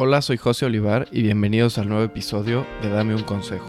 Hola, 0.00 0.22
soy 0.22 0.36
José 0.36 0.64
Olivar 0.64 1.08
y 1.10 1.22
bienvenidos 1.22 1.76
al 1.76 1.88
nuevo 1.88 2.04
episodio 2.04 2.64
de 2.82 2.88
Dame 2.88 3.16
un 3.16 3.24
Consejo. 3.24 3.68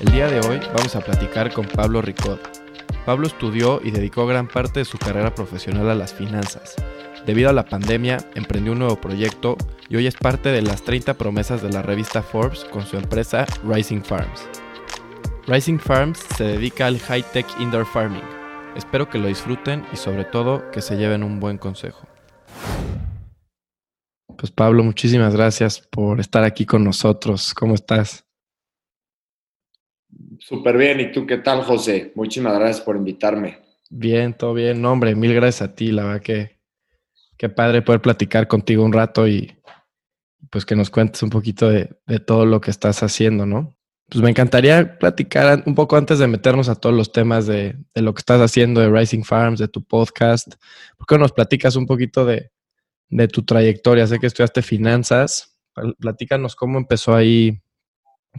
El 0.00 0.10
día 0.10 0.26
de 0.26 0.40
hoy 0.40 0.58
vamos 0.74 0.96
a 0.96 1.00
platicar 1.00 1.52
con 1.52 1.64
Pablo 1.66 2.02
Ricot. 2.02 2.40
Pablo 3.06 3.28
estudió 3.28 3.80
y 3.84 3.92
dedicó 3.92 4.26
gran 4.26 4.48
parte 4.48 4.80
de 4.80 4.84
su 4.84 4.98
carrera 4.98 5.32
profesional 5.32 5.88
a 5.90 5.94
las 5.94 6.12
finanzas. 6.12 6.74
Debido 7.24 7.50
a 7.50 7.52
la 7.52 7.66
pandemia, 7.66 8.18
emprendió 8.34 8.72
un 8.72 8.80
nuevo 8.80 9.00
proyecto 9.00 9.56
y 9.88 9.94
hoy 9.94 10.08
es 10.08 10.16
parte 10.16 10.48
de 10.48 10.62
las 10.62 10.82
30 10.82 11.14
promesas 11.14 11.62
de 11.62 11.70
la 11.70 11.82
revista 11.82 12.20
Forbes 12.20 12.64
con 12.64 12.84
su 12.84 12.96
empresa 12.96 13.46
Rising 13.62 14.02
Farms. 14.02 14.48
Rising 15.46 15.78
Farms 15.78 16.18
se 16.36 16.42
dedica 16.42 16.88
al 16.88 16.98
high-tech 16.98 17.46
indoor 17.60 17.86
farming 17.86 18.43
Espero 18.76 19.08
que 19.08 19.18
lo 19.18 19.28
disfruten 19.28 19.84
y 19.92 19.96
sobre 19.96 20.24
todo 20.24 20.70
que 20.72 20.80
se 20.80 20.96
lleven 20.96 21.22
un 21.22 21.38
buen 21.38 21.58
consejo. 21.58 22.08
Pues 24.36 24.50
Pablo, 24.50 24.82
muchísimas 24.82 25.34
gracias 25.34 25.80
por 25.80 26.18
estar 26.18 26.42
aquí 26.42 26.66
con 26.66 26.82
nosotros. 26.82 27.54
¿Cómo 27.54 27.74
estás? 27.74 28.26
Súper 30.40 30.76
bien. 30.76 31.00
¿Y 31.00 31.12
tú 31.12 31.24
qué 31.24 31.38
tal, 31.38 31.62
José? 31.62 32.12
Muchísimas 32.16 32.58
gracias 32.58 32.80
por 32.80 32.96
invitarme. 32.96 33.60
Bien, 33.90 34.34
todo 34.34 34.54
bien. 34.54 34.82
No, 34.82 34.92
hombre, 34.92 35.14
mil 35.14 35.32
gracias 35.34 35.70
a 35.70 35.74
ti. 35.74 35.92
La 35.92 36.04
verdad 36.04 36.22
que 36.22 36.58
qué 37.38 37.48
padre 37.48 37.82
poder 37.82 38.02
platicar 38.02 38.48
contigo 38.48 38.84
un 38.84 38.92
rato 38.92 39.28
y 39.28 39.56
pues 40.50 40.66
que 40.66 40.74
nos 40.74 40.90
cuentes 40.90 41.22
un 41.22 41.30
poquito 41.30 41.68
de, 41.68 41.96
de 42.06 42.18
todo 42.18 42.44
lo 42.44 42.60
que 42.60 42.70
estás 42.70 43.02
haciendo, 43.04 43.46
¿no? 43.46 43.73
Pues 44.08 44.22
me 44.22 44.30
encantaría 44.30 44.98
platicar 44.98 45.62
un 45.66 45.74
poco 45.74 45.96
antes 45.96 46.18
de 46.18 46.26
meternos 46.26 46.68
a 46.68 46.74
todos 46.74 46.94
los 46.94 47.12
temas 47.12 47.46
de, 47.46 47.76
lo 47.94 48.12
que 48.12 48.20
estás 48.20 48.40
haciendo 48.40 48.80
de 48.80 48.90
Rising 48.90 49.22
Farms, 49.22 49.58
de 49.58 49.68
tu 49.68 49.82
podcast. 49.82 50.54
¿Por 50.96 51.06
qué 51.06 51.18
nos 51.18 51.32
platicas 51.32 51.76
un 51.76 51.86
poquito 51.86 52.24
de, 52.24 52.50
tu 53.28 53.44
trayectoria? 53.44 54.06
Sé 54.06 54.18
que 54.18 54.26
estudiaste 54.26 54.62
finanzas. 54.62 55.58
Platícanos 55.98 56.54
cómo 56.54 56.78
empezó 56.78 57.14
ahí 57.14 57.60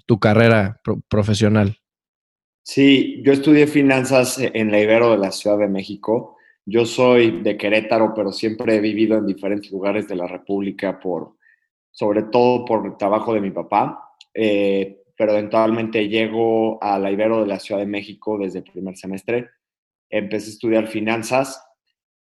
tu 0.05 0.19
carrera 0.19 0.81
profesional. 1.07 1.77
Sí, 2.61 3.21
yo 3.23 3.31
estudié 3.31 3.67
finanzas 3.67 4.39
en 4.39 4.71
la 4.71 4.79
Ibero 4.79 5.11
de 5.11 5.17
la 5.17 5.31
Ciudad 5.31 5.57
de 5.57 5.67
México. 5.67 6.37
Yo 6.65 6.85
soy 6.85 7.41
de 7.41 7.57
Querétaro, 7.57 8.13
pero 8.15 8.31
siempre 8.31 8.75
he 8.75 8.79
vivido 8.79 9.17
en 9.17 9.27
diferentes 9.27 9.71
lugares 9.71 10.07
de 10.07 10.15
la 10.15 10.27
República 10.27 10.99
por, 10.99 11.35
sobre 11.91 12.23
todo 12.23 12.65
por 12.65 12.85
el 12.85 12.97
trabajo 12.97 13.33
de 13.33 13.41
mi 13.41 13.51
papá. 13.51 14.15
Eh, 14.33 15.04
pero 15.17 15.31
eventualmente 15.31 16.07
llego 16.07 16.81
a 16.83 16.99
la 16.99 17.11
Ibero 17.11 17.41
de 17.41 17.47
la 17.47 17.59
Ciudad 17.59 17.79
de 17.79 17.87
México 17.87 18.37
desde 18.37 18.59
el 18.59 18.65
primer 18.65 18.97
semestre. 18.97 19.49
Empecé 20.09 20.47
a 20.47 20.53
estudiar 20.53 20.87
finanzas. 20.87 21.61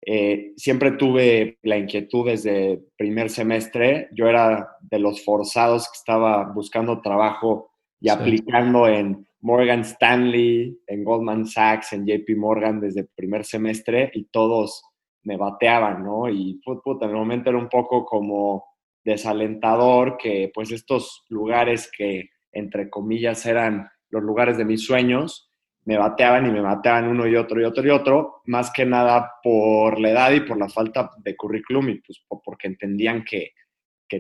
Eh, 0.05 0.53
siempre 0.57 0.91
tuve 0.91 1.57
la 1.63 1.77
inquietud 1.77 2.27
desde 2.27 2.73
el 2.73 2.87
primer 2.97 3.29
semestre. 3.29 4.09
Yo 4.13 4.27
era 4.27 4.69
de 4.81 4.99
los 4.99 5.23
forzados 5.23 5.87
que 5.89 5.97
estaba 5.97 6.43
buscando 6.51 7.01
trabajo 7.01 7.71
y 7.99 8.09
aplicando 8.09 8.87
en 8.87 9.25
Morgan 9.41 9.81
Stanley, 9.81 10.77
en 10.87 11.03
Goldman 11.03 11.45
Sachs, 11.47 11.93
en 11.93 12.05
JP 12.05 12.37
Morgan 12.37 12.79
desde 12.79 13.01
el 13.01 13.09
primer 13.15 13.43
semestre 13.45 14.11
y 14.13 14.25
todos 14.25 14.83
me 15.23 15.37
bateaban, 15.37 16.03
¿no? 16.03 16.29
Y 16.29 16.61
en 16.65 17.09
el 17.09 17.15
momento 17.15 17.49
era 17.49 17.59
un 17.59 17.69
poco 17.69 18.05
como 18.05 18.65
desalentador 19.03 20.17
que 20.17 20.51
pues 20.53 20.71
estos 20.71 21.25
lugares 21.29 21.89
que 21.97 22.29
entre 22.53 22.89
comillas, 22.89 23.45
eran 23.45 23.89
los 24.09 24.23
lugares 24.23 24.57
de 24.57 24.65
mis 24.65 24.85
sueños, 24.85 25.51
me 25.85 25.97
bateaban 25.97 26.45
y 26.45 26.51
me 26.51 26.61
bateaban 26.61 27.07
uno 27.07 27.27
y 27.27 27.35
otro 27.35 27.59
y 27.59 27.65
otro 27.65 27.85
y 27.85 27.89
otro, 27.89 28.41
más 28.45 28.71
que 28.71 28.85
nada 28.85 29.33
por 29.43 29.99
la 29.99 30.11
edad 30.11 30.31
y 30.31 30.41
por 30.41 30.57
la 30.57 30.69
falta 30.69 31.11
de 31.17 31.35
currículum 31.35 31.89
y 31.89 31.99
pues 31.99 32.23
porque 32.43 32.67
entendían 32.67 33.23
que, 33.23 33.51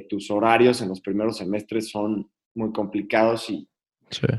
tus 0.09 0.31
horarios 0.31 0.81
en 0.81 0.89
los 0.89 1.01
primeros 1.01 1.37
semestres 1.37 1.91
son 1.91 2.27
muy 2.55 2.73
complicados 2.73 3.47
y 3.51 3.69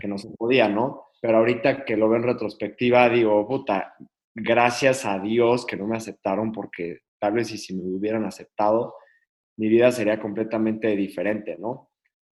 que 0.00 0.08
no 0.08 0.18
se 0.18 0.28
podía, 0.36 0.68
¿no? 0.68 1.10
Pero 1.20 1.38
ahorita 1.38 1.84
que 1.84 1.96
lo 1.96 2.08
veo 2.08 2.18
en 2.18 2.24
retrospectiva, 2.24 3.08
digo, 3.08 3.46
puta, 3.46 3.94
gracias 4.34 5.06
a 5.06 5.20
Dios 5.20 5.64
que 5.64 5.76
no 5.76 5.86
me 5.86 5.96
aceptaron 5.96 6.50
porque 6.50 7.02
tal 7.20 7.34
vez 7.34 7.46
si 7.50 7.72
me 7.72 7.84
hubieran 7.84 8.24
aceptado, 8.24 8.96
mi 9.56 9.68
vida 9.68 9.92
sería 9.92 10.18
completamente 10.18 10.88
diferente, 10.96 11.56
¿no? 11.56 11.92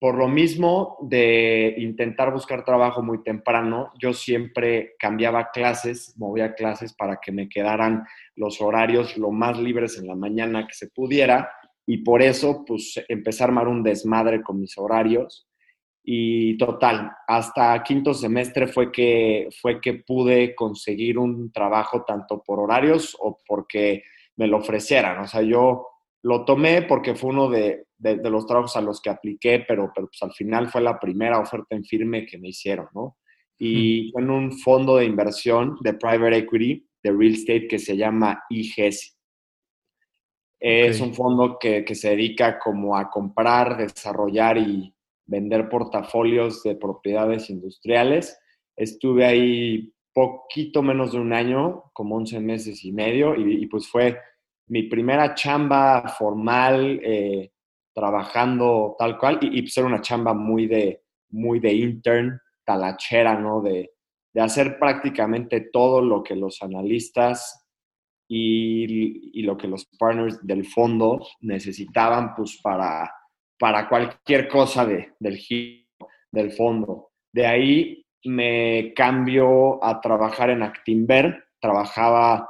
Por 0.05 0.17
lo 0.17 0.29
mismo 0.29 0.99
de 1.01 1.77
intentar 1.79 2.31
buscar 2.31 2.63
trabajo 2.63 3.03
muy 3.03 3.23
temprano, 3.23 3.91
yo 3.99 4.13
siempre 4.13 4.97
cambiaba 4.99 5.51
clases, 5.51 6.15
movía 6.19 6.53
clases 6.53 6.93
para 6.93 7.21
que 7.23 7.33
me 7.33 7.49
quedaran 7.49 8.05
los 8.37 8.61
horarios 8.61 9.17
lo 9.17 9.31
más 9.31 9.59
libres 9.59 9.97
en 9.99 10.07
la 10.07 10.15
mañana 10.15 10.67
que 10.67 10.75
se 10.75 10.91
pudiera 10.91 11.51
y 11.87 12.05
por 12.05 12.21
eso 12.21 12.67
pues 12.67 13.03
empecé 13.09 13.45
a 13.45 13.47
armar 13.47 13.67
un 13.67 13.83
desmadre 13.83 14.43
con 14.43 14.61
mis 14.61 14.77
horarios 14.77 15.49
y 16.03 16.59
total, 16.59 17.11
hasta 17.27 17.83
quinto 17.83 18.13
semestre 18.13 18.67
fue 18.67 18.93
que, 18.93 19.49
fue 19.63 19.81
que 19.81 19.95
pude 19.95 20.55
conseguir 20.55 21.19
un 21.19 21.51
trabajo 21.51 22.05
tanto 22.05 22.43
por 22.43 22.61
horarios 22.61 23.17
o 23.21 23.41
porque 23.47 24.03
me 24.37 24.49
lo 24.49 24.59
ofrecieran. 24.59 25.21
O 25.21 25.27
sea, 25.27 25.41
yo 25.41 25.94
lo 26.25 26.45
tomé 26.47 26.83
porque 26.83 27.15
fue 27.15 27.31
uno 27.31 27.51
de, 27.51 27.85
los 27.99 28.47
trabajos 28.47 28.77
a 28.77 28.81
los 28.81 29.01
que 29.01 29.11
apliqué, 29.11 29.63
pero, 29.69 29.93
pero 29.95 30.07
pues 30.07 30.23
al 30.23 30.33
final 30.33 30.69
fue 30.71 30.81
la 30.81 30.99
primera 30.99 31.39
oferta 31.39 31.77
en 31.77 31.85
firme 31.85 32.25
que 32.25 32.39
me 32.39 32.49
hicieron, 32.49 32.89
¿no? 32.95 33.19
Y 33.59 34.11
fue 34.11 34.23
en 34.23 34.31
un 34.31 34.59
fondo 34.59 34.97
de 34.97 35.05
inversión 35.05 35.77
de 35.83 35.93
private 35.93 36.39
equity, 36.39 36.89
de 37.03 37.11
real 37.13 37.35
estate, 37.35 37.69
que 37.69 37.79
se 37.79 37.97
llama 37.97 38.43
IGES. 38.49 39.19
Es 40.59 41.01
un 41.03 41.13
fondo 41.13 41.59
que, 41.61 41.85
que, 41.85 41.95
se 41.95 42.11
dedica 42.11 42.59
como 42.59 42.97
a 42.97 43.11
comprar, 43.11 43.77
desarrollar 43.77 44.57
y 44.57 44.95
vender 45.27 45.69
portafolios 45.69 46.63
de 46.63 46.75
propiedades 46.75 47.51
industriales. 47.51 48.39
Estuve 48.77 49.27
ahí 49.27 49.93
poquito 50.15 50.83
menos 50.83 51.13
de 51.13 51.19
un 51.19 51.35
año, 51.35 51.85
como 51.93 52.17
11 52.17 52.41
meses 52.41 52.83
y 52.83 52.93
medio, 52.93 53.37
y, 53.37 53.63
y 53.63 53.67
pues 53.67 53.87
fue 53.87 54.17
mi 54.69 54.85
primera 54.85 55.35
chamba 55.35 56.09
formal, 56.09 57.01
eh, 57.03 57.53
trabajando 57.95 58.97
tal 58.99 59.19
cual, 59.19 59.39
y, 59.41 59.63
pues 59.63 59.77
era 59.77 59.87
una 59.87 60.01
chamba 60.01 60.35
muy 60.35 60.67
de, 60.67 61.03
muy 61.31 61.61
de 61.61 61.73
intern, 61.73 62.41
talachera, 62.65 63.39
¿no? 63.39 63.61
De, 63.61 63.91
hacer 64.37 64.81
prácticamente 64.81 65.69
todo 65.73 66.03
lo 66.03 66.21
que 66.25 66.35
los 66.35 66.61
analistas 66.61 67.69
y, 68.29 69.43
lo 69.43 69.57
que 69.57 69.69
los 69.69 69.87
partners 69.97 70.45
del 70.45 70.65
fondo 70.67 71.25
necesitaban, 71.41 72.35
pues 72.35 72.59
para, 72.61 73.13
para 73.59 73.89
cualquier 73.89 74.49
cosa 74.49 74.85
de, 74.87 75.13
del 75.21 75.37
giro 75.37 75.85
del 76.33 76.51
fondo. 76.51 77.13
De 77.33 77.47
ahí 77.47 78.05
me 78.25 78.93
cambio 78.95 79.83
a 79.85 80.01
trabajar 80.01 80.51
en 80.51 80.63
Actinver, 80.63 81.45
trabajaba 81.61 82.49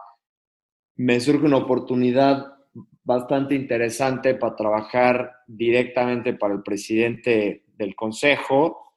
me 0.96 1.20
surge 1.20 1.46
una 1.46 1.58
oportunidad 1.58 2.54
bastante 3.02 3.54
interesante 3.54 4.34
para 4.34 4.56
trabajar 4.56 5.32
directamente 5.46 6.34
para 6.34 6.54
el 6.54 6.62
presidente 6.62 7.64
del 7.76 7.94
Consejo, 7.94 8.94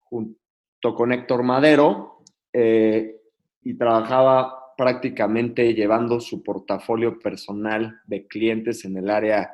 junto 0.00 0.94
con 0.94 1.12
Héctor 1.12 1.42
Madero, 1.42 2.22
eh, 2.52 3.20
y 3.62 3.74
trabajaba 3.74 4.74
prácticamente 4.76 5.74
llevando 5.74 6.20
su 6.20 6.42
portafolio 6.42 7.18
personal 7.18 8.00
de 8.06 8.26
clientes 8.26 8.84
en 8.84 8.96
el 8.96 9.10
área 9.10 9.52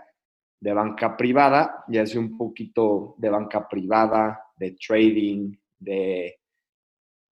de 0.60 0.72
banca 0.72 1.16
privada, 1.16 1.84
y 1.88 1.98
hacía 1.98 2.20
un 2.20 2.36
poquito 2.36 3.14
de 3.18 3.30
banca 3.30 3.68
privada, 3.68 4.44
de 4.56 4.72
trading, 4.72 5.56
de 5.78 6.41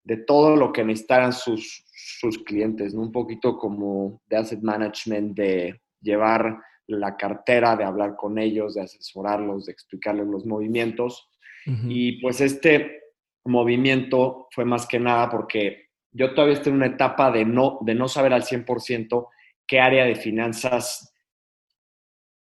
de 0.03 0.18
todo 0.18 0.56
lo 0.56 0.72
que 0.72 0.84
necesitaran 0.84 1.34
sus, 1.34 1.86
sus 1.94 2.40
clientes, 2.44 2.94
¿no? 2.94 3.02
Un 3.02 3.12
poquito 3.12 3.58
como 3.58 4.22
de 4.28 4.38
asset 4.38 4.61
management, 4.61 5.35
de 5.35 5.82
llevar 6.02 6.58
la 6.88 7.16
cartera, 7.16 7.76
de 7.76 7.85
hablar 7.85 8.16
con 8.16 8.38
ellos, 8.38 8.76
de 8.76 8.82
asesorarlos, 8.82 9.66
de 9.66 9.72
explicarles 9.72 10.28
los 10.28 10.46
movimientos. 10.46 11.29
Y 11.66 12.20
pues 12.22 12.41
este 12.41 13.03
movimiento 13.46 14.50
fue 14.52 14.66
más 14.66 14.85
que 14.85 15.00
nada 15.00 15.29
porque 15.29 15.85
yo 16.11 16.34
todavía 16.34 16.55
estoy 16.55 16.72
en 16.72 16.78
una 16.78 16.88
etapa 16.88 17.32
de 17.32 17.46
no, 17.46 17.79
de 17.82 17.96
no 17.96 18.09
saber 18.09 18.34
al 18.34 18.44
100% 18.44 19.29
qué 19.66 19.79
área 19.79 20.03
de 20.03 20.16
finanzas 20.16 21.16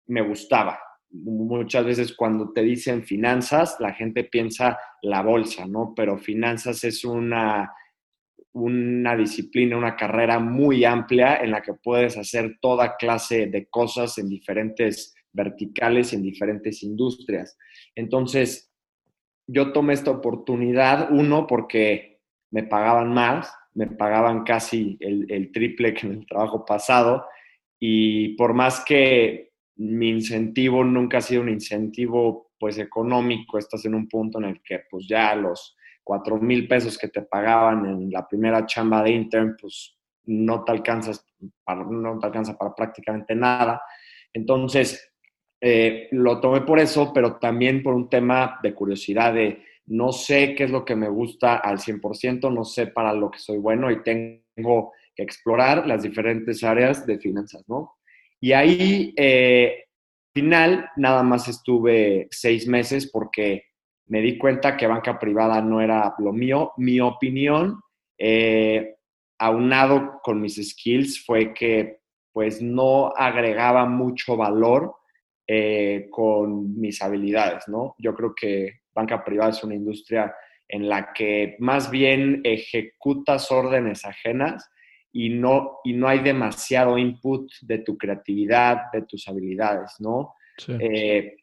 me 0.08 0.24
gustaba 0.24 0.80
muchas 1.12 1.86
veces 1.86 2.14
cuando 2.14 2.52
te 2.54 2.62
dicen 2.62 3.04
finanzas, 3.04 3.78
la 3.80 3.94
gente 3.94 4.24
piensa 4.24 4.80
la 5.02 5.22
bolsa, 5.22 5.66
¿no? 5.68 5.94
Pero 5.96 6.18
finanzas 6.18 6.84
es 6.84 7.04
una, 7.04 7.72
una 8.54 9.16
disciplina, 9.16 9.78
una 9.78 9.96
carrera 9.96 10.40
muy 10.40 10.86
amplia 10.86 11.38
en 11.38 11.52
la 11.52 11.62
que 11.62 11.74
puedes 11.74 12.18
hacer 12.18 12.58
toda 12.62 12.96
clase 12.98 13.48
de 13.48 13.68
cosas 13.68 14.18
en 14.18 14.30
diferentes 14.30 15.14
verticales 15.34 16.14
en 16.14 16.24
diferentes 16.24 16.84
industrias. 16.84 17.58
Entonces, 17.96 18.72
yo 19.48 19.72
tomé 19.72 19.94
esta 19.94 20.12
oportunidad, 20.12 21.12
uno, 21.12 21.48
porque 21.48 22.20
me 22.52 22.64
pagaban 22.64 23.14
más, 23.14 23.54
me 23.74 23.88
pagaban 23.88 24.44
casi 24.44 24.98
el, 25.00 25.52
triple 25.52 25.94
que 25.94 26.08
en 26.08 26.14
el 26.14 26.26
trabajo 26.26 26.66
pasado 26.66 27.26
y 27.80 28.36
por 28.36 28.54
más 28.54 28.84
que 28.86 29.51
mi 29.78 30.10
incentivo 30.10 30.84
nunca 30.84 31.20
ha 31.20 31.22
sido 31.22 31.42
un 31.42 31.50
incentivo 31.50 32.52
pues 32.60 32.78
económico, 32.78 33.58
estás 33.58 33.86
en 33.86 33.96
un 33.96 34.08
punto 34.08 34.38
en 34.38 34.46
el 34.46 34.62
que 34.62 34.84
pues 34.90 35.08
ya 35.08 35.34
los 35.36 35.76
cuatro 36.04 36.38
mil 36.38 36.68
pesos 36.68 36.98
que 36.98 37.08
te 37.08 37.24
pagaban 37.24 37.86
en 37.86 38.12
la 38.12 38.28
primera 38.28 38.66
chamba 38.66 39.04
de 39.04 39.12
intern, 39.12 39.56
pues 39.60 39.96
no 40.26 40.64
te 40.64 40.72
alcanzas 40.72 41.26
para, 41.64 41.84
no 41.84 42.20
te 42.20 42.28
alcanza 42.28 42.58
para 42.58 42.74
prácticamente 42.76 43.36
nada. 43.36 43.82
Entonces, 44.34 45.12
eh, 45.60 46.08
lo 46.12 46.40
tomé 46.40 46.62
por 46.62 46.80
eso, 46.80 47.12
pero 47.14 47.38
también 47.38 47.84
por 47.84 47.94
un 47.94 48.10
tema 48.10 48.60
de 48.62 48.74
curiosidad 48.74 49.34
de 49.34 49.64
no 49.88 50.12
sé 50.12 50.56
qué 50.56 50.66
es 50.66 50.72
lo 50.72 50.86
que 50.86 50.96
me 50.96 51.10
gusta 51.10 51.58
al 51.58 51.80
100%, 51.80 52.52
no 52.54 52.64
sé 52.64 52.88
para 52.88 53.14
lo 53.14 53.30
que 53.30 53.40
soy 53.40 53.58
bueno 53.58 53.92
y 53.92 54.02
tengo 54.04 54.94
que 55.16 55.24
explorar 55.24 55.86
las 55.88 56.04
diferentes 56.04 56.64
áreas 56.64 57.06
de 57.06 57.20
finanzas, 57.20 57.64
¿no? 57.68 57.96
Y 58.42 58.54
ahí, 58.54 59.14
eh, 59.18 59.86
final, 60.34 60.90
nada 60.96 61.22
más 61.22 61.48
estuve 61.48 62.28
seis 62.32 62.68
meses 62.68 63.10
porque 63.12 63.66
me 64.08 64.20
di 64.20 64.38
cuenta 64.38 64.76
que 64.76 64.88
banca 64.88 65.20
privada 65.20 65.62
no 65.62 65.80
era 65.80 66.16
lo 66.18 66.34
mío. 66.34 66.72
Mi 66.78 67.00
opinión, 67.00 67.80
eh, 68.18 68.96
aunado 69.40 70.20
con 70.24 70.42
mis 70.42 70.56
skills, 70.56 71.24
fue 71.24 71.54
que 71.54 72.00
pues 72.34 72.62
no 72.62 73.14
agregaba 73.16 73.86
mucho 73.86 74.36
valor 74.36 74.96
eh, 75.48 76.08
con 76.10 76.80
mis 76.80 77.02
habilidades, 77.02 77.68
¿no? 77.68 77.96
Yo 78.00 78.16
creo 78.16 78.34
que 78.34 78.82
banca 78.94 79.24
privada 79.24 79.52
es 79.52 79.64
una 79.64 79.76
industria 79.76 80.34
en 80.68 80.88
la 80.90 81.14
que 81.14 81.58
más 81.60 81.92
bien 81.92 82.42
ejecutas 82.44 83.52
órdenes 83.52 84.06
ajenas 84.06 84.71
y 85.14 85.30
no, 85.30 85.80
y 85.84 85.94
no 85.94 86.08
hay 86.08 86.20
demasiado 86.20 86.98
input 86.98 87.52
de 87.62 87.80
tu 87.80 87.98
creatividad, 87.98 88.92
de 88.94 89.04
tus 89.04 89.28
habilidades, 89.28 89.96
¿no? 90.00 90.36
Eh, 90.68 91.38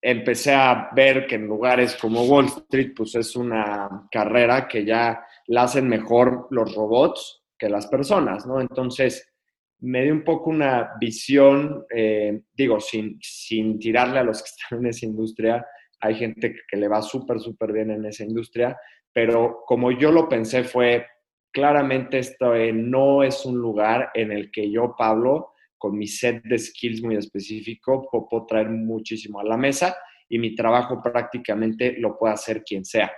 empecé 0.00 0.52
a 0.52 0.90
ver 0.94 1.26
que 1.26 1.36
en 1.36 1.46
lugares 1.46 1.96
como 1.96 2.24
Wall 2.24 2.46
Street, 2.46 2.92
pues 2.96 3.14
es 3.14 3.36
una 3.36 4.06
carrera 4.10 4.68
que 4.68 4.84
ya 4.84 5.24
la 5.46 5.62
hacen 5.62 5.88
mejor 5.88 6.48
los 6.50 6.74
robots 6.74 7.42
que 7.58 7.68
las 7.68 7.86
personas, 7.86 8.46
¿no? 8.46 8.60
Entonces, 8.60 9.32
me 9.80 10.02
dio 10.02 10.12
un 10.12 10.24
poco 10.24 10.50
una 10.50 10.92
visión, 10.98 11.84
eh, 11.94 12.42
digo, 12.52 12.80
sin, 12.80 13.18
sin 13.20 13.78
tirarle 13.78 14.18
a 14.18 14.24
los 14.24 14.42
que 14.42 14.48
están 14.56 14.80
en 14.80 14.86
esa 14.86 15.06
industria, 15.06 15.66
hay 16.00 16.16
gente 16.16 16.56
que 16.68 16.76
le 16.76 16.88
va 16.88 17.00
súper, 17.00 17.40
súper 17.40 17.72
bien 17.72 17.90
en 17.90 18.04
esa 18.04 18.24
industria, 18.24 18.76
pero 19.12 19.62
como 19.66 19.90
yo 19.90 20.10
lo 20.10 20.28
pensé 20.28 20.64
fue, 20.64 21.06
claramente 21.54 22.18
esto 22.18 22.54
eh, 22.54 22.72
no 22.72 23.22
es 23.22 23.46
un 23.46 23.56
lugar 23.56 24.10
en 24.12 24.32
el 24.32 24.50
que 24.50 24.70
yo, 24.70 24.94
Pablo, 24.98 25.52
con 25.78 25.96
mi 25.96 26.06
set 26.06 26.42
de 26.42 26.58
skills 26.58 27.02
muy 27.02 27.16
específico, 27.16 28.08
puedo 28.10 28.44
traer 28.44 28.68
muchísimo 28.68 29.38
a 29.38 29.44
la 29.44 29.56
mesa 29.56 29.96
y 30.28 30.38
mi 30.38 30.54
trabajo 30.56 31.00
prácticamente 31.00 31.94
lo 31.98 32.18
puede 32.18 32.34
hacer 32.34 32.64
quien 32.64 32.84
sea. 32.84 33.12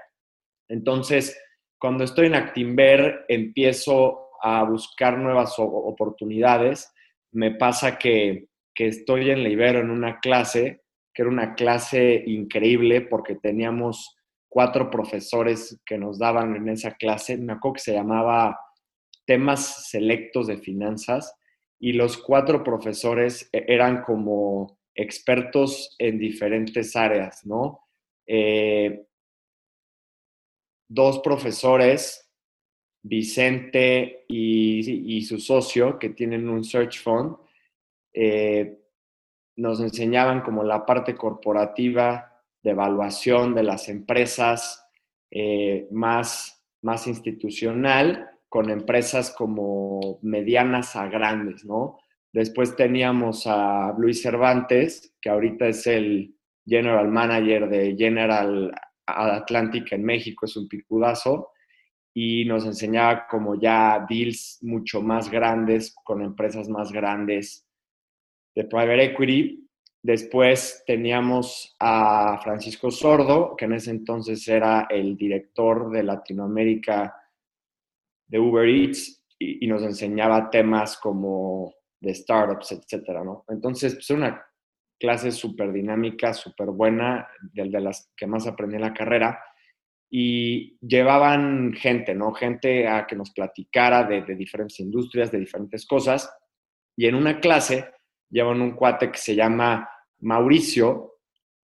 Entonces, 0.68 1.40
cuando 1.78 2.04
estoy 2.04 2.26
en 2.26 2.34
Actimber, 2.34 3.24
empiezo 3.28 4.30
a 4.42 4.64
buscar 4.64 5.18
nuevas 5.18 5.54
oportunidades. 5.58 6.92
Me 7.32 7.52
pasa 7.52 7.98
que, 7.98 8.48
estoy 8.74 9.30
en 9.30 9.42
la 9.42 9.48
Ibero 9.48 9.80
en 9.80 9.90
una 9.90 10.20
clase, 10.20 10.82
que 11.14 11.22
era 11.22 11.30
una 11.30 11.54
clase 11.54 12.22
increíble 12.26 13.00
porque 13.00 13.36
teníamos 13.36 14.15
cuatro 14.56 14.90
profesores 14.90 15.78
que 15.84 15.98
nos 15.98 16.18
daban 16.18 16.56
en 16.56 16.70
esa 16.70 16.92
clase. 16.92 17.36
Me 17.36 17.52
acuerdo 17.52 17.74
que 17.74 17.80
se 17.80 17.92
llamaba 17.92 18.58
temas 19.26 19.90
selectos 19.90 20.46
de 20.46 20.56
finanzas 20.56 21.36
y 21.78 21.92
los 21.92 22.16
cuatro 22.16 22.64
profesores 22.64 23.50
e-, 23.52 23.66
eran 23.68 24.00
como 24.00 24.78
expertos 24.94 25.94
en 25.98 26.18
diferentes 26.18 26.96
áreas, 26.96 27.44
¿no? 27.44 27.80
Eh, 28.26 29.04
dos 30.88 31.18
profesores 31.18 32.32
Vicente 33.02 34.24
y, 34.26 35.20
su 35.20 35.38
socio, 35.38 35.98
que 35.98 36.08
tienen 36.08 36.48
un 36.48 36.64
search 36.64 37.02
fund, 37.02 37.36
eh, 38.14 38.78
nos 39.56 39.80
enseñaban 39.80 40.40
como 40.40 40.64
la 40.64 40.86
parte 40.86 41.14
corporativa 41.14 42.35
de 42.66 42.72
evaluación 42.72 43.54
de 43.54 43.62
las 43.62 43.88
empresas 43.88 44.84
eh, 45.30 45.86
más, 45.92 46.66
más 46.82 47.06
institucional, 47.06 48.28
con 48.48 48.70
empresas 48.70 49.30
como 49.30 50.18
medianas 50.22 50.96
a 50.96 51.06
grandes, 51.06 51.64
¿no? 51.64 52.00
Después 52.32 52.74
teníamos 52.74 53.46
a 53.46 53.94
Luis 53.96 54.20
Cervantes, 54.20 55.14
que 55.20 55.30
ahorita 55.30 55.68
es 55.68 55.86
el 55.86 56.34
General 56.66 57.06
Manager 57.06 57.68
de 57.68 57.94
General 57.96 58.74
Atlantic 59.06 59.92
en 59.92 60.04
México, 60.04 60.46
es 60.46 60.56
un 60.56 60.66
picudazo 60.66 61.50
y 62.12 62.46
nos 62.46 62.66
enseñaba 62.66 63.28
como 63.28 63.60
ya 63.60 64.04
deals 64.08 64.58
mucho 64.62 65.02
más 65.02 65.30
grandes 65.30 65.94
con 66.02 66.20
empresas 66.20 66.68
más 66.68 66.90
grandes 66.90 67.64
de 68.56 68.64
private 68.64 69.04
equity. 69.04 69.65
Después 70.06 70.84
teníamos 70.86 71.74
a 71.80 72.38
Francisco 72.40 72.92
Sordo, 72.92 73.56
que 73.56 73.64
en 73.64 73.72
ese 73.72 73.90
entonces 73.90 74.46
era 74.46 74.86
el 74.88 75.16
director 75.16 75.90
de 75.90 76.04
Latinoamérica 76.04 77.12
de 78.28 78.38
Uber 78.38 78.68
Eats 78.68 79.20
y, 79.36 79.66
nos 79.66 79.82
enseñaba 79.82 80.48
temas 80.48 80.96
como 80.96 81.74
de 82.00 82.14
startups, 82.14 82.70
etcétera, 82.70 83.24
¿no? 83.24 83.44
Entonces, 83.48 83.94
pues 83.94 84.08
una 84.10 84.46
clase 84.96 85.32
súper 85.32 85.72
dinámica, 85.72 86.32
súper 86.34 86.68
buena, 86.68 87.26
de, 87.40 87.68
de 87.68 87.80
las 87.80 88.12
que 88.16 88.28
más 88.28 88.46
aprendí 88.46 88.76
en 88.76 88.82
la 88.82 88.94
carrera 88.94 89.40
y 90.08 90.78
llevaban 90.86 91.72
gente, 91.72 92.14
¿no? 92.14 92.32
Gente 92.32 92.86
a 92.86 93.08
que 93.08 93.16
nos 93.16 93.32
platicara 93.32 94.04
de, 94.04 94.22
diferentes 94.36 94.78
industrias, 94.78 95.32
de 95.32 95.40
diferentes 95.40 95.84
cosas. 95.84 96.32
Y 96.96 97.06
en 97.06 97.16
una 97.16 97.40
clase 97.40 97.90
llevan 98.30 98.62
un 98.62 98.76
cuate 98.76 99.10
que 99.10 99.18
se 99.18 99.34
llama 99.34 99.90
Mauricio, 100.20 101.14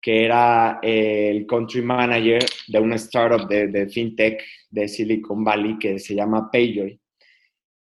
que 0.00 0.24
era 0.24 0.78
el 0.82 1.46
country 1.46 1.82
manager 1.82 2.44
de 2.68 2.78
una 2.78 2.96
startup 2.96 3.46
de, 3.48 3.88
fintech 3.88 4.42
de 4.70 4.88
Silicon 4.88 5.44
Valley 5.44 5.78
que 5.78 5.98
se 5.98 6.14
llama 6.14 6.50
Payjoy. 6.50 6.98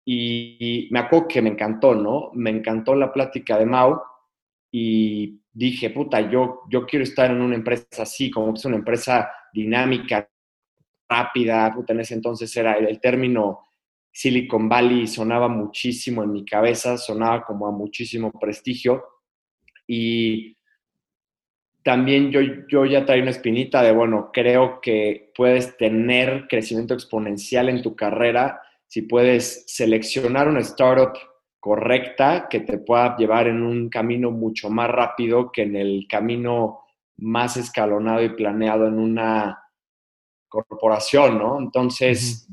Y, 0.05 0.89
me 0.91 0.99
acuerdo 0.99 1.29
que 1.29 1.43
me 1.43 1.51
encantó, 1.51 1.95
¿no? 1.95 2.31
Me 2.35 2.51
encantó 2.51 2.95
la 2.95 3.13
plática 3.13 3.57
de 3.57 3.67
Mau 3.67 4.01
y 4.73 5.41
dije, 5.53 5.91
puta, 5.91 6.29
yo, 6.29 6.63
yo 6.69 6.87
quiero 6.87 7.05
estar 7.05 7.31
en 7.31 7.41
una 7.41 7.55
empresa 7.55 8.03
así, 8.03 8.31
como 8.31 8.55
es 8.55 8.65
una 8.65 8.77
empresa 8.77 9.31
dinámica, 9.53 10.29
rápida, 11.13 11.75
en 11.89 12.01
ese 12.01 12.15
entonces 12.15 12.57
era 12.57 12.75
el, 12.75 13.01
término 13.01 13.67
Silicon 14.11 14.69
Valley 14.69 15.07
sonaba 15.07 15.49
muchísimo 15.49 16.23
en 16.23 16.33
mi 16.33 16.45
cabeza, 16.45 16.97
sonaba 16.97 17.45
como 17.45 17.67
a 17.67 17.71
muchísimo 17.71 18.31
prestigio 18.33 19.05
y 19.95 20.57
también 21.85 22.31
yo, 22.31 22.41
yo 22.67 22.87
ya 22.87 23.05
traía 23.05 23.21
una 23.21 23.31
espinita 23.31 23.83
de, 23.83 23.93
bueno, 23.93 24.31
creo 24.33 24.81
que 24.81 25.31
puedes 25.37 25.77
tener 25.77 26.47
crecimiento 26.49 26.95
exponencial 26.95 27.69
en 27.69 27.83
tu 27.83 27.95
carrera 27.95 28.63
si 28.87 29.03
puedes 29.03 29.65
seleccionar 29.67 30.49
una 30.49 30.61
startup 30.61 31.13
correcta 31.61 32.47
que 32.49 32.61
te 32.61 32.79
pueda 32.79 33.19
llevar 33.19 33.49
en 33.49 33.63
un 33.63 33.91
camino 33.91 34.31
mucho 34.31 34.71
más 34.71 34.89
rápido 34.89 35.53
que 35.53 35.65
en 35.65 35.77
el 35.77 36.07
camino 36.09 36.85
más 37.19 37.59
escalonado 37.59 38.23
y 38.23 38.31
planeado 38.31 38.87
en 38.87 38.99
una 38.99 39.63
corporación, 40.49 41.37
¿no? 41.37 41.59
Entonces, 41.59 42.49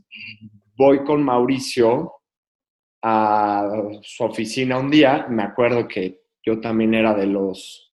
voy 0.75 1.05
con 1.05 1.23
Mauricio 1.23 2.15
a 3.01 3.65
su 4.01 4.25
oficina 4.25 4.77
un 4.77 4.91
día, 4.91 5.25
me 5.29 5.43
acuerdo 5.43 5.87
que 5.87 6.19
yo 6.43 6.59
también 6.59 6.93
era 6.93 7.13
de 7.13 7.27
los 7.27 7.89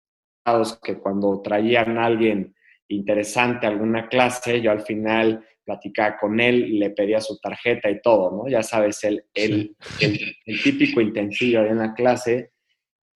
que 0.82 0.98
cuando 0.98 1.40
traían 1.40 1.98
a 1.98 2.06
alguien 2.06 2.54
interesante 2.88 3.66
a 3.66 3.70
alguna 3.70 4.08
clase, 4.08 4.60
yo 4.60 4.70
al 4.70 4.82
final 4.82 5.44
platicaba 5.64 6.18
con 6.18 6.40
él, 6.40 6.78
le 6.78 6.90
pedía 6.90 7.20
su 7.20 7.38
tarjeta 7.38 7.88
y 7.90 8.00
todo, 8.02 8.30
¿no? 8.30 8.48
Ya 8.48 8.62
sabes, 8.62 9.02
el, 9.04 9.24
el, 9.32 9.76
el, 10.00 10.62
típico 10.62 11.00
intensivo 11.00 11.62
en 11.62 11.78
la 11.78 11.94
clase. 11.94 12.50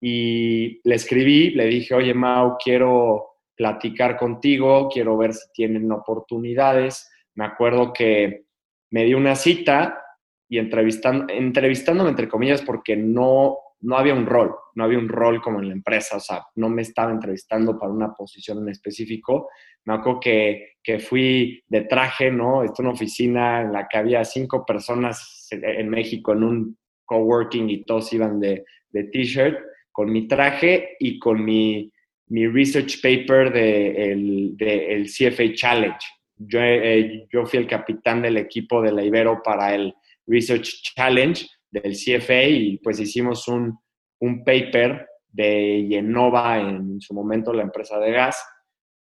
Y 0.00 0.80
le 0.88 0.95
escribí, 0.95 1.50
le 1.50 1.66
dije, 1.66 1.95
oye, 1.95 2.14
Mau, 2.14 2.56
quiero 2.62 3.37
platicar 3.56 4.16
contigo, 4.16 4.88
quiero 4.88 5.16
ver 5.16 5.35
si 5.35 5.50
tienen 5.52 5.90
oportunidades. 5.90 7.11
Me 7.35 7.45
acuerdo 7.45 7.92
que 7.92 8.45
me 8.90 9.04
di 9.04 9.14
una 9.14 9.35
cita 9.35 10.00
y 10.49 10.59
entrevistando, 10.59 11.33
entrevistándome 11.33 12.11
entre 12.11 12.28
comillas 12.28 12.62
porque 12.62 12.97
no, 12.97 13.59
no 13.87 13.97
había 13.97 14.14
un 14.14 14.26
rol, 14.26 14.52
no 14.75 14.83
había 14.83 14.99
un 14.99 15.09
rol 15.09 15.40
como 15.40 15.61
en 15.61 15.69
la 15.69 15.75
empresa, 15.75 16.16
o 16.16 16.21
sea, 16.21 16.43
no 16.57 16.69
me 16.69 16.83
estaba 16.83 17.12
entrevistando 17.12 17.78
para 17.78 17.93
una 17.93 18.12
posición 18.12 18.59
en 18.59 18.71
específico. 18.71 19.49
Me 19.85 19.95
acuerdo 19.95 20.19
que, 20.19 20.73
que 20.83 20.99
fui 20.99 21.62
de 21.69 21.83
traje, 21.83 22.33
¿no? 22.33 22.64
Esto 22.64 22.83
una 22.83 22.90
oficina 22.90 23.62
en 23.62 23.73
la 23.73 23.87
que 23.87 23.99
había 23.99 24.25
cinco 24.25 24.66
personas 24.66 25.47
en 25.52 25.88
México 25.88 26.33
en 26.33 26.43
un 26.43 26.78
coworking 27.05 27.71
y 27.71 27.85
todos 27.85 28.12
iban 28.12 28.40
de, 28.40 28.64
de 28.90 29.05
t-shirt, 29.05 29.57
con 29.93 30.11
mi 30.11 30.26
traje 30.26 30.97
y 30.99 31.21
con 31.21 31.45
mi, 31.45 31.93
mi 32.26 32.49
research 32.49 33.00
paper 33.00 33.52
del 33.52 34.57
de 34.57 34.95
el 34.95 35.07
CFA 35.07 35.55
Challenge. 35.55 36.07
Yo, 36.38 36.59
eh, 36.61 37.28
yo 37.33 37.47
fui 37.47 37.61
el 37.61 37.69
capitán 37.69 38.21
del 38.21 38.37
equipo 38.37 38.83
de 38.83 38.90
la 38.90 39.05
Ibero 39.05 39.40
para 39.45 39.76
el 39.76 39.95
Research 40.26 40.93
Challenge 40.97 41.47
del 41.80 41.95
CFA 41.95 42.45
y 42.45 42.78
pues 42.78 43.00
hicimos 43.00 43.49
un, 43.49 43.78
un 44.21 44.45
paper 44.45 45.09
de 45.28 45.87
Yenova 45.88 46.59
en 46.59 47.00
su 47.00 47.12
momento, 47.14 47.52
la 47.52 47.62
empresa 47.62 47.99
de 47.99 48.12
gas, 48.12 48.45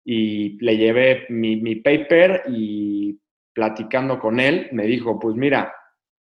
y 0.05 0.63
le 0.65 0.77
llevé 0.77 1.27
mi, 1.29 1.57
mi 1.57 1.77
paper 1.77 2.45
y 2.49 3.19
platicando 3.53 4.19
con 4.19 4.41
él, 4.41 4.69
me 4.73 4.87
dijo, 4.87 5.19
pues 5.19 5.35
mira, 5.37 5.75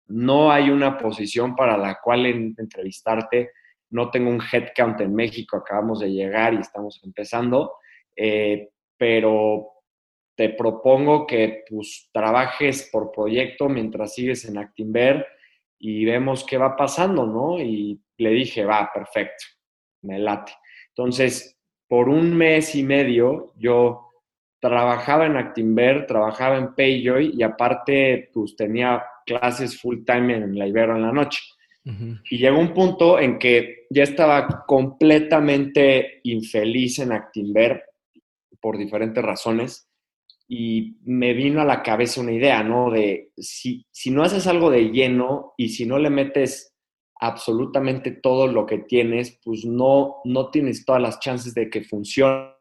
no 0.08 0.50
hay 0.52 0.70
una 0.70 0.96
posición 0.96 1.56
para 1.56 1.76
la 1.76 1.98
cual 2.02 2.26
entrevistarte, 2.26 3.50
no 3.90 4.10
tengo 4.10 4.30
un 4.30 4.40
headcount 4.40 5.00
en 5.00 5.14
México, 5.14 5.56
acabamos 5.56 6.00
de 6.00 6.12
llegar 6.12 6.54
y 6.54 6.58
estamos 6.58 7.00
empezando, 7.04 7.74
eh, 8.14 8.70
pero 8.96 9.72
te 10.36 10.50
propongo 10.50 11.26
que 11.26 11.64
pues, 11.68 12.08
trabajes 12.12 12.88
por 12.92 13.10
proyecto 13.10 13.68
mientras 13.68 14.14
sigues 14.14 14.44
en 14.44 14.58
Actinver 14.58 15.26
y 15.78 16.04
vemos 16.04 16.44
qué 16.44 16.58
va 16.58 16.76
pasando, 16.76 17.26
¿no? 17.26 17.60
Y 17.60 18.00
le 18.18 18.30
dije, 18.30 18.64
va, 18.64 18.90
perfecto, 18.92 19.44
me 20.02 20.18
late. 20.18 20.52
Entonces, 20.88 21.58
por 21.88 22.08
un 22.08 22.36
mes 22.36 22.74
y 22.74 22.82
medio 22.82 23.52
yo 23.56 24.10
trabajaba 24.60 25.26
en 25.26 25.36
Actinver, 25.36 26.06
trabajaba 26.06 26.56
en 26.56 26.74
Payjoy 26.74 27.34
y 27.36 27.42
aparte 27.42 28.30
pues 28.32 28.56
tenía 28.56 29.04
clases 29.24 29.80
full 29.80 30.04
time 30.04 30.36
en 30.36 30.58
la 30.58 30.66
Ibero 30.66 30.96
en 30.96 31.02
la 31.02 31.12
noche. 31.12 31.40
Y 32.28 32.38
llegó 32.38 32.58
un 32.58 32.74
punto 32.74 33.20
en 33.20 33.38
que 33.38 33.86
ya 33.90 34.02
estaba 34.02 34.64
completamente 34.66 36.18
infeliz 36.24 36.98
en 36.98 37.12
Actinver 37.12 37.84
por 38.60 38.76
diferentes 38.76 39.22
razones 39.22 39.85
y 40.48 40.98
me 41.04 41.32
vino 41.32 41.60
a 41.60 41.64
la 41.64 41.82
cabeza 41.82 42.20
una 42.20 42.32
idea, 42.32 42.62
¿no? 42.62 42.90
De 42.90 43.32
si, 43.36 43.86
si 43.90 44.10
no 44.10 44.22
haces 44.22 44.46
algo 44.46 44.70
de 44.70 44.90
lleno 44.90 45.54
y 45.56 45.70
si 45.70 45.86
no 45.86 45.98
le 45.98 46.10
metes 46.10 46.74
absolutamente 47.18 48.12
todo 48.12 48.46
lo 48.46 48.66
que 48.66 48.78
tienes, 48.78 49.40
pues 49.44 49.64
no, 49.64 50.16
no 50.24 50.50
tienes 50.50 50.84
todas 50.84 51.02
las 51.02 51.18
chances 51.18 51.54
de 51.54 51.68
que 51.70 51.82
funcione. 51.82 52.52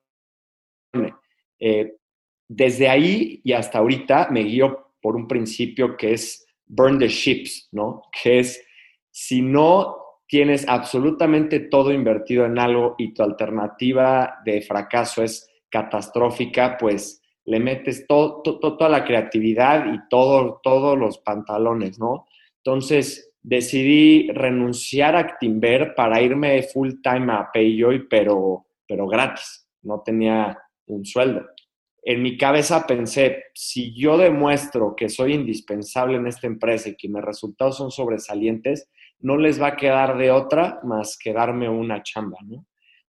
Eh, 1.59 1.95
desde 2.47 2.89
ahí 2.89 3.41
y 3.43 3.53
hasta 3.53 3.79
ahorita 3.79 4.29
me 4.31 4.41
guío 4.41 4.93
por 5.01 5.15
un 5.15 5.27
principio 5.27 5.97
que 5.97 6.13
es 6.13 6.45
burn 6.65 6.99
the 6.99 7.07
ships, 7.07 7.69
¿no? 7.71 8.03
Que 8.11 8.39
es, 8.39 8.65
si 9.11 9.41
no 9.41 9.97
tienes 10.27 10.67
absolutamente 10.67 11.59
todo 11.59 11.91
invertido 11.91 12.45
en 12.45 12.57
algo 12.57 12.95
y 12.97 13.13
tu 13.13 13.23
alternativa 13.23 14.39
de 14.43 14.61
fracaso 14.61 15.21
es 15.21 15.47
catastrófica, 15.69 16.77
pues 16.77 17.21
le 17.45 17.59
metes 17.59 18.05
toda 18.07 18.89
la 18.89 19.05
creatividad 19.05 19.93
y 19.93 19.99
todo, 20.09 20.59
todos 20.63 20.97
los 20.97 21.19
pantalones, 21.19 21.99
¿no? 21.99 22.25
Entonces 22.57 23.33
decidí 23.41 24.31
renunciar 24.31 25.15
a 25.15 25.37
Timber 25.37 25.93
para 25.93 26.21
irme 26.21 26.63
full 26.63 26.93
time 27.03 27.31
a 27.31 27.49
Payjoy, 27.53 28.07
pero, 28.09 28.65
pero 28.87 29.07
gratis, 29.07 29.67
no 29.83 30.01
tenía 30.01 30.57
un 30.87 31.05
sueldo. 31.05 31.45
En 32.01 32.21
mi 32.21 32.37
cabeza 32.37 32.85
pensé, 32.85 33.45
si 33.53 33.95
yo 33.95 34.17
demuestro 34.17 34.95
que 34.95 35.09
soy 35.09 35.33
indispensable 35.33 36.17
en 36.17 36.27
esta 36.27 36.47
empresa 36.47 36.89
y 36.89 36.95
que 36.95 37.09
mis 37.09 37.23
resultados 37.23 37.77
son 37.77 37.91
sobresalientes, 37.91 38.89
no 39.19 39.37
les 39.37 39.61
va 39.61 39.67
a 39.69 39.75
quedar 39.75 40.17
de 40.17 40.31
otra 40.31 40.79
más 40.83 41.17
que 41.17 41.33
darme 41.33 41.69
una 41.69 42.03
chamba, 42.03 42.37
¿no? 42.43 42.65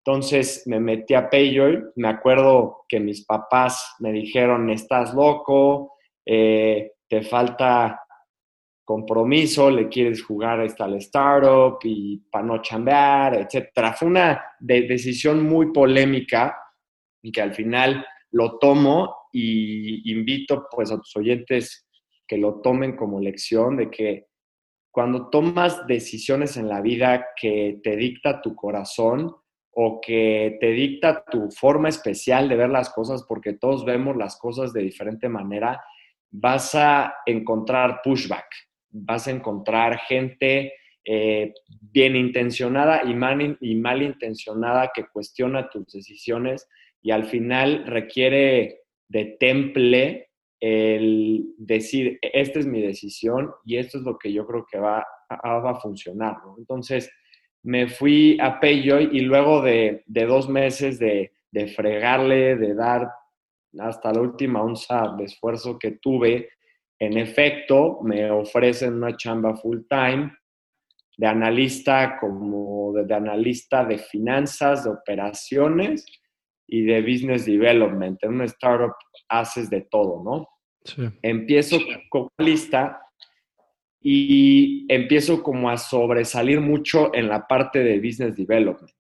Entonces 0.06 0.62
me 0.68 0.80
metí 0.80 1.16
a 1.16 1.28
Payjoy. 1.28 1.84
Me 1.96 2.10
acuerdo 2.10 2.86
que 2.88 3.00
mis 3.00 3.26
papás 3.26 3.96
me 4.00 4.12
dijeron, 4.12 4.70
estás 4.70 5.16
loco, 5.16 5.94
eh, 6.24 6.92
te 7.10 7.24
falta 7.24 8.02
compromiso, 8.84 9.72
le 9.72 9.90
quieres 9.90 10.22
jugar 10.22 10.62
esta 10.62 10.86
al 10.86 10.98
startup 10.98 11.80
y 11.84 12.18
para 12.30 12.46
no 12.46 12.62
chambear, 12.62 13.34
etc. 13.34 13.96
Fue 13.98 14.08
una 14.08 14.44
decisión 14.60 15.44
muy 15.44 15.74
polémica 15.74 16.56
y 17.24 17.32
que 17.32 17.42
al 17.42 17.56
final 17.56 18.06
lo 18.30 18.60
tomo 18.60 19.30
y 19.32 20.12
invito 20.12 20.68
pues 20.70 20.92
a 20.92 20.98
tus 20.98 21.16
oyentes 21.16 21.88
que 22.28 22.38
lo 22.38 22.62
tomen 22.62 22.96
como 22.96 23.20
lección 23.20 23.78
de 23.78 23.90
que 23.90 24.28
cuando 24.92 25.30
tomas 25.32 25.88
decisiones 25.88 26.58
en 26.58 26.70
la 26.70 26.82
vida 26.82 27.26
que 27.36 27.80
te 27.84 27.96
dicta 27.96 28.40
tu 28.40 28.56
corazón, 28.56 29.36
o 29.78 30.00
que 30.00 30.58
te 30.62 30.72
dicta 30.72 31.26
tu 31.30 31.52
forma 31.52 31.90
especial 31.90 32.48
de 32.48 32.56
ver 32.56 32.70
las 32.70 32.90
cosas, 32.92 33.26
porque 33.28 33.54
todos 33.54 33.84
vemos 33.84 34.16
las 34.16 34.38
cosas 34.38 34.72
de 34.72 34.82
diferente 34.82 35.28
manera, 35.28 35.84
vas 36.32 36.74
a 36.76 37.14
encontrar 37.26 38.00
pushback, 38.02 38.46
vas 38.90 39.28
a 39.28 39.32
encontrar 39.32 40.00
gente 40.00 40.74
eh, 41.04 41.54
bien 41.82 42.16
intencionada 42.16 43.04
y 43.04 43.14
mal, 43.14 43.58
y 43.60 43.76
mal 43.76 44.02
intencionada 44.02 44.92
que 44.96 45.08
cuestiona 45.12 45.70
tus 45.70 45.92
decisiones 45.92 46.70
y 47.02 47.12
al 47.12 47.26
final 47.26 47.86
requiere 47.86 48.80
de 49.10 49.36
temple 49.40 50.30
el 50.62 51.54
decir, 51.58 52.18
esta 52.22 52.60
es 52.60 52.66
mi 52.66 52.82
decisión 52.82 53.52
y 53.66 53.76
esto 53.76 53.98
es 53.98 54.06
lo 54.06 54.18
que 54.18 54.32
yo 54.32 54.48
creo 54.48 54.66
que 54.66 54.80
va, 54.80 55.06
va 55.30 55.72
a 55.72 55.82
funcionar. 55.82 56.38
Entonces, 56.58 57.12
me 57.66 57.88
fui 57.88 58.38
a 58.40 58.60
Payjoy 58.60 59.10
y 59.12 59.22
luego 59.22 59.62
de, 59.64 60.04
dos 60.06 60.48
meses 60.48 61.00
de, 61.00 61.32
fregarle, 61.76 62.56
de 62.58 62.76
dar 62.76 63.10
hasta 63.80 64.14
la 64.14 64.22
última 64.22 64.62
onza 64.62 65.16
de 65.18 65.26
esfuerzo 65.26 65.78
que 65.80 65.92
tuve, 65.94 66.50
en 67.00 67.18
efecto, 67.18 68.00
me 68.04 68.30
ofrecen 68.30 68.94
una 68.94 69.18
chamba 69.18 69.56
full 69.56 69.80
time 69.90 70.32
de 71.18 71.28
analista 71.28 72.18
como 72.20 72.94
de, 72.94 73.14
analista 73.14 73.84
de 73.84 73.98
finanzas, 73.98 74.84
de 74.84 74.92
operaciones 74.92 76.06
y 76.68 76.84
de 76.84 77.02
business 77.02 77.46
development. 77.46 78.24
En 78.24 78.36
una 78.36 78.46
startup 78.46 78.94
haces 79.28 79.72
de 79.72 79.82
todo, 79.90 80.24
¿no? 80.24 80.48
Empiezo 81.24 81.80
como 82.10 82.30
analista 82.38 83.02
y 84.08 84.86
empiezo 84.88 85.42
como 85.42 85.68
a 85.68 85.78
sobresalir 85.78 86.62
mucho 86.62 87.12
en 87.16 87.28
la 87.28 87.48
parte 87.48 87.80
de 87.80 87.98
business 87.98 88.36
development, 88.36 88.94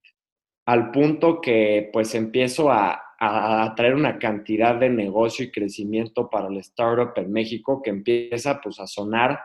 al 0.66 0.90
punto 0.90 1.40
que 1.40 1.92
pues 1.94 2.16
empiezo 2.16 2.72
a, 2.72 3.00
a 3.20 3.72
traer 3.76 3.94
una 3.94 4.18
cantidad 4.18 4.74
de 4.74 4.90
negocio 4.90 5.46
y 5.46 5.52
crecimiento 5.52 6.28
para 6.28 6.48
el 6.48 6.58
startup 6.58 7.12
en 7.18 7.32
México 7.32 7.84
que 7.84 7.92
empieza 7.92 8.60
pues 8.60 8.80
a 8.80 8.88
sonar 8.88 9.42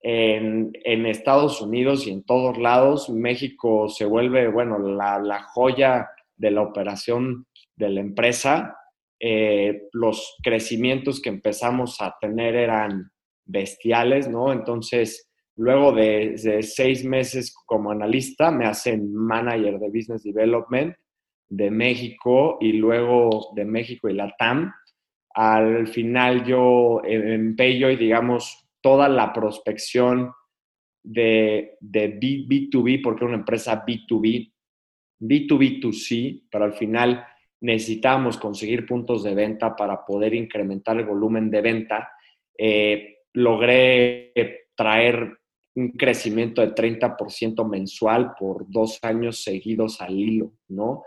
en, 0.00 0.70
en, 0.84 1.04
Estados 1.04 1.60
Unidos 1.60 2.06
y 2.06 2.10
en 2.12 2.22
todos 2.22 2.56
lados. 2.56 3.10
México 3.10 3.90
se 3.90 4.06
vuelve, 4.06 4.48
bueno, 4.48 4.78
la, 4.78 5.18
la 5.18 5.42
joya 5.42 6.08
de 6.34 6.50
la 6.50 6.62
operación 6.62 7.46
de 7.76 7.90
la 7.90 8.00
empresa. 8.00 8.78
Eh, 9.20 9.82
los 9.92 10.34
crecimientos 10.42 11.20
que 11.20 11.28
empezamos 11.28 12.00
a 12.00 12.16
tener 12.18 12.56
eran 12.56 13.10
bestiales, 13.48 14.28
¿no? 14.28 14.52
Entonces, 14.52 15.28
luego 15.56 15.92
de, 15.92 16.62
seis 16.62 17.04
meses 17.04 17.54
como 17.66 17.90
analista, 17.90 18.50
me 18.50 18.66
hacen 18.66 19.12
manager 19.12 19.78
de 19.78 19.88
Business 19.88 20.22
Development 20.22 20.94
de 21.48 21.70
México 21.70 22.58
y 22.60 22.74
luego 22.74 23.52
de 23.56 23.64
México 23.64 24.08
y 24.08 24.14
la 24.14 24.34
TAM. 24.38 24.72
Al 25.34 25.88
final 25.88 26.44
yo 26.44 27.00
empello 27.04 27.90
y 27.90 27.96
digamos 27.96 28.68
toda 28.80 29.08
la 29.08 29.32
prospección 29.32 30.32
de, 31.02 31.76
de 31.80 32.08
B, 32.08 32.68
2 32.70 32.84
b 32.84 33.00
porque 33.02 33.24
es 33.24 33.28
una 33.28 33.38
empresa 33.38 33.84
B2B, 33.84 34.52
B2B2C, 35.20 36.44
pero 36.50 36.64
al 36.64 36.74
final 36.74 37.24
necesitamos 37.60 38.36
conseguir 38.36 38.86
puntos 38.86 39.24
de 39.24 39.34
venta 39.34 39.74
para 39.74 40.04
poder 40.04 40.34
incrementar 40.34 40.98
el 40.98 41.06
volumen 41.06 41.50
de 41.50 41.60
venta. 41.60 42.10
Eh, 42.56 43.17
logré 43.34 44.32
traer 44.74 45.38
un 45.74 45.90
crecimiento 45.92 46.60
de 46.60 46.74
30% 46.74 47.68
mensual 47.68 48.32
por 48.38 48.68
dos 48.68 48.98
años 49.02 49.42
seguidos 49.42 50.00
al 50.00 50.18
hilo, 50.18 50.52
¿no? 50.68 51.04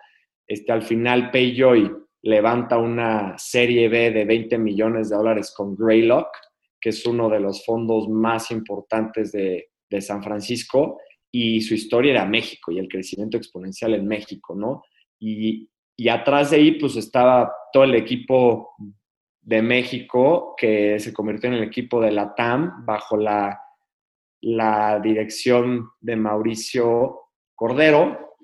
Este, 0.47 0.71
al 0.71 0.81
final, 0.81 1.31
Payjoy 1.31 1.91
levanta 2.23 2.77
una 2.77 3.37
serie 3.37 3.89
B 3.89 4.11
de 4.11 4.25
20 4.25 4.57
millones 4.57 5.09
de 5.09 5.15
dólares 5.15 5.53
con 5.55 5.75
Greylock, 5.75 6.29
que 6.79 6.89
es 6.89 7.05
uno 7.05 7.29
de 7.29 7.39
los 7.39 7.65
fondos 7.65 8.07
más 8.09 8.51
importantes 8.51 9.31
de, 9.31 9.69
de 9.89 10.01
San 10.01 10.23
Francisco, 10.23 10.99
y 11.31 11.61
su 11.61 11.73
historia 11.73 12.11
era 12.11 12.25
México 12.25 12.71
y 12.71 12.79
el 12.79 12.87
crecimiento 12.87 13.37
exponencial 13.37 13.93
en 13.93 14.07
México, 14.07 14.55
¿no? 14.55 14.83
Y, 15.19 15.69
y 15.97 16.09
atrás 16.09 16.51
de 16.51 16.57
ahí, 16.57 16.71
pues 16.71 16.95
estaba 16.95 17.51
todo 17.71 17.83
el 17.83 17.95
equipo 17.95 18.71
de 19.41 19.61
México 19.61 20.55
que 20.57 20.99
se 20.99 21.13
convirtió 21.13 21.49
en 21.49 21.55
el 21.55 21.63
equipo 21.63 21.99
de 21.99 22.11
la 22.11 22.35
TAM 22.35 22.85
bajo 22.85 23.17
la, 23.17 23.59
la 24.41 24.99
dirección 24.99 25.89
de 25.99 26.15
Mauricio 26.15 27.21
Cordero, 27.55 28.35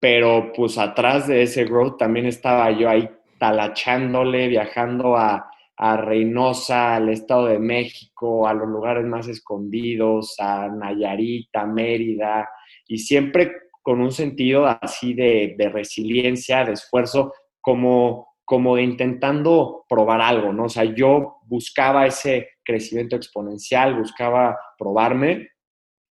pero 0.00 0.52
pues 0.54 0.78
atrás 0.78 1.28
de 1.28 1.42
ese 1.42 1.64
growth 1.64 1.98
también 1.98 2.26
estaba 2.26 2.70
yo 2.70 2.88
ahí 2.88 3.08
talachándole, 3.38 4.48
viajando 4.48 5.16
a, 5.16 5.50
a 5.76 5.96
Reynosa, 5.96 6.96
al 6.96 7.08
Estado 7.08 7.46
de 7.46 7.58
México, 7.58 8.46
a 8.46 8.54
los 8.54 8.68
lugares 8.68 9.04
más 9.04 9.26
escondidos, 9.28 10.36
a 10.38 10.68
Nayarit, 10.68 11.48
a 11.56 11.66
Mérida, 11.66 12.48
y 12.86 12.98
siempre 12.98 13.52
con 13.82 14.00
un 14.00 14.12
sentido 14.12 14.66
así 14.66 15.12
de, 15.12 15.56
resiliencia, 15.72 16.64
de 16.64 16.74
esfuerzo, 16.74 17.32
como, 17.60 18.31
como 18.52 18.76
de 18.76 18.82
intentando 18.82 19.86
probar 19.88 20.20
algo, 20.20 20.52
¿no? 20.52 20.64
O 20.64 20.68
sea, 20.68 20.84
yo 20.84 21.38
buscaba 21.46 22.06
ese 22.06 22.50
crecimiento 22.62 23.16
exponencial, 23.16 23.98
buscaba 23.98 24.58
probarme, 24.76 25.48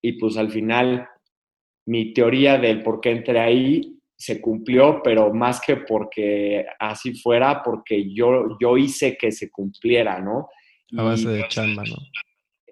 y 0.02 0.14
pues 0.14 0.38
al 0.38 0.50
final 0.50 1.06
mi 1.86 2.14
teoría 2.14 2.58
del 2.58 2.82
por 2.82 3.02
qué 3.02 3.12
entré 3.12 3.42
ahí 3.42 4.00
se 4.18 4.40
cumplió, 4.40 5.02
pero 5.04 5.34
más 5.34 5.60
que 5.60 5.76
porque 5.76 6.66
así 6.80 7.14
fuera, 7.14 7.62
porque 7.62 8.10
yo, 8.14 8.58
yo 8.58 8.78
hice 8.78 9.18
que 9.18 9.34
se 9.34 9.52
cumpliera, 9.52 10.22
¿no? 10.22 10.48
A 10.98 11.04
base 11.04 11.28
de 11.28 11.46
chamba, 11.50 11.84
¿no? 11.84 11.98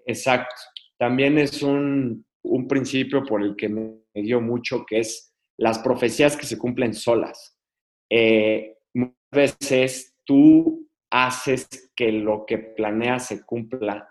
Exacto. 0.05 0.55
También 0.97 1.37
es 1.37 1.61
un, 1.61 2.25
un 2.43 2.67
principio 2.69 3.21
por 3.25 3.43
el 3.43 3.57
que 3.57 3.67
me 3.67 3.99
dio 4.13 4.39
mucho, 4.39 4.85
que 4.87 4.99
es 4.99 5.35
las 5.57 5.79
profecías 5.79 6.37
que 6.37 6.45
se 6.45 6.57
cumplen 6.57 6.93
solas. 6.93 7.59
Eh, 8.09 8.76
veces 9.31 10.15
tú 10.23 10.87
haces 11.09 11.91
que 11.95 12.11
lo 12.11 12.45
que 12.45 12.57
planeas 12.57 13.27
se 13.27 13.45
cumpla 13.45 14.09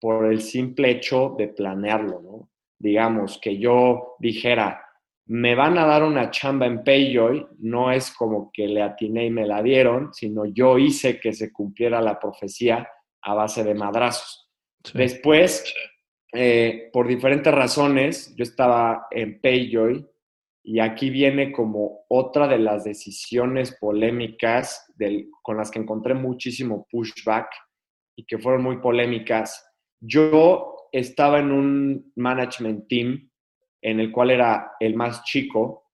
por 0.00 0.26
el 0.26 0.40
simple 0.40 0.90
hecho 0.90 1.34
de 1.36 1.48
planearlo, 1.48 2.20
¿no? 2.20 2.50
Digamos, 2.78 3.38
que 3.40 3.58
yo 3.58 4.16
dijera, 4.18 4.86
me 5.26 5.54
van 5.54 5.76
a 5.78 5.86
dar 5.86 6.04
una 6.04 6.30
chamba 6.30 6.66
en 6.66 6.84
Payjoy, 6.84 7.46
no 7.58 7.90
es 7.90 8.12
como 8.12 8.50
que 8.52 8.68
le 8.68 8.82
atiné 8.82 9.26
y 9.26 9.30
me 9.30 9.46
la 9.46 9.62
dieron, 9.62 10.14
sino 10.14 10.44
yo 10.44 10.78
hice 10.78 11.18
que 11.18 11.32
se 11.32 11.52
cumpliera 11.52 12.00
la 12.00 12.20
profecía 12.20 12.88
a 13.22 13.34
base 13.34 13.64
de 13.64 13.74
madrazos. 13.74 14.48
Después, 14.94 15.74
eh, 16.32 16.90
por 16.92 17.08
diferentes 17.08 17.52
razones, 17.52 18.34
yo 18.36 18.44
estaba 18.44 19.08
en 19.10 19.40
Payjoy 19.40 20.06
y 20.68 20.80
aquí 20.80 21.10
viene 21.10 21.52
como 21.52 22.00
otra 22.08 22.48
de 22.48 22.58
las 22.58 22.82
decisiones 22.82 23.76
polémicas 23.80 24.92
con 25.40 25.58
las 25.58 25.70
que 25.70 25.78
encontré 25.78 26.12
muchísimo 26.12 26.88
pushback 26.90 27.46
y 28.16 28.26
que 28.26 28.36
fueron 28.36 28.64
muy 28.64 28.78
polémicas. 28.78 29.64
Yo 30.00 30.88
estaba 30.90 31.38
en 31.38 31.52
un 31.52 32.12
management 32.16 32.88
team 32.88 33.30
en 33.80 34.00
el 34.00 34.10
cual 34.10 34.32
era 34.32 34.72
el 34.80 34.96
más 34.96 35.22
chico, 35.22 35.92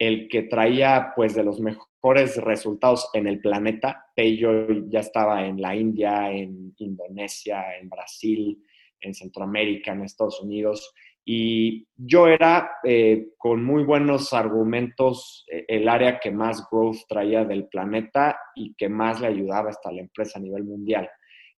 el 0.00 0.26
que 0.28 0.42
traía 0.42 1.12
pues 1.14 1.36
de 1.36 1.44
los 1.44 1.60
mejores 1.60 2.38
resultados 2.38 3.10
en 3.14 3.28
el 3.28 3.40
planeta. 3.40 4.04
Payjoy 4.16 4.86
ya 4.88 4.98
estaba 4.98 5.46
en 5.46 5.60
la 5.60 5.76
India, 5.76 6.28
en 6.32 6.74
Indonesia, 6.78 7.78
en 7.78 7.88
Brasil, 7.88 8.64
en 9.00 9.14
Centroamérica, 9.14 9.92
en 9.92 10.02
Estados 10.02 10.40
Unidos. 10.40 10.92
Y 11.30 11.86
yo 11.94 12.26
era 12.26 12.70
eh, 12.82 13.32
con 13.36 13.62
muy 13.62 13.84
buenos 13.84 14.32
argumentos 14.32 15.44
eh, 15.52 15.62
el 15.68 15.86
área 15.86 16.20
que 16.20 16.30
más 16.30 16.66
growth 16.70 17.00
traía 17.06 17.44
del 17.44 17.68
planeta 17.68 18.40
y 18.54 18.72
que 18.72 18.88
más 18.88 19.20
le 19.20 19.26
ayudaba 19.26 19.68
hasta 19.68 19.92
la 19.92 20.00
empresa 20.00 20.38
a 20.38 20.42
nivel 20.42 20.64
mundial. 20.64 21.06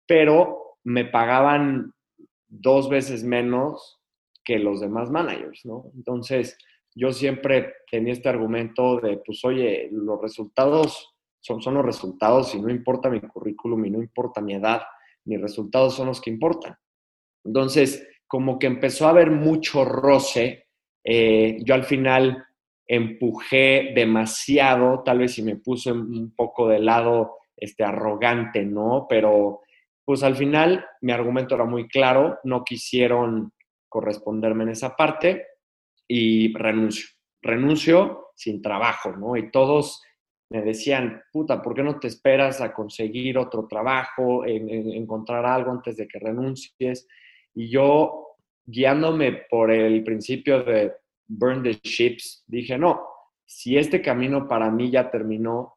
Pero 0.05 0.79
me 0.83 1.05
pagaban 1.05 1.93
dos 2.49 2.89
veces 2.89 3.23
menos 3.23 4.00
que 4.43 4.59
los 4.59 4.81
demás 4.81 5.09
managers, 5.09 5.65
¿no? 5.65 5.93
Entonces, 5.95 6.59
yo 6.93 7.12
siempre 7.12 7.73
tenía 7.89 8.12
este 8.12 8.29
argumento 8.29 8.99
de, 8.99 9.19
pues, 9.25 9.45
oye, 9.45 9.89
los 9.93 10.21
resultados 10.21 11.15
son, 11.39 11.63
son 11.63 11.75
los 11.75 11.85
resultados 11.85 12.52
y 12.56 12.61
no 12.61 12.71
importa 12.71 13.09
mi 13.09 13.21
currículum 13.21 13.85
y 13.85 13.91
no 13.91 14.02
importa 14.02 14.41
mi 14.41 14.54
edad, 14.54 14.83
mis 15.25 15.41
resultados 15.41 15.95
son 15.95 16.09
los 16.09 16.21
que 16.21 16.30
importan. 16.30 16.75
Entonces, 17.45 18.04
como 18.30 18.60
que 18.60 18.69
empezó 18.69 19.06
a 19.06 19.10
haber 19.10 19.32
mucho 19.32 19.84
roce. 19.84 20.69
Eh, 21.02 21.58
yo 21.64 21.75
al 21.75 21.82
final 21.82 22.47
empujé 22.86 23.90
demasiado, 23.93 25.02
tal 25.02 25.19
vez 25.19 25.34
si 25.34 25.43
me 25.43 25.56
puse 25.56 25.90
un 25.90 26.32
poco 26.36 26.69
de 26.69 26.78
lado 26.78 27.38
este, 27.56 27.82
arrogante, 27.82 28.64
¿no? 28.64 29.06
Pero 29.08 29.62
pues 30.04 30.23
al 30.23 30.36
final 30.36 30.86
mi 31.00 31.10
argumento 31.10 31.56
era 31.56 31.64
muy 31.64 31.88
claro, 31.88 32.38
no 32.45 32.62
quisieron 32.62 33.52
corresponderme 33.88 34.62
en 34.62 34.71
esa 34.71 34.95
parte 34.95 35.47
y 36.06 36.56
renuncio. 36.56 37.08
Renuncio 37.43 38.28
sin 38.36 38.62
trabajo, 38.62 39.10
¿no? 39.10 39.36
Y 39.36 39.50
todos 39.50 40.04
me 40.50 40.62
decían, 40.62 41.21
puta, 41.32 41.60
¿por 41.60 41.75
qué 41.75 41.82
no 41.82 41.99
te 41.99 42.06
esperas 42.06 42.60
a 42.60 42.73
conseguir 42.73 43.38
otro 43.38 43.66
trabajo, 43.66 44.47
en, 44.47 44.71
encontrar 44.93 45.45
algo 45.47 45.73
antes 45.73 45.97
de 45.97 46.06
que 46.06 46.21
renuncies? 46.21 47.08
Y 47.54 47.71
yo, 47.71 48.36
guiándome 48.65 49.32
por 49.50 49.71
el 49.71 50.02
principio 50.04 50.63
de 50.63 50.93
burn 51.26 51.63
the 51.63 51.75
ships, 51.82 52.45
dije, 52.47 52.78
no, 52.78 53.02
si 53.45 53.76
este 53.76 54.00
camino 54.00 54.47
para 54.49 54.71
mí 54.71 54.91
ya 54.91 55.10
terminó 55.10 55.75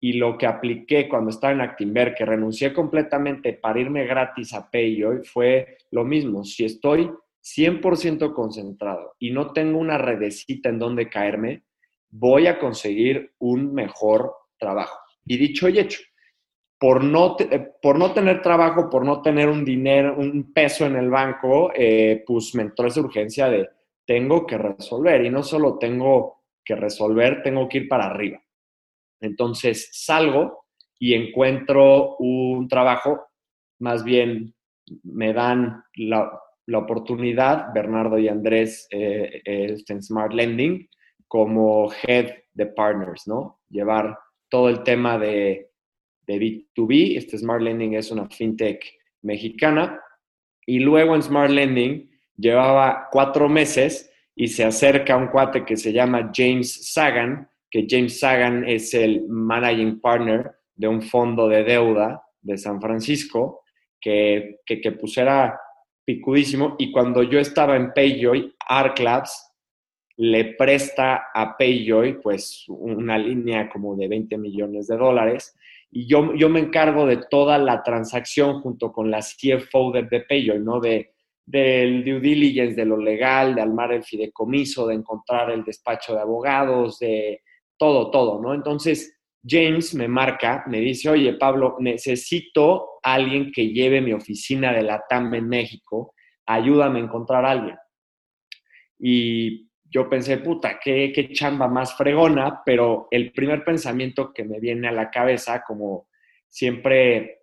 y 0.00 0.14
lo 0.14 0.38
que 0.38 0.46
apliqué 0.46 1.08
cuando 1.08 1.30
estaba 1.30 1.52
en 1.52 1.60
Actimber, 1.60 2.14
que 2.14 2.24
renuncié 2.24 2.72
completamente 2.72 3.52
para 3.52 3.80
irme 3.80 4.06
gratis 4.06 4.54
a 4.54 4.70
Payoy, 4.70 5.24
fue 5.24 5.76
lo 5.90 6.04
mismo. 6.04 6.44
Si 6.44 6.64
estoy 6.64 7.10
100% 7.42 8.32
concentrado 8.32 9.14
y 9.18 9.30
no 9.30 9.52
tengo 9.52 9.78
una 9.78 9.98
redecita 9.98 10.70
en 10.70 10.78
donde 10.78 11.10
caerme, 11.10 11.64
voy 12.08 12.46
a 12.46 12.58
conseguir 12.58 13.34
un 13.38 13.74
mejor 13.74 14.34
trabajo. 14.58 14.98
Y 15.26 15.36
dicho 15.36 15.68
y 15.68 15.78
hecho, 15.78 16.00
por 16.80 17.04
no, 17.04 17.36
eh, 17.38 17.74
por 17.82 17.98
no 17.98 18.14
tener 18.14 18.40
trabajo, 18.40 18.88
por 18.88 19.04
no 19.04 19.20
tener 19.20 19.50
un 19.50 19.66
dinero, 19.66 20.16
un 20.16 20.50
peso 20.54 20.86
en 20.86 20.96
el 20.96 21.10
banco, 21.10 21.70
eh, 21.74 22.24
pues 22.26 22.54
me 22.54 22.62
entró 22.62 22.88
esa 22.88 23.00
urgencia 23.00 23.50
de 23.50 23.68
tengo 24.06 24.46
que 24.46 24.56
resolver 24.56 25.22
y 25.22 25.28
no 25.28 25.42
solo 25.42 25.76
tengo 25.76 26.40
que 26.64 26.74
resolver, 26.74 27.42
tengo 27.42 27.68
que 27.68 27.78
ir 27.78 27.88
para 27.88 28.06
arriba. 28.06 28.42
Entonces 29.20 29.90
salgo 29.92 30.64
y 30.98 31.12
encuentro 31.12 32.16
un 32.16 32.66
trabajo, 32.66 33.26
más 33.78 34.02
bien 34.02 34.54
me 35.02 35.34
dan 35.34 35.84
la, 35.96 36.32
oportunidad, 36.72 37.74
Bernardo 37.74 38.18
y 38.18 38.28
Andrés, 38.28 38.88
eh, 38.90 39.42
en 39.44 40.02
Smart 40.02 40.32
Lending, 40.32 40.88
como 41.28 41.90
head 42.06 42.30
de 42.54 42.66
partners, 42.66 43.26
¿no? 43.26 43.60
Llevar 43.68 44.16
todo 44.48 44.68
el 44.68 44.82
tema 44.82 45.18
de 45.18 45.69
de 46.26 46.38
B2B. 46.38 47.16
Este 47.16 47.38
Smart 47.38 47.62
Lending 47.62 47.94
es 47.94 48.10
una 48.10 48.28
fintech 48.28 48.84
mexicana. 49.22 50.00
Y 50.66 50.80
luego 50.80 51.14
en 51.14 51.22
Smart 51.22 51.50
Lending 51.50 52.10
llevaba 52.36 53.08
cuatro 53.10 53.48
meses 53.48 54.10
y 54.34 54.48
se 54.48 54.64
acerca 54.64 55.16
un 55.16 55.28
cuate 55.28 55.64
que 55.64 55.76
se 55.76 55.92
llama 55.92 56.30
James 56.34 56.92
Sagan, 56.92 57.48
que 57.70 57.86
James 57.88 58.18
Sagan 58.18 58.66
es 58.66 58.94
el 58.94 59.26
managing 59.28 60.00
partner 60.00 60.52
de 60.74 60.88
un 60.88 61.02
fondo 61.02 61.48
de 61.48 61.62
deuda 61.62 62.22
de 62.40 62.56
San 62.56 62.80
Francisco, 62.80 63.62
que, 64.00 64.60
que, 64.64 64.80
que 64.80 64.92
pues 64.92 65.18
era 65.18 65.60
picudísimo. 66.04 66.76
Y 66.78 66.90
cuando 66.90 67.22
yo 67.22 67.38
estaba 67.38 67.76
en 67.76 67.92
Payjoy, 67.92 68.54
Arclabs 68.66 69.50
le 70.16 70.54
presta 70.54 71.28
a 71.32 71.56
Payjoy 71.56 72.20
pues 72.20 72.64
una 72.68 73.16
línea 73.16 73.70
como 73.70 73.96
de 73.96 74.06
20 74.06 74.36
millones 74.36 74.86
de 74.86 74.96
dólares 74.96 75.56
y 75.90 76.06
yo, 76.06 76.34
yo 76.34 76.48
me 76.48 76.60
encargo 76.60 77.06
de 77.06 77.16
toda 77.28 77.58
la 77.58 77.82
transacción 77.82 78.60
junto 78.60 78.92
con 78.92 79.10
la 79.10 79.20
CFO 79.20 79.90
de, 79.92 80.02
de 80.04 80.58
¿no? 80.60 80.80
De, 80.80 81.14
del 81.44 82.04
due 82.04 82.20
diligence, 82.20 82.76
de 82.76 82.84
lo 82.84 82.96
legal, 82.96 83.56
de 83.56 83.62
armar 83.62 83.92
el 83.92 84.04
fideicomiso, 84.04 84.86
de 84.86 84.94
encontrar 84.94 85.50
el 85.50 85.64
despacho 85.64 86.14
de 86.14 86.20
abogados, 86.20 87.00
de 87.00 87.42
todo, 87.76 88.10
todo, 88.10 88.40
¿no? 88.40 88.54
Entonces, 88.54 89.18
James 89.44 89.94
me 89.94 90.06
marca, 90.06 90.64
me 90.68 90.78
dice, 90.78 91.08
oye, 91.08 91.32
Pablo, 91.34 91.76
necesito 91.80 93.00
a 93.02 93.14
alguien 93.14 93.50
que 93.50 93.68
lleve 93.72 94.00
mi 94.00 94.12
oficina 94.12 94.72
de 94.72 94.82
la 94.82 95.02
TAM 95.08 95.34
en 95.34 95.48
México, 95.48 96.14
ayúdame 96.46 97.00
a 97.00 97.04
encontrar 97.04 97.44
a 97.44 97.50
alguien. 97.50 97.76
Y 98.98 99.69
yo 99.90 100.08
pensé, 100.08 100.38
puta, 100.38 100.78
qué, 100.82 101.12
qué 101.12 101.32
chamba 101.32 101.68
más 101.68 101.96
fregona, 101.96 102.62
pero 102.64 103.08
el 103.10 103.32
primer 103.32 103.64
pensamiento 103.64 104.32
que 104.32 104.44
me 104.44 104.60
viene 104.60 104.88
a 104.88 104.92
la 104.92 105.10
cabeza, 105.10 105.62
como 105.66 106.08
siempre 106.48 107.42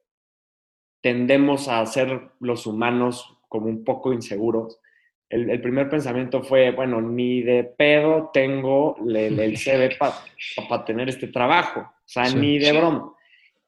tendemos 1.01 1.67
a 1.67 1.85
ser 1.85 2.31
los 2.39 2.65
humanos 2.65 3.37
como 3.47 3.67
un 3.67 3.83
poco 3.83 4.13
inseguros, 4.13 4.79
el, 5.29 5.61
primer 5.61 5.89
pensamiento 5.89 6.41
fue, 6.41 6.71
bueno, 6.71 7.01
ni 7.01 7.41
de 7.41 7.65
pedo 7.65 8.29
tengo 8.33 8.95
el, 9.05 9.37
el 9.37 9.57
CV 9.57 9.97
para 9.97 10.85
tener 10.85 11.09
este 11.09 11.27
trabajo, 11.27 11.81
o 11.81 12.03
sea, 12.05 12.29
ni 12.33 12.57
de 12.57 12.71
broma. 12.71 13.13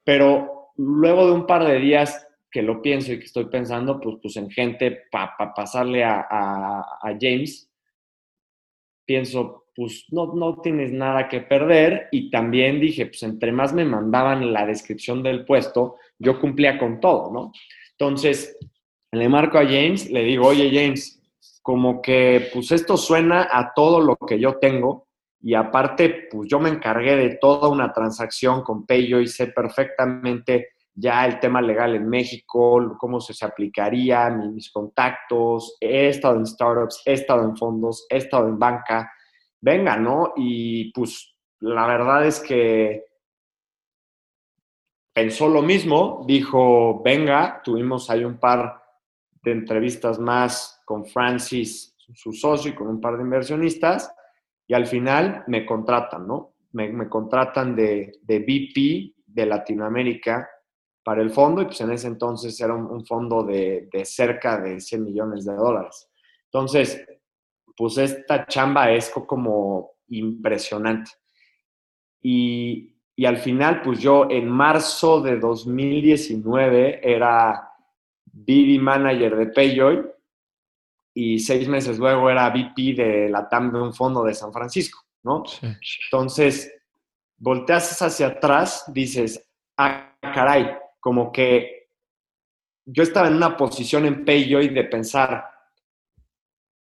Pero 0.06 0.72
luego 0.78 1.26
de 1.26 1.34
un 1.34 1.46
par 1.46 1.65
de 1.65 1.80
días 1.80 2.26
que 2.50 2.62
lo 2.62 2.82
pienso 2.82 3.12
y 3.12 3.20
que 3.20 3.26
estoy 3.26 3.46
pensando, 3.46 4.00
pues, 4.00 4.18
pues 4.22 4.38
en 4.38 4.50
gente 4.50 5.04
para 5.12 5.54
pasarle 5.54 6.04
a, 6.04 6.26
a, 6.30 7.18
James, 7.20 7.68
pienso, 9.10 9.65
pues 9.76 10.06
no, 10.12 10.36
no 10.36 10.62
tienes 10.62 10.91
nada 10.91 11.28
que 11.28 11.41
perder. 11.41 12.10
Y 12.12 12.30
también 12.30 12.80
dije, 12.80 13.08
pues 13.08 13.24
entre 13.24 13.52
más 13.52 13.74
me 13.74 13.84
mandaban 13.84 14.54
la 14.54 14.67
descripción 14.67 15.24
del 15.24 15.45
puesto, 15.45 15.95
yo 16.19 16.39
cumplía 16.39 16.78
con 16.78 17.00
todo, 17.00 17.32
¿no? 17.34 17.52
Entonces, 17.93 18.56
le 19.12 19.28
marco 19.28 19.58
a 19.58 19.65
James, 19.65 20.12
le 20.12 20.22
digo, 20.22 20.45
oye 20.45 20.69
James, 20.72 21.19
como 21.63 22.04
que 22.04 22.50
pues 22.54 22.72
esto 22.72 22.98
suena 22.98 23.48
a 23.52 23.74
todo 23.74 24.00
lo 24.00 24.15
que 24.15 24.39
yo 24.39 24.58
tengo 24.60 25.08
y 25.41 25.56
aparte, 25.56 26.28
pues 26.30 26.48
yo 26.48 26.60
me 26.60 26.69
encargué 26.69 27.15
de 27.15 27.38
toda 27.41 27.67
una 27.67 27.91
transacción 27.91 28.62
con 28.62 28.86
Payo 28.86 29.19
y 29.19 29.28
sé 29.28 29.48
perfectamente 29.48 30.74
ya 31.00 31.26
el 31.26 31.40
tema 31.40 31.62
legal 31.62 31.96
en 31.96 32.10
México, 32.10 32.98
cómo 32.98 33.22
se, 33.22 33.46
aplicaría, 33.46 34.30
mis, 34.30 34.70
contactos, 34.70 35.78
he 35.80 36.10
estado 36.10 36.36
en 36.36 36.46
startups, 36.46 37.02
he 37.06 37.14
estado 37.14 37.44
en 37.44 37.56
fondos, 37.56 38.06
he 38.10 38.18
estado 38.18 38.50
en 38.50 38.60
banca, 38.60 39.12
venga, 39.62 39.96
¿no? 39.96 40.34
Y 40.36 40.92
pues 40.92 41.36
la 41.62 41.88
verdad 41.88 42.26
es 42.26 42.42
que 42.42 43.06
pensó 45.14 45.48
lo 45.48 45.62
mismo, 45.62 46.26
dijo, 46.28 47.02
venga, 47.02 47.62
tuvimos 47.64 48.10
ahí 48.10 48.26
un 48.26 48.38
par 48.38 48.84
de 49.42 49.52
entrevistas 49.52 50.20
más 50.20 50.82
con 50.84 51.06
Francis, 51.06 51.96
su 51.98 52.34
socio, 52.34 52.72
y 52.72 52.76
con 52.76 52.88
un 52.88 53.00
par 53.00 53.16
de 53.16 53.24
inversionistas, 53.24 54.14
y 54.68 54.74
al 54.74 54.86
final 54.86 55.46
me 55.48 55.66
contratan, 55.66 56.28
¿no? 56.28 56.56
Me, 56.74 57.08
contratan 57.08 57.76
de, 57.76 58.20
de 58.22 58.40
VP 58.40 59.16
de 59.26 59.46
Latinoamérica 59.46 60.48
para 61.10 61.24
el 61.24 61.32
fondo 61.32 61.63
y 61.63 61.65
pues 61.65 61.82
en 61.82 61.91
ese 61.91 62.06
entonces 62.06 62.62
era 62.62 62.76
un, 62.76 63.04
fondo 63.04 63.41
de, 63.41 63.89
cerca 64.04 64.62
de 64.62 64.80
100 64.80 65.04
millones 65.04 65.43
de 65.43 65.56
dólares. 65.56 66.08
Entonces, 66.45 67.04
pues 67.76 67.98
esta 67.98 68.45
chamba 68.45 68.91
es 68.91 69.10
como 69.10 69.93
impresionante. 70.10 71.10
Y, 72.22 72.95
al 73.26 73.38
final, 73.38 73.82
pues 73.82 73.98
yo 73.98 74.30
en 74.30 74.48
marzo 74.48 75.19
de 75.19 75.39
2019 75.39 77.02
era 77.02 77.72
BD 78.26 78.80
Manager 78.80 79.36
de 79.36 79.48
Payjoy 79.48 80.06
y 81.15 81.39
seis 81.39 81.67
meses 81.67 81.98
luego 81.98 82.30
era 82.30 82.52
VP 82.52 82.93
de 82.93 83.30
la 83.30 83.50
TAM 83.50 83.72
de 83.74 83.82
un 83.82 83.95
fondo 83.95 84.24
de 84.24 84.36
San 84.36 84.54
Francisco, 84.54 85.00
¿no? 85.24 85.41
Entonces, 86.06 86.72
volteas 87.36 88.00
hacia 88.00 88.28
atrás, 88.28 88.84
dices, 88.93 89.43
ah, 89.76 90.15
caray, 90.22 90.78
como 91.00 91.32
que 91.32 91.90
yo 92.86 93.04
estaba 93.04 93.28
en 93.28 93.36
una 93.36 93.56
posición 93.56 94.06
en 94.06 94.26
Payjoy 94.26 94.70
de 94.70 94.84
pensar, 94.86 95.46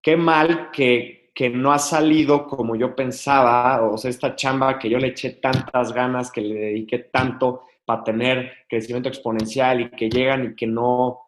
qué 0.02 0.16
mal 0.16 0.70
que, 0.70 1.30
que, 1.34 1.50
no 1.50 1.72
ha 1.72 1.78
salido 1.78 2.46
como 2.46 2.74
yo 2.74 2.96
pensaba, 2.96 3.82
o 3.82 3.98
sea, 3.98 4.10
esta 4.10 4.34
chamba 4.34 4.78
que 4.78 4.88
yo 4.88 4.98
le 4.98 5.08
eché 5.08 5.30
tantas 5.32 5.92
ganas, 5.92 6.32
que 6.32 6.40
le 6.40 6.54
dediqué 6.54 7.00
tanto 7.00 7.64
para 7.84 8.02
tener 8.02 8.52
crecimiento 8.68 9.08
exponencial 9.08 9.80
y 9.80 9.90
que 9.90 10.08
llegan 10.08 10.44
y 10.44 10.54
que 10.54 10.66
no 10.66 11.20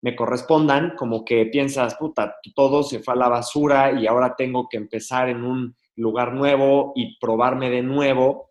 me 0.00 0.14
correspondan, 0.16 0.94
como 0.96 1.24
que 1.24 1.46
piensas, 1.46 1.96
puta, 1.96 2.36
todo 2.54 2.82
se 2.82 3.00
fue 3.00 3.14
a 3.14 3.18
la 3.18 3.28
basura 3.28 3.92
y 3.92 4.06
ahora 4.06 4.34
tengo 4.36 4.68
que 4.68 4.76
empezar 4.76 5.28
en 5.28 5.44
un 5.44 5.76
lugar 5.96 6.32
nuevo 6.32 6.92
y 6.94 7.18
probarme 7.18 7.70
de 7.70 7.82
nuevo 7.82 8.47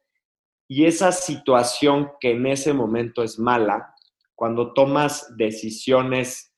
y 0.67 0.85
esa 0.85 1.11
situación 1.11 2.11
que 2.19 2.31
en 2.31 2.45
ese 2.47 2.73
momento 2.73 3.23
es 3.23 3.39
mala, 3.39 3.93
cuando 4.35 4.73
tomas 4.73 5.35
decisiones 5.37 6.53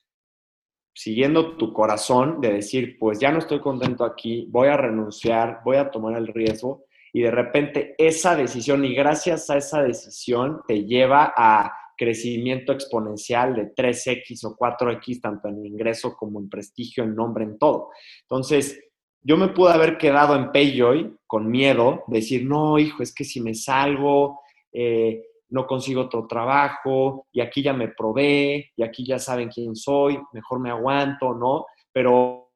siguiendo 0.94 1.56
tu 1.56 1.72
corazón 1.72 2.40
de 2.40 2.52
decir, 2.52 2.98
pues 2.98 3.18
ya 3.18 3.32
no 3.32 3.38
estoy 3.38 3.60
contento 3.60 4.04
aquí, 4.04 4.46
voy 4.50 4.68
a 4.68 4.76
renunciar, 4.76 5.60
voy 5.64 5.76
a 5.76 5.90
tomar 5.90 6.16
el 6.18 6.26
riesgo, 6.26 6.84
y 7.12 7.22
de 7.22 7.30
repente 7.30 7.94
esa 7.96 8.36
decisión, 8.36 8.84
y 8.84 8.94
gracias 8.94 9.48
a 9.50 9.56
esa 9.56 9.82
decisión, 9.82 10.60
te 10.66 10.84
lleva 10.84 11.32
a 11.36 11.72
crecimiento 11.96 12.72
exponencial 12.72 13.54
de 13.54 13.74
3X 13.74 14.44
o 14.44 14.56
4X, 14.56 15.20
tanto 15.20 15.48
en 15.48 15.64
ingreso 15.64 16.16
como 16.16 16.40
en 16.40 16.48
prestigio, 16.48 17.04
en 17.04 17.14
nombre, 17.14 17.44
en 17.44 17.58
todo. 17.58 17.90
Entonces, 18.22 18.80
yo 19.22 19.36
me 19.36 19.48
pude 19.48 19.72
haber 19.72 19.98
quedado 19.98 20.34
en 20.36 20.50
Payjoy 20.52 21.16
con 21.26 21.50
miedo, 21.50 22.04
decir, 22.06 22.44
no, 22.44 22.78
hijo, 22.78 23.02
es 23.02 23.14
que 23.14 23.24
si 23.24 23.40
me 23.40 23.54
salgo, 23.54 24.40
eh, 24.72 25.22
no 25.50 25.66
consigo 25.66 26.02
otro 26.02 26.26
trabajo, 26.26 27.26
y 27.32 27.40
aquí 27.40 27.62
ya 27.62 27.72
me 27.72 27.88
probé, 27.88 28.72
y 28.76 28.82
aquí 28.82 29.04
ya 29.04 29.18
saben 29.18 29.48
quién 29.48 29.76
soy, 29.76 30.18
mejor 30.32 30.60
me 30.60 30.70
aguanto, 30.70 31.34
¿no? 31.34 31.66
Pero 31.92 32.52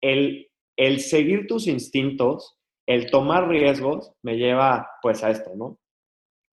el, 0.00 0.48
el 0.76 1.00
seguir 1.00 1.46
tus 1.46 1.66
instintos, 1.66 2.58
el 2.86 3.10
tomar 3.10 3.48
riesgos, 3.48 4.12
me 4.22 4.36
lleva 4.36 4.88
pues 5.02 5.24
a 5.24 5.30
esto, 5.30 5.52
¿no? 5.56 5.78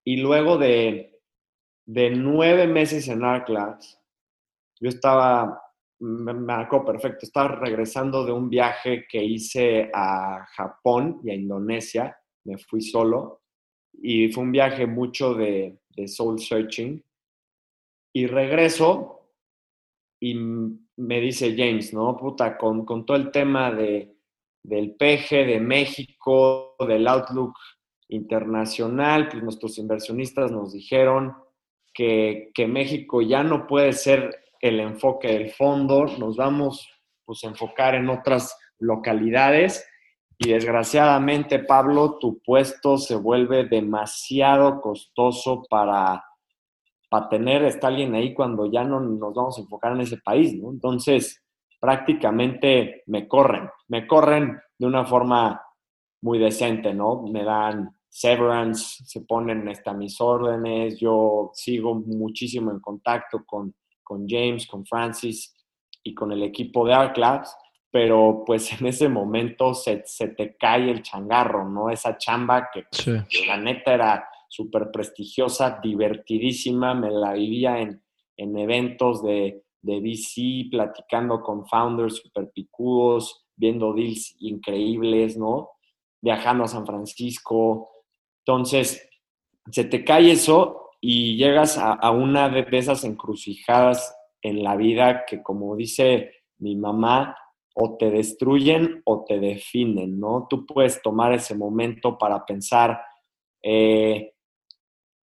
Y 0.05 0.17
luego 0.17 0.57
de, 0.57 1.21
de 1.87 2.11
nueve 2.11 2.67
meses 2.67 3.09
en 3.09 3.25
Arclass, 3.25 4.01
yo 4.81 4.89
estaba 4.89 5.62
me 6.03 6.35
marcó 6.35 6.85
perfecto. 6.85 7.25
Estaba 7.27 7.57
regresando 7.57 8.25
de 8.25 8.33
un 8.33 8.51
viaje 8.51 9.07
que 9.09 9.23
hice 9.23 9.89
a 9.95 10.45
Japón 10.57 11.21
y 11.23 11.31
a 11.31 11.35
Indonesia. 11.35 12.17
Me 12.45 12.59
fui 12.59 12.83
solo 12.83 13.43
y 13.93 14.33
fue 14.33 14.43
un 14.43 14.53
viaje 14.53 14.87
mucho 14.87 15.35
de, 15.35 15.79
soul 16.07 16.41
searching. 16.41 17.05
Y 18.13 18.27
regreso 18.27 19.29
y 20.21 20.35
me 20.35 21.21
dice 21.21 21.55
James, 21.57 21.95
¿no? 21.95 22.17
Puta, 22.17 22.59
con, 22.59 22.85
con 22.85 23.07
todo 23.07 23.17
el 23.17 23.31
tema 23.31 23.71
de, 23.71 24.17
del 24.63 24.97
PG, 24.97 25.47
de 25.47 25.61
México, 25.61 26.75
del 26.81 27.07
Outlook 27.07 27.55
internacional, 28.09 29.29
pues 29.29 29.43
nuestros 29.43 29.79
inversionistas 29.79 30.51
nos 30.51 30.73
dijeron 30.73 31.35
que, 31.95 32.51
que 32.55 32.67
México 32.67 33.23
ya 33.23 33.45
no 33.45 33.67
puede 33.67 33.93
ser 33.93 34.42
el 34.63 34.81
enfoque 34.81 35.29
del 35.29 35.51
fondo, 35.51 36.07
nos 36.19 36.37
vamos 36.37 36.89
pues, 37.27 37.45
a 37.45 37.49
enfocar 37.49 37.95
en 37.95 38.09
otras 38.09 38.57
localidades 38.79 39.87
y 40.39 40.51
desgraciadamente, 40.51 41.61
Pablo, 41.61 42.19
tu 42.19 42.41
puesto 42.43 42.97
se 42.97 43.15
vuelve 43.15 43.65
demasiado 43.69 44.81
costoso 44.81 45.63
para, 45.69 46.25
para 47.09 47.29
tener, 47.29 47.65
está 47.65 47.89
alguien 47.89 48.15
ahí 48.15 48.35
cuando 48.35 48.71
ya 48.71 48.83
no 48.83 48.99
nos 48.99 49.35
vamos 49.35 49.59
a 49.59 49.61
enfocar 49.61 49.93
en 49.93 50.01
ese 50.01 50.17
país. 50.17 50.55
Entonces, 50.55 51.43
prácticamente 51.81 53.03
me 53.07 53.29
corren, 53.29 53.69
me 53.89 54.07
corren 54.07 54.59
de 54.79 54.87
una 54.87 55.05
forma 55.05 55.63
muy 56.23 56.39
decente, 56.39 56.95
¿no? 56.95 57.23
Me 57.23 57.45
dan 57.45 57.97
severance, 58.09 59.05
se 59.05 59.21
ponen 59.23 59.69
hasta 59.69 59.93
mis 59.93 60.21
órdenes, 60.21 60.99
yo 60.99 61.51
sigo 61.55 61.95
muchísimo 61.95 62.71
en 62.71 62.81
contacto 62.81 63.45
con 63.45 63.75
con 64.13 64.29
James, 64.29 64.67
con 64.67 64.85
Francis 64.85 65.57
y 66.03 66.13
con 66.13 66.33
el 66.33 66.43
equipo 66.43 66.87
de 66.87 66.93
Art 66.93 67.17
Labs, 67.17 67.57
pero 67.91 68.43
pues 68.45 68.71
en 68.79 68.87
ese 68.87 69.09
momento 69.09 69.73
se, 69.73 70.05
te 70.37 70.55
cae 70.59 70.91
el 70.91 71.01
changarro, 71.01 71.67
¿no? 71.67 71.89
Esa 71.89 72.19
chamba 72.19 72.69
que 72.71 72.85
la 73.47 73.57
neta 73.57 73.95
era 73.95 74.29
súper 74.51 74.91
prestigiosa, 74.91 75.81
divertidísima, 75.83 76.93
me 76.93 77.11
la 77.11 77.33
vivía 77.33 77.81
en, 77.81 78.03
en 78.37 78.59
eventos 78.59 79.23
de, 79.23 79.65
de 79.81 80.01
VC, 80.01 80.69
platicando 80.71 81.41
con 81.41 81.67
founders 81.67 82.17
súper 82.17 82.51
picudos, 82.51 83.47
viendo 83.57 83.95
deals 83.95 84.37
increíbles, 84.41 85.39
¿no? 85.39 85.71
Viajando 86.21 86.65
a 86.65 86.69
San 86.69 86.85
Francisco. 86.85 87.93
Entonces, 88.45 89.09
se 89.71 89.85
te 89.85 90.05
cae 90.05 90.33
eso 90.33 90.82
y 91.05 91.37
llegas 91.37 91.79
a, 91.79 92.11
una 92.13 92.49
de, 92.49 92.65
esas 92.71 93.03
encrucijadas 93.03 94.17
en 94.41 94.63
la 94.63 94.77
vida 94.77 95.25
que, 95.27 95.43
como 95.43 95.75
dice 95.75 96.31
mi 96.59 96.77
mamá, 96.77 97.37
o 97.75 97.97
te 97.97 98.09
destruyen 98.09 99.03
o 99.05 99.25
te 99.25 99.41
definen, 99.41 100.21
¿no? 100.21 100.47
Tú 100.49 100.65
puedes 100.65 101.03
tomar 101.03 101.33
ese 101.33 101.57
momento 101.57 102.17
para 102.17 102.47
pensar, 102.47 103.03
eh, 103.65 104.35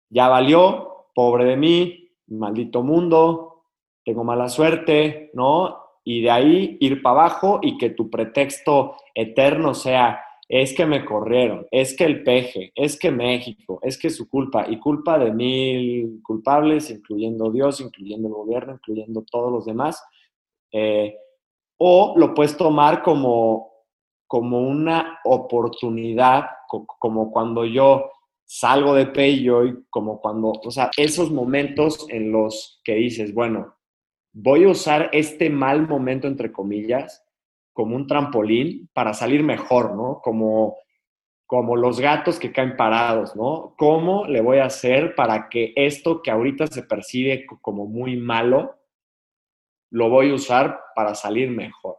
ya 0.08 0.28
valió, 0.28 1.06
pobre 1.14 1.44
de 1.44 1.56
mí, 1.56 2.10
maldito 2.26 2.82
mundo, 2.82 3.66
tengo 4.04 4.24
mala 4.24 4.48
suerte, 4.48 5.30
¿no? 5.34 5.78
Y 6.02 6.22
de 6.22 6.30
ahí 6.32 6.78
ir 6.80 7.00
para 7.00 7.20
abajo 7.20 7.60
y 7.62 7.78
que 7.78 7.90
tu 7.90 8.10
pretexto 8.10 8.96
eterno 9.14 9.74
sea, 9.74 10.20
es 10.52 10.74
que 10.74 10.84
me 10.84 11.04
corrieron, 11.04 11.64
es 11.70 11.96
que 11.96 12.02
el 12.02 12.24
peje, 12.24 12.72
es 12.74 12.98
que 12.98 13.12
México, 13.12 13.78
es 13.82 13.96
que 13.96 14.10
su 14.10 14.28
culpa 14.28 14.66
y 14.68 14.80
culpa 14.80 15.16
de 15.16 15.30
mil 15.32 16.20
culpables, 16.24 16.90
incluyendo 16.90 17.52
Dios, 17.52 17.80
incluyendo 17.80 18.26
el 18.26 18.34
gobierno, 18.34 18.72
incluyendo 18.72 19.24
todos 19.30 19.52
los 19.52 19.64
demás, 19.64 20.02
eh, 20.72 21.16
o 21.78 22.14
lo 22.16 22.34
puedes 22.34 22.56
tomar 22.56 23.00
como, 23.04 23.70
como 24.26 24.58
una 24.58 25.20
oportunidad, 25.22 26.46
como 26.66 27.30
cuando 27.30 27.64
yo 27.64 28.10
salgo 28.44 28.96
de 28.96 29.06
Payjoy, 29.06 29.84
como 29.88 30.20
cuando, 30.20 30.50
o 30.50 30.70
sea, 30.72 30.90
esos 30.96 31.30
momentos 31.30 32.06
en 32.10 32.32
los 32.32 32.80
que 32.82 32.94
dices, 32.96 33.32
bueno, 33.32 33.76
voy 34.32 34.64
a 34.64 34.70
usar 34.70 35.10
este 35.12 35.48
mal 35.48 35.86
momento, 35.86 36.26
entre 36.26 36.50
comillas, 36.50 37.22
como 37.80 37.96
un 37.96 38.06
trampolín 38.06 38.90
para 38.92 39.14
salir 39.14 39.42
mejor, 39.42 39.96
¿no? 39.96 40.20
Como, 40.22 40.76
como 41.46 41.76
los 41.76 41.98
gatos 41.98 42.38
que 42.38 42.52
caen 42.52 42.76
parados, 42.76 43.34
¿no? 43.34 43.74
¿Cómo 43.78 44.26
le 44.26 44.42
voy 44.42 44.58
a 44.58 44.66
hacer 44.66 45.14
para 45.14 45.48
que 45.48 45.72
esto 45.74 46.20
que 46.20 46.30
ahorita 46.30 46.66
se 46.66 46.82
percibe 46.82 47.46
como 47.62 47.86
muy 47.86 48.18
malo, 48.18 48.76
lo 49.88 50.10
voy 50.10 50.30
a 50.30 50.34
usar 50.34 50.78
para 50.94 51.14
salir 51.14 51.50
mejor? 51.50 51.96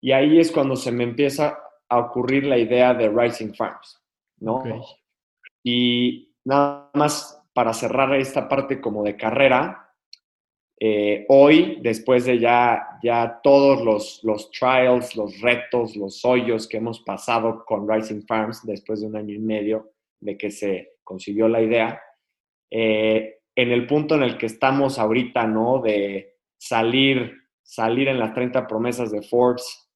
Y 0.00 0.10
ahí 0.10 0.40
es 0.40 0.50
cuando 0.50 0.74
se 0.74 0.90
me 0.90 1.04
empieza 1.04 1.56
a 1.88 1.98
ocurrir 1.98 2.42
la 2.46 2.58
idea 2.58 2.92
de 2.92 3.08
Rising 3.08 3.54
Farms, 3.54 4.02
¿no? 4.40 4.64
Y 5.62 6.34
nada 6.44 6.90
más 6.94 7.40
para 7.52 7.72
cerrar 7.72 8.12
esta 8.16 8.48
parte 8.48 8.80
como 8.80 9.04
de 9.04 9.16
carrera, 9.16 9.85
eh, 10.78 11.24
hoy, 11.28 11.78
después 11.80 12.26
de 12.26 12.38
ya, 12.38 12.98
ya 13.02 13.40
todos 13.42 13.82
los, 13.82 14.20
los 14.24 14.50
trials, 14.50 15.16
los 15.16 15.40
retos, 15.40 15.96
los 15.96 16.24
hoyos 16.24 16.68
que 16.68 16.76
hemos 16.76 17.00
pasado 17.00 17.64
con 17.64 17.88
Rising 17.88 18.26
Farms, 18.26 18.64
después 18.64 19.00
de 19.00 19.06
un 19.06 19.16
año 19.16 19.34
y 19.34 19.38
medio 19.38 19.92
de 20.20 20.36
que 20.36 20.50
se 20.50 20.96
consiguió 21.02 21.48
la 21.48 21.62
idea, 21.62 22.00
eh, 22.70 23.38
en 23.54 23.72
el 23.72 23.86
punto 23.86 24.16
en 24.16 24.22
el 24.22 24.36
que 24.36 24.46
estamos 24.46 24.98
ahorita, 24.98 25.46
¿no? 25.46 25.80
De 25.80 26.34
salir, 26.58 27.32
salir 27.62 28.08
en 28.08 28.18
las 28.18 28.34
30 28.34 28.66
promesas 28.66 29.10
de 29.10 29.22
Forbes, 29.22 29.88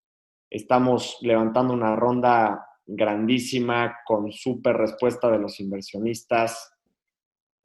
estamos 0.48 1.18
levantando 1.20 1.74
una 1.74 1.94
ronda 1.94 2.66
grandísima 2.86 3.98
con 4.06 4.32
súper 4.32 4.76
respuesta 4.76 5.30
de 5.30 5.38
los 5.38 5.60
inversionistas. 5.60 6.72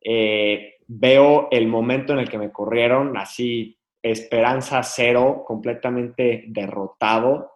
Eh, 0.02 0.75
veo 0.88 1.48
el 1.52 1.68
momento 1.68 2.14
en 2.14 2.20
el 2.20 2.30
que 2.30 2.38
me 2.38 2.52
corrieron, 2.52 3.18
así, 3.18 3.78
esperanza 4.02 4.84
cero, 4.84 5.44
completamente 5.46 6.46
derrotado, 6.48 7.52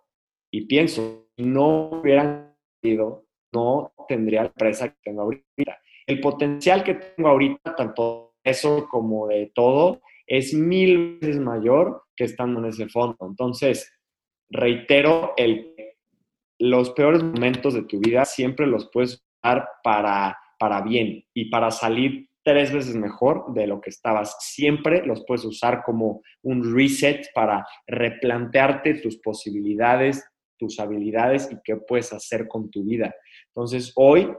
y 0.51 0.65
pienso, 0.65 1.27
no 1.37 1.89
hubieran 1.89 2.55
ido, 2.81 3.25
no 3.53 3.93
tendría 4.07 4.41
la 4.41 4.47
empresa 4.47 4.89
que 4.89 4.97
tengo 5.03 5.21
ahorita. 5.21 5.79
El 6.07 6.19
potencial 6.19 6.83
que 6.83 6.95
tengo 6.95 7.29
ahorita, 7.29 7.75
tanto 7.75 8.33
eso 8.43 8.87
como 8.89 9.27
de 9.27 9.51
todo, 9.53 10.01
es 10.25 10.53
mil 10.53 11.19
veces 11.19 11.39
mayor 11.39 12.03
que 12.15 12.23
estando 12.23 12.59
en 12.59 12.65
ese 12.65 12.87
fondo. 12.87 13.17
Entonces, 13.21 13.91
reitero, 14.49 15.33
el, 15.37 15.75
los 16.59 16.91
peores 16.91 17.23
momentos 17.23 17.73
de 17.73 17.83
tu 17.83 17.99
vida 17.99 18.25
siempre 18.25 18.65
los 18.65 18.89
puedes 18.91 19.23
usar 19.43 19.67
para, 19.83 20.37
para 20.57 20.81
bien 20.81 21.25
y 21.33 21.49
para 21.49 21.71
salir 21.71 22.29
tres 22.43 22.71
veces 22.71 22.95
mejor 22.95 23.53
de 23.53 23.67
lo 23.67 23.81
que 23.81 23.89
estabas. 23.89 24.37
Siempre 24.39 25.05
los 25.05 25.23
puedes 25.25 25.45
usar 25.45 25.83
como 25.83 26.21
un 26.41 26.75
reset 26.75 27.27
para 27.33 27.65
replantearte 27.87 28.95
tus 28.95 29.17
posibilidades, 29.17 30.23
tus 30.57 30.79
habilidades 30.79 31.49
y 31.51 31.57
qué 31.63 31.77
puedes 31.77 32.11
hacer 32.13 32.47
con 32.47 32.69
tu 32.69 32.83
vida. 32.83 33.13
Entonces, 33.47 33.93
hoy 33.95 34.31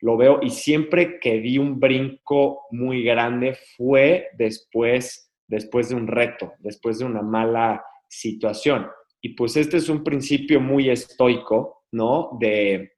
lo 0.00 0.16
veo 0.16 0.40
y 0.42 0.50
siempre 0.50 1.18
que 1.20 1.40
di 1.40 1.58
un 1.58 1.80
brinco 1.80 2.66
muy 2.70 3.02
grande 3.02 3.56
fue 3.76 4.28
después, 4.36 5.32
después 5.46 5.88
de 5.88 5.94
un 5.94 6.06
reto, 6.06 6.52
después 6.58 6.98
de 6.98 7.06
una 7.06 7.22
mala 7.22 7.84
situación. 8.08 8.88
Y 9.20 9.30
pues 9.30 9.56
este 9.56 9.78
es 9.78 9.88
un 9.88 10.04
principio 10.04 10.60
muy 10.60 10.90
estoico, 10.90 11.84
¿no? 11.92 12.36
De 12.38 12.92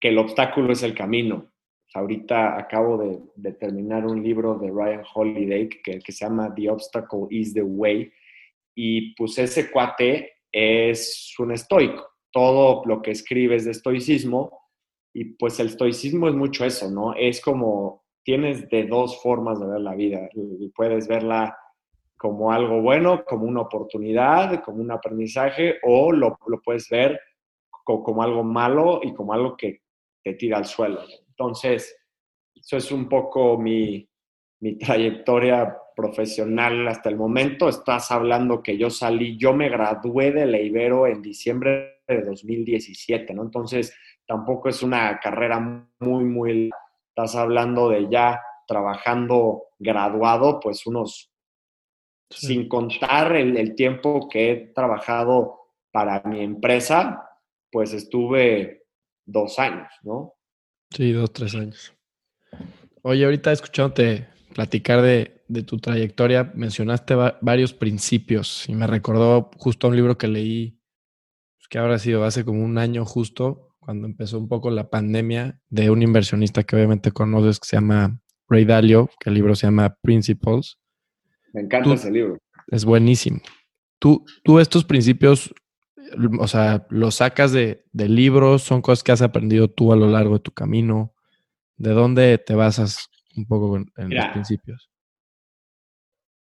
que 0.00 0.08
el 0.08 0.18
obstáculo 0.18 0.72
es 0.72 0.82
el 0.82 0.94
camino 0.94 1.49
ahorita 1.94 2.58
acabo 2.58 2.98
de, 3.34 3.52
terminar 3.52 4.06
un 4.06 4.22
libro 4.22 4.58
de 4.58 4.70
Ryan 4.70 5.02
Holiday 5.14 5.68
que, 5.68 6.00
se 6.00 6.24
llama 6.24 6.54
The 6.54 6.70
Obstacle 6.70 7.26
is 7.30 7.52
the 7.52 7.62
Way. 7.62 8.12
Y 8.74 9.14
pues 9.14 9.38
ese 9.38 9.70
cuate 9.70 10.32
es 10.52 11.34
un 11.38 11.52
estoico. 11.52 12.08
Todo 12.30 12.82
lo 12.84 13.02
que 13.02 13.10
escribe 13.10 13.56
es 13.56 13.64
de 13.64 13.72
estoicismo. 13.72 14.70
Y 15.12 15.24
pues 15.24 15.58
el 15.58 15.68
estoicismo 15.68 16.28
es 16.28 16.34
mucho 16.34 16.64
eso, 16.64 16.90
¿no? 16.90 17.14
Es 17.14 17.40
como 17.40 18.04
tienes 18.22 18.68
de 18.68 18.84
dos 18.84 19.20
formas 19.20 19.58
de 19.58 19.66
ver 19.66 19.80
la 19.80 19.94
vida. 19.94 20.28
Y 20.32 20.68
puedes 20.68 21.08
verla 21.08 21.56
como 22.16 22.52
algo 22.52 22.80
bueno, 22.80 23.24
como 23.24 23.46
una 23.46 23.62
oportunidad, 23.62 24.62
como 24.62 24.82
un 24.82 24.90
aprendizaje, 24.92 25.78
o 25.82 26.12
lo, 26.12 26.38
lo 26.46 26.60
puedes 26.60 26.88
ver 26.90 27.18
como, 27.82 28.04
como, 28.04 28.22
algo 28.22 28.44
malo 28.44 29.00
y 29.02 29.14
como 29.14 29.32
algo 29.32 29.56
que 29.56 29.80
te 30.22 30.34
tira 30.34 30.58
al 30.58 30.66
suelo. 30.66 31.00
Entonces, 31.40 31.96
eso 32.54 32.76
es 32.76 32.92
un 32.92 33.08
poco 33.08 33.56
mi, 33.56 34.06
trayectoria 34.78 35.74
profesional 35.96 36.86
hasta 36.86 37.08
el 37.08 37.16
momento. 37.16 37.66
Estás 37.66 38.10
hablando 38.10 38.62
que 38.62 38.76
yo 38.76 38.90
salí, 38.90 39.38
yo 39.38 39.54
me 39.54 39.70
gradué 39.70 40.32
de 40.32 40.44
la 40.44 40.58
Ibero 40.58 41.06
en 41.06 41.22
diciembre 41.22 42.02
de 42.06 42.20
2017, 42.20 43.32
¿no? 43.32 43.42
Entonces, 43.42 43.96
tampoco 44.26 44.68
es 44.68 44.82
una 44.82 45.18
carrera 45.18 45.88
muy, 45.98 46.24
muy... 46.24 46.70
Estás 47.08 47.36
hablando 47.36 47.88
de 47.88 48.08
ya 48.10 48.42
trabajando 48.66 49.68
graduado, 49.78 50.60
pues 50.60 50.86
unos, 50.86 51.32
sin 52.28 52.68
contar 52.68 53.34
el, 53.34 53.56
el, 53.56 53.74
tiempo 53.74 54.28
que 54.28 54.50
he 54.50 54.56
trabajado 54.74 55.70
para 55.90 56.22
mi 56.24 56.40
empresa, 56.42 57.30
pues 57.72 57.94
estuve 57.94 58.84
dos 59.24 59.58
años, 59.58 59.90
¿no? 60.02 60.34
Sí, 60.90 61.12
dos, 61.12 61.32
tres 61.32 61.54
años. 61.54 61.94
Oye, 63.02 63.24
ahorita 63.24 63.52
escuchándote 63.52 64.26
platicar 64.54 65.02
de, 65.02 65.42
tu 65.64 65.78
trayectoria, 65.78 66.52
mencionaste 66.54 67.14
varios 67.40 67.72
principios 67.72 68.68
y 68.68 68.74
me 68.74 68.86
recordó 68.86 69.50
justo 69.56 69.88
un 69.88 69.96
libro 69.96 70.18
que 70.18 70.28
leí, 70.28 70.80
pues, 71.56 71.68
que 71.68 71.78
habrá 71.78 71.98
sido 71.98 72.24
hace 72.24 72.44
como 72.44 72.62
un 72.62 72.78
año 72.78 73.04
justo, 73.04 73.76
cuando 73.78 74.06
empezó 74.06 74.38
un 74.38 74.48
poco 74.48 74.70
la 74.70 74.90
pandemia, 74.90 75.60
de 75.68 75.90
un 75.90 76.02
inversionista 76.02 76.64
que 76.64 76.76
obviamente 76.76 77.12
conoces 77.12 77.58
que 77.58 77.68
se 77.68 77.76
llama 77.76 78.20
Ray 78.48 78.64
Dalio, 78.64 79.08
que 79.18 79.30
el 79.30 79.34
libro 79.34 79.54
se 79.54 79.66
llama 79.66 79.96
Principles. 80.02 80.78
Me 81.52 81.62
encanta 81.62 81.94
ese 81.94 82.10
libro. 82.10 82.38
Es 82.68 82.84
buenísimo. 82.84 83.40
Tú, 83.98 84.24
tú 84.44 84.58
estos 84.58 84.84
principios 84.84 85.52
o 86.38 86.48
sea, 86.48 86.86
lo 86.90 87.10
sacas 87.10 87.52
de, 87.52 87.84
libros, 87.92 88.62
son 88.62 88.82
cosas 88.82 89.02
que 89.02 89.12
has 89.12 89.22
aprendido 89.22 89.68
tú 89.68 89.92
a 89.92 89.96
lo 89.96 90.08
largo 90.08 90.34
de 90.34 90.40
tu 90.40 90.52
camino. 90.52 91.14
¿De 91.76 91.90
dónde 91.90 92.38
te 92.38 92.54
basas 92.54 93.08
un 93.36 93.46
poco 93.46 93.76
en, 93.76 94.14
los 94.14 94.26
principios? 94.28 94.90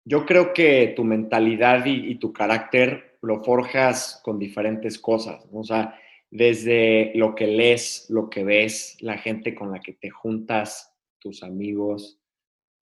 Yo 0.06 0.26
creo 0.26 0.54
que 0.54 0.94
tu 0.96 1.04
mentalidad 1.04 1.86
y, 1.86 2.16
tu 2.16 2.34
carácter 2.34 3.18
lo 3.22 3.44
forjas 3.44 4.22
con 4.24 4.40
diferentes 4.40 4.98
cosas. 4.98 5.46
O 5.52 5.64
sea, 5.64 6.00
desde 6.32 7.12
lo 7.16 7.36
que 7.36 7.48
lees, 7.48 8.08
lo 8.10 8.30
que 8.30 8.44
ves, 8.44 8.98
la 9.02 9.18
gente 9.18 9.54
con 9.54 9.72
la 9.72 9.80
que 9.80 9.94
te 9.94 10.10
juntas, 10.10 10.96
tus 11.20 11.44
amigos, 11.44 12.20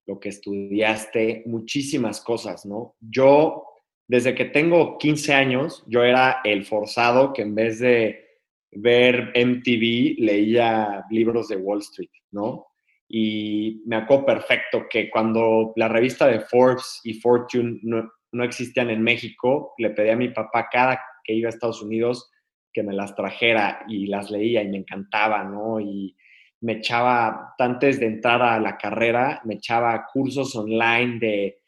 lo 0.06 0.18
que 0.20 0.30
estudiaste, 0.30 1.42
muchísimas 1.46 2.20
cosas, 2.20 2.64
¿no? 2.64 2.94
Yo 3.00 3.64
desde 4.08 4.34
que 4.34 4.46
tengo 4.46 4.96
15 4.98 5.34
años, 5.34 5.84
yo 5.86 6.02
era 6.02 6.40
el 6.42 6.64
forzado 6.64 7.32
que 7.34 7.42
en 7.42 7.54
vez 7.54 7.78
de 7.78 8.24
ver 8.72 9.32
MTV 9.34 10.18
leía 10.18 11.04
libros 11.10 11.48
de 11.48 11.56
Wall 11.56 11.80
Street, 11.80 12.10
¿no? 12.30 12.66
Y 13.06 13.82
me 13.86 13.96
acuerdo 13.96 14.26
perfecto 14.26 14.86
que 14.88 15.10
cuando 15.10 15.72
la 15.76 15.88
revista 15.88 16.26
de 16.26 16.40
Forbes 16.40 17.00
y 17.04 17.14
Fortune 17.14 17.80
no, 17.82 18.10
no 18.32 18.44
existían 18.44 18.90
en 18.90 19.02
México, 19.02 19.74
le 19.78 19.90
pedí 19.90 20.10
a 20.10 20.16
mi 20.16 20.28
papá 20.28 20.68
cada 20.70 21.00
que 21.22 21.34
iba 21.34 21.48
a 21.48 21.50
Estados 21.50 21.82
Unidos 21.82 22.30
que 22.72 22.82
me 22.82 22.94
las 22.94 23.14
trajera 23.14 23.84
y 23.88 24.06
las 24.06 24.30
leía 24.30 24.62
y 24.62 24.68
me 24.68 24.78
encantaba, 24.78 25.44
¿no? 25.44 25.80
Y 25.80 26.16
me 26.60 26.74
echaba, 26.74 27.54
antes 27.58 28.00
de 28.00 28.06
entrar 28.06 28.42
a 28.42 28.58
la 28.58 28.76
carrera, 28.76 29.40
me 29.44 29.54
echaba 29.54 30.06
cursos 30.12 30.54
online 30.56 31.18
de 31.18 31.58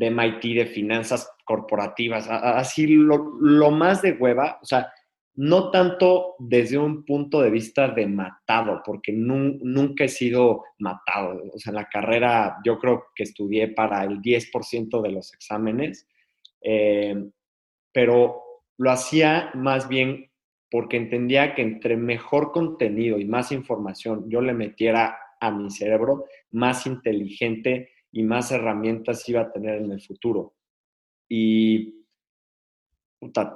de 0.00 0.10
MIT 0.10 0.56
de 0.56 0.66
finanzas 0.66 1.30
corporativas, 1.44 2.26
así 2.26 2.86
lo, 2.86 3.70
más 3.70 4.00
de 4.00 4.12
hueva, 4.12 4.58
o 4.62 4.64
sea, 4.64 4.90
no 5.34 5.70
tanto 5.70 6.36
desde 6.38 6.78
un 6.78 7.04
punto 7.04 7.42
de 7.42 7.50
vista 7.50 7.88
de 7.88 8.06
matado, 8.06 8.80
porque 8.82 9.12
nunca 9.12 10.04
he 10.04 10.08
sido 10.08 10.64
matado. 10.78 11.42
O 11.52 11.58
sea, 11.58 11.72
en 11.72 11.76
la 11.76 11.84
carrera 11.84 12.56
yo 12.64 12.78
creo 12.78 13.08
que 13.14 13.24
estudié 13.24 13.68
para 13.68 14.02
el 14.04 14.22
10% 14.22 15.02
de 15.02 15.12
los 15.12 15.34
exámenes, 15.34 16.08
eh, 16.62 17.14
pero 17.92 18.42
lo 18.78 18.90
hacía 18.90 19.50
más 19.52 19.86
bien 19.86 20.30
porque 20.70 20.96
entendía 20.96 21.54
que 21.54 21.60
entre 21.60 21.98
mejor 21.98 22.52
contenido 22.52 23.18
y 23.18 23.26
más 23.26 23.52
información 23.52 24.30
yo 24.30 24.40
le 24.40 24.54
metiera 24.54 25.18
a 25.40 25.50
mi 25.50 25.70
cerebro, 25.70 26.24
más 26.52 26.86
inteligente 26.86 27.90
y 28.12 28.22
más 28.22 28.50
herramientas 28.50 29.28
iba 29.28 29.42
a 29.42 29.52
tener 29.52 29.82
en 29.82 29.92
el 29.92 30.00
futuro. 30.00 30.54
Y 31.28 32.00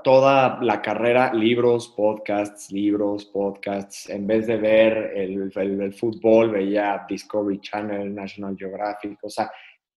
toda 0.02 0.62
la 0.62 0.82
carrera, 0.82 1.32
libros, 1.32 1.88
podcasts, 1.88 2.70
libros, 2.70 3.24
podcasts. 3.26 4.08
En 4.10 4.26
vez 4.26 4.46
de 4.46 4.56
ver 4.58 5.12
el, 5.16 5.50
el, 5.54 5.94
fútbol, 5.94 6.50
veía 6.50 7.04
Discovery 7.08 7.60
Channel, 7.60 8.14
National 8.14 8.56
Geographic. 8.56 9.18
O 9.22 9.30
sea, 9.30 9.50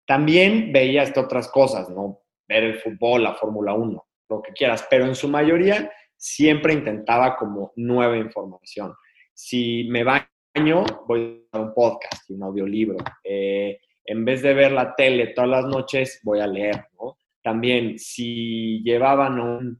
también 0.05 0.71
veía 0.71 1.03
estas 1.03 1.25
otras 1.25 1.49
cosas, 1.49 1.89
¿no? 1.89 2.21
Ver 2.47 2.63
el 2.63 2.75
fútbol, 2.75 3.23
la 3.23 3.33
Fórmula 3.33 3.73
1, 3.73 4.07
lo 4.29 4.41
que 4.41 4.53
quieras. 4.53 4.87
Pero 4.89 5.05
en 5.05 5.15
su 5.15 5.27
mayoría 5.27 5.91
siempre 6.15 6.73
intentaba 6.73 7.35
como 7.35 7.73
nueva 7.75 8.17
información. 8.17 8.93
Si 9.33 9.83
me 9.89 10.05
baño, 10.05 10.85
voy 11.05 11.45
a 11.51 11.59
un 11.59 11.73
podcast 11.73 12.29
un 12.29 12.41
audiolibro. 12.41 12.97
Eh, 13.21 13.79
en 14.07 14.23
vez 14.23 14.41
de 14.41 14.53
ver 14.53 14.71
la 14.71 14.95
tele 14.95 15.27
todas 15.27 15.49
las 15.49 15.65
noches, 15.65 16.21
voy 16.23 16.39
a 16.39 16.47
leer, 16.47 16.85
¿no? 16.99 17.17
También, 17.43 17.99
si 17.99 18.81
llevaban 18.83 19.79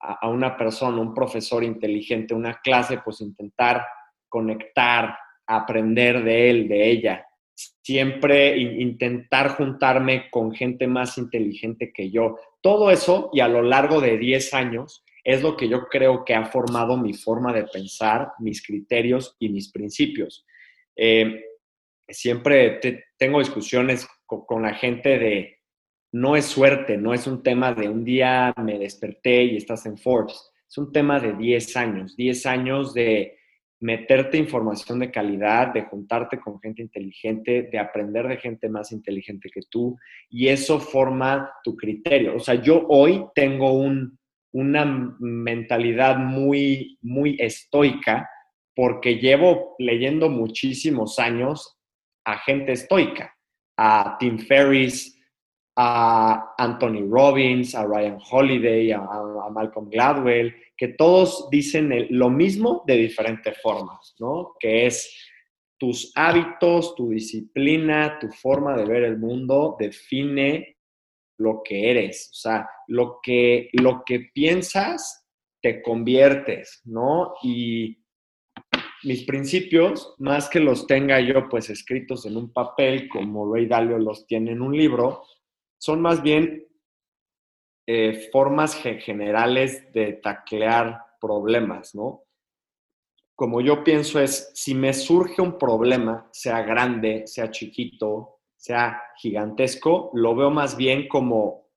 a, 0.00 0.28
una 0.28 0.56
persona, 0.56 1.00
un 1.00 1.14
profesor 1.14 1.64
inteligente, 1.64 2.34
una 2.34 2.60
clase, 2.60 3.00
pues 3.04 3.20
intentar 3.20 3.84
conectar, 4.28 5.16
aprender 5.46 6.22
de 6.22 6.50
él, 6.50 6.68
de 6.68 6.90
ella. 6.90 7.26
Siempre 7.54 8.56
intentar 8.56 9.56
juntarme 9.56 10.30
con 10.30 10.52
gente 10.54 10.86
más 10.86 11.18
inteligente 11.18 11.92
que 11.92 12.10
yo. 12.10 12.36
Todo 12.60 12.90
eso, 12.90 13.30
y 13.32 13.40
a 13.40 13.48
lo 13.48 13.62
largo 13.62 14.00
de 14.00 14.16
10 14.16 14.54
años, 14.54 15.04
es 15.24 15.42
lo 15.42 15.56
que 15.56 15.68
yo 15.68 15.88
creo 15.88 16.24
que 16.24 16.34
ha 16.34 16.44
formado 16.46 16.96
mi 16.96 17.12
forma 17.12 17.52
de 17.52 17.64
pensar, 17.64 18.32
mis 18.38 18.64
criterios 18.64 19.36
y 19.38 19.48
mis 19.48 19.70
principios. 19.70 20.46
Eh, 20.96 21.44
siempre 22.08 22.78
tengo 23.20 23.38
discusiones 23.38 24.08
con 24.26 24.62
la 24.62 24.72
gente 24.72 25.18
de, 25.18 25.58
no 26.10 26.36
es 26.36 26.46
suerte, 26.46 26.96
no 26.96 27.12
es 27.12 27.26
un 27.26 27.42
tema 27.42 27.74
de 27.74 27.86
un 27.86 28.02
día 28.02 28.54
me 28.56 28.78
desperté 28.78 29.44
y 29.44 29.56
estás 29.56 29.84
en 29.84 29.98
Forbes. 29.98 30.50
Es 30.66 30.78
un 30.78 30.90
tema 30.90 31.20
de 31.20 31.34
10 31.34 31.76
años, 31.76 32.16
10 32.16 32.46
años 32.46 32.94
de 32.94 33.36
meterte 33.80 34.38
información 34.38 35.00
de 35.00 35.10
calidad, 35.10 35.74
de 35.74 35.82
juntarte 35.82 36.40
con 36.40 36.60
gente 36.60 36.80
inteligente, 36.80 37.68
de 37.70 37.78
aprender 37.78 38.26
de 38.26 38.38
gente 38.38 38.70
más 38.70 38.90
inteligente 38.90 39.50
que 39.52 39.62
tú, 39.68 39.98
y 40.30 40.48
eso 40.48 40.80
forma 40.80 41.50
tu 41.62 41.76
criterio. 41.76 42.36
O 42.36 42.40
sea, 42.40 42.54
yo 42.54 42.86
hoy 42.88 43.26
tengo 43.34 43.72
una 44.52 45.16
mentalidad 45.18 46.16
muy, 46.16 46.98
muy 47.02 47.36
estoica 47.38 48.30
porque 48.74 49.16
llevo 49.16 49.74
leyendo 49.78 50.30
muchísimos 50.30 51.18
años 51.18 51.79
a 52.24 52.38
gente 52.38 52.72
estoica, 52.72 53.34
a 53.76 54.16
Tim 54.18 54.38
Ferriss, 54.38 55.16
a 55.76 56.54
Anthony 56.58 57.08
Robbins, 57.08 57.74
a 57.74 57.86
Ryan 57.86 58.18
Holiday, 58.30 58.92
a, 58.92 59.00
Malcolm 59.50 59.88
Gladwell, 59.88 60.54
que 60.76 60.88
todos 60.88 61.48
dicen 61.50 62.06
lo 62.10 62.30
mismo 62.30 62.84
de 62.86 62.96
diferentes 62.96 63.60
formas, 63.62 64.14
¿no? 64.18 64.54
Que 64.58 64.86
es 64.86 65.10
tus 65.78 66.12
hábitos, 66.14 66.94
tu 66.94 67.10
disciplina, 67.10 68.18
tu 68.20 68.28
forma 68.28 68.76
de 68.76 68.84
ver 68.84 69.04
el 69.04 69.18
mundo 69.18 69.76
define 69.78 70.76
lo 71.38 71.62
que 71.64 71.90
eres, 71.90 72.28
o 72.32 72.34
sea, 72.34 72.68
lo 72.86 73.18
que, 73.22 73.70
lo 73.72 74.02
que 74.04 74.28
piensas 74.34 75.26
te 75.62 75.80
conviertes, 75.80 76.82
¿no? 76.84 77.32
Y 77.42 77.99
mis 79.04 79.24
principios, 79.24 80.14
más 80.18 80.48
que 80.48 80.60
los 80.60 80.86
tenga 80.86 81.20
yo 81.20 81.48
pues 81.48 81.70
escritos 81.70 82.26
en 82.26 82.36
un 82.36 82.52
papel 82.52 83.08
como 83.08 83.52
Ray 83.52 83.66
Dalio 83.66 83.98
los 83.98 84.26
tiene 84.26 84.52
en 84.52 84.62
un 84.62 84.76
libro, 84.76 85.24
son 85.78 86.00
más 86.02 86.22
bien 86.22 86.66
eh, 87.86 88.28
formas 88.30 88.74
generales 88.74 89.92
de 89.92 90.14
taclear 90.14 90.98
problemas, 91.20 91.94
¿no? 91.94 92.24
Como 93.34 93.62
yo 93.62 93.82
pienso 93.82 94.20
es, 94.20 94.50
si 94.54 94.74
me 94.74 94.92
surge 94.92 95.40
un 95.40 95.56
problema, 95.56 96.28
sea 96.30 96.62
grande, 96.62 97.26
sea 97.26 97.50
chiquito, 97.50 98.40
sea 98.54 99.02
gigantesco, 99.16 100.10
lo 100.12 100.34
veo 100.34 100.50
más 100.50 100.76
bien 100.76 101.08
como 101.08 101.70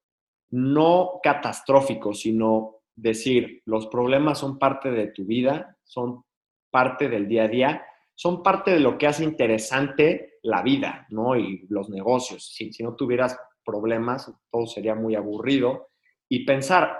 no 0.52 1.20
catastrófico, 1.24 2.14
sino 2.14 2.82
decir, 2.96 3.62
los 3.66 3.88
problemas 3.88 4.40
son 4.40 4.60
parte 4.60 4.92
de 4.92 5.08
tu 5.08 5.24
vida, 5.26 5.78
son 5.84 6.26
parte 6.74 7.08
del 7.08 7.28
día 7.28 7.44
a 7.44 7.48
día, 7.48 7.86
son 8.16 8.42
parte 8.42 8.72
de 8.72 8.80
lo 8.80 8.98
que 8.98 9.06
hace 9.06 9.24
interesante 9.24 10.40
la 10.42 10.64
vida, 10.64 11.06
¿no? 11.10 11.36
Y 11.36 11.68
los 11.70 11.90
negocios. 11.90 12.52
Si, 12.52 12.72
no 12.82 12.96
tuvieras 12.96 13.38
problemas, 13.64 14.32
todo 14.52 14.66
sería 14.66 14.96
muy 14.96 15.16
aburrido. 15.16 15.90
Y 16.28 16.46
pensar, 16.46 16.98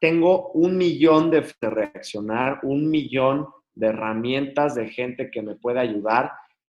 tengo 0.00 0.50
un 0.50 0.76
millón 0.76 1.30
de, 1.30 1.46
reaccionar, 1.60 2.58
un 2.64 2.90
millón 2.90 3.46
de 3.74 3.86
herramientas 3.86 4.74
de 4.74 4.88
gente 4.88 5.30
que 5.30 5.42
me 5.42 5.54
puede 5.54 5.78
ayudar, 5.78 6.32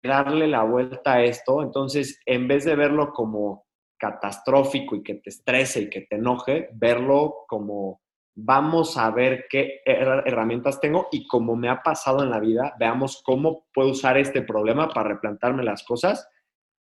darle 0.04 0.48
la 0.48 0.64
vuelta 0.64 1.14
a 1.14 1.24
esto. 1.24 1.64
Entonces, 1.64 2.20
en 2.26 2.50
vez 2.50 2.66
de 2.66 2.76
verlo 2.76 3.14
como 3.14 3.66
catastrófico 3.98 4.98
y 4.98 5.04
que 5.04 5.16
te 5.16 5.30
estrese 5.30 5.84
y 5.84 5.90
que 5.90 6.02
te 6.02 6.18
enoje, 6.18 6.70
verlo 6.74 7.46
como 7.48 8.02
vamos 8.36 8.98
a 8.98 9.10
ver 9.12 9.46
qué 9.50 9.82
herramientas 9.86 10.80
tengo 10.82 11.08
y 11.12 11.26
como 11.26 11.56
me 11.56 11.70
ha 11.70 11.82
pasado 11.82 12.22
en 12.24 12.30
la 12.30 12.40
vida, 12.40 12.76
veamos 12.80 13.22
cómo 13.24 13.68
puedo 13.74 13.92
usar 13.92 14.18
este 14.18 14.42
problema 14.42 14.90
para 14.90 15.10
replantarme 15.10 15.64
las 15.64 15.84
cosas 15.84 16.28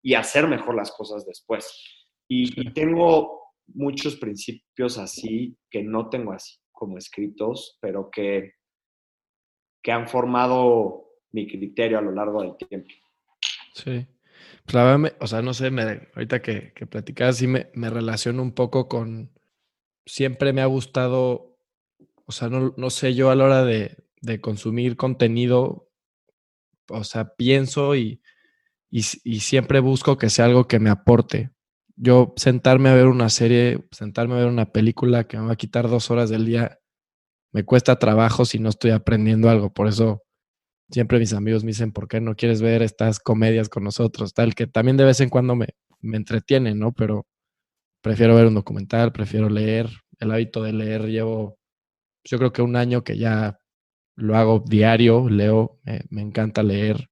y 0.01 0.15
hacer 0.15 0.47
mejor 0.47 0.75
las 0.75 0.91
cosas 0.91 1.25
después. 1.25 2.05
Y, 2.27 2.71
tengo 2.73 3.53
muchos 3.67 4.15
principios 4.15 4.97
así 4.97 5.57
que 5.69 5.83
no 5.83 6.09
tengo 6.09 6.33
así 6.33 6.57
como 6.71 6.97
escritos, 6.97 7.77
pero 7.79 8.09
que, 8.11 8.55
que 9.81 9.91
han 9.91 10.07
formado 10.07 11.11
mi 11.31 11.47
criterio 11.47 11.99
a 11.99 12.01
lo 12.01 12.11
largo 12.11 12.41
del 12.41 12.57
tiempo. 12.57 12.89
Sí. 13.73 14.07
Pues 14.65 14.75
la 14.75 14.83
verdad, 14.83 15.15
o 15.19 15.27
sea, 15.27 15.41
no 15.41 15.53
sé, 15.53 15.69
me, 15.69 16.07
ahorita 16.15 16.41
que, 16.41 16.73
que 16.73 16.87
platicabas, 16.87 17.37
sí 17.37 17.47
me, 17.47 17.69
me 17.73 17.89
relaciono 17.89 18.41
un 18.41 18.53
poco 18.53 18.87
con. 18.87 19.31
Siempre 20.05 20.53
me 20.53 20.61
ha 20.61 20.65
gustado, 20.65 21.57
o 22.25 22.31
sea, 22.31 22.49
no, 22.49 22.73
no 22.77 22.89
sé, 22.89 23.13
yo 23.15 23.29
a 23.29 23.35
la 23.35 23.45
hora 23.45 23.65
de, 23.65 23.97
de 24.21 24.41
consumir 24.41 24.97
contenido, 24.97 25.89
o 26.89 27.03
sea, 27.03 27.35
pienso 27.35 27.95
y, 27.95 28.21
y, 28.89 29.01
siempre 29.01 29.79
busco 29.79 30.17
que 30.17 30.29
sea 30.29 30.45
algo 30.45 30.67
que 30.67 30.79
me 30.79 30.89
aporte 30.89 31.53
yo 31.95 32.33
sentarme 32.37 32.89
a 32.89 32.95
ver 32.95 33.07
una 33.07 33.29
serie, 33.29 33.85
sentarme 33.91 34.35
a 34.35 34.37
ver 34.37 34.47
una 34.47 34.71
película 34.71 35.25
que 35.25 35.37
me 35.37 35.47
va 35.47 35.53
a 35.53 35.57
quitar 35.57 35.89
dos 35.89 36.09
horas 36.11 36.29
del 36.29 36.45
día, 36.45 36.79
me 37.51 37.63
cuesta 37.65 37.99
trabajo 37.99 38.45
si 38.45 38.59
no 38.59 38.69
estoy 38.69 38.91
aprendiendo 38.91 39.49
algo. 39.49 39.73
Por 39.73 39.87
eso 39.87 40.23
siempre 40.89 41.19
mis 41.19 41.33
amigos 41.33 41.63
me 41.63 41.69
dicen, 41.69 41.91
¿por 41.91 42.07
qué 42.07 42.21
no 42.21 42.35
quieres 42.35 42.61
ver 42.61 42.81
estas 42.81 43.19
comedias 43.19 43.69
con 43.69 43.83
nosotros? 43.83 44.33
Tal, 44.33 44.55
que 44.55 44.67
también 44.67 44.97
de 44.97 45.05
vez 45.05 45.19
en 45.21 45.29
cuando 45.29 45.55
me, 45.55 45.67
me 46.01 46.17
entretienen, 46.17 46.79
¿no? 46.79 46.93
Pero 46.93 47.27
prefiero 48.03 48.35
ver 48.35 48.45
un 48.45 48.55
documental, 48.55 49.11
prefiero 49.11 49.49
leer. 49.49 49.89
El 50.19 50.31
hábito 50.31 50.61
de 50.61 50.73
leer 50.73 51.07
llevo, 51.07 51.57
yo 52.23 52.37
creo 52.37 52.53
que 52.53 52.61
un 52.61 52.75
año 52.75 53.03
que 53.03 53.17
ya 53.17 53.57
lo 54.15 54.37
hago 54.37 54.63
diario, 54.67 55.27
leo, 55.29 55.79
me, 56.09 56.21
encanta 56.21 56.61
leer. 56.61 57.09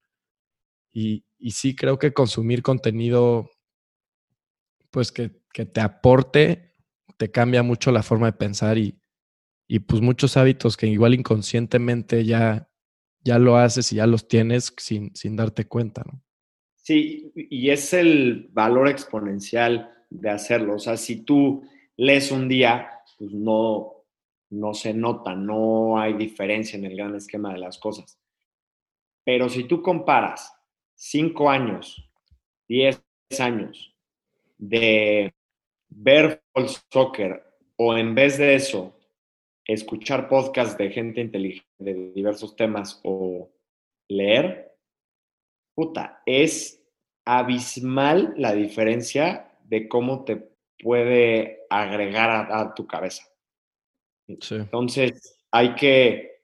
Y, 0.91 1.25
y 1.39 1.51
sí 1.51 1.75
creo 1.75 1.97
que 1.97 2.13
consumir 2.13 2.61
contenido 2.61 3.49
pues 4.91 5.11
que, 5.11 5.29
te 5.29 5.81
aporte, 5.81 6.75
te 7.17 7.31
cambia 7.31 7.63
mucho 7.63 7.91
la 7.91 8.03
forma 8.03 8.27
de 8.27 8.33
pensar 8.33 8.77
y, 8.77 8.99
pues 9.87 10.01
muchos 10.01 10.35
hábitos 10.35 10.75
que 10.75 10.87
igual 10.87 11.13
inconscientemente 11.13 12.25
ya, 12.25 12.69
ya 13.23 13.39
lo 13.39 13.55
haces 13.55 13.93
y 13.93 13.95
ya 13.95 14.05
los 14.05 14.27
tienes 14.27 14.73
sin, 14.77 15.15
sin 15.15 15.37
darte 15.37 15.65
cuenta, 15.65 16.03
¿no? 16.05 16.21
Sí, 16.75 17.31
y 17.35 17.69
es 17.69 17.93
el 17.93 18.49
valor 18.51 18.89
exponencial 18.89 19.89
de 20.11 20.29
hacerlo. 20.29 20.75
O 20.75 20.79
sea, 20.79 20.97
si 20.97 21.23
tú 21.23 21.63
lees 21.97 22.31
un 22.31 22.47
día, 22.47 22.91
pues 23.17 23.31
no, 23.31 24.03
no 24.51 24.73
se 24.73 24.93
nota, 24.93 25.33
no 25.33 25.97
hay 25.97 26.13
diferencia 26.13 26.77
en 26.77 26.85
el 26.85 26.95
gran 26.95 27.15
esquema 27.15 27.53
de 27.53 27.59
las 27.59 27.79
cosas. 27.79 28.19
Pero 29.23 29.49
si 29.49 29.63
tú 29.63 29.81
comparas 29.81 30.53
cinco 30.95 31.49
años, 31.49 32.07
diez 32.67 33.01
años, 33.39 33.95
de 34.57 35.33
ver 35.89 36.43
soccer 36.91 37.43
o 37.77 37.97
en 37.97 38.13
vez 38.13 38.37
de 38.37 38.55
eso, 38.55 38.95
escuchar 39.65 40.27
podcasts 40.27 40.77
de 40.77 40.89
gente 40.89 41.21
inteligente 41.21 41.67
de 41.79 42.11
diversos 42.13 42.55
temas 42.55 42.99
o 43.03 43.49
leer, 44.07 44.75
puta, 45.73 46.21
es 46.25 46.83
abismal 47.25 48.33
la 48.37 48.53
diferencia 48.53 49.50
de 49.71 49.87
cómo 49.87 50.25
te 50.25 50.49
puede 50.77 51.61
agregar 51.69 52.51
a, 52.51 52.73
tu 52.73 52.85
cabeza. 52.85 53.23
Entonces, 54.27 55.39
hay 55.49 55.75
que, 55.75 56.41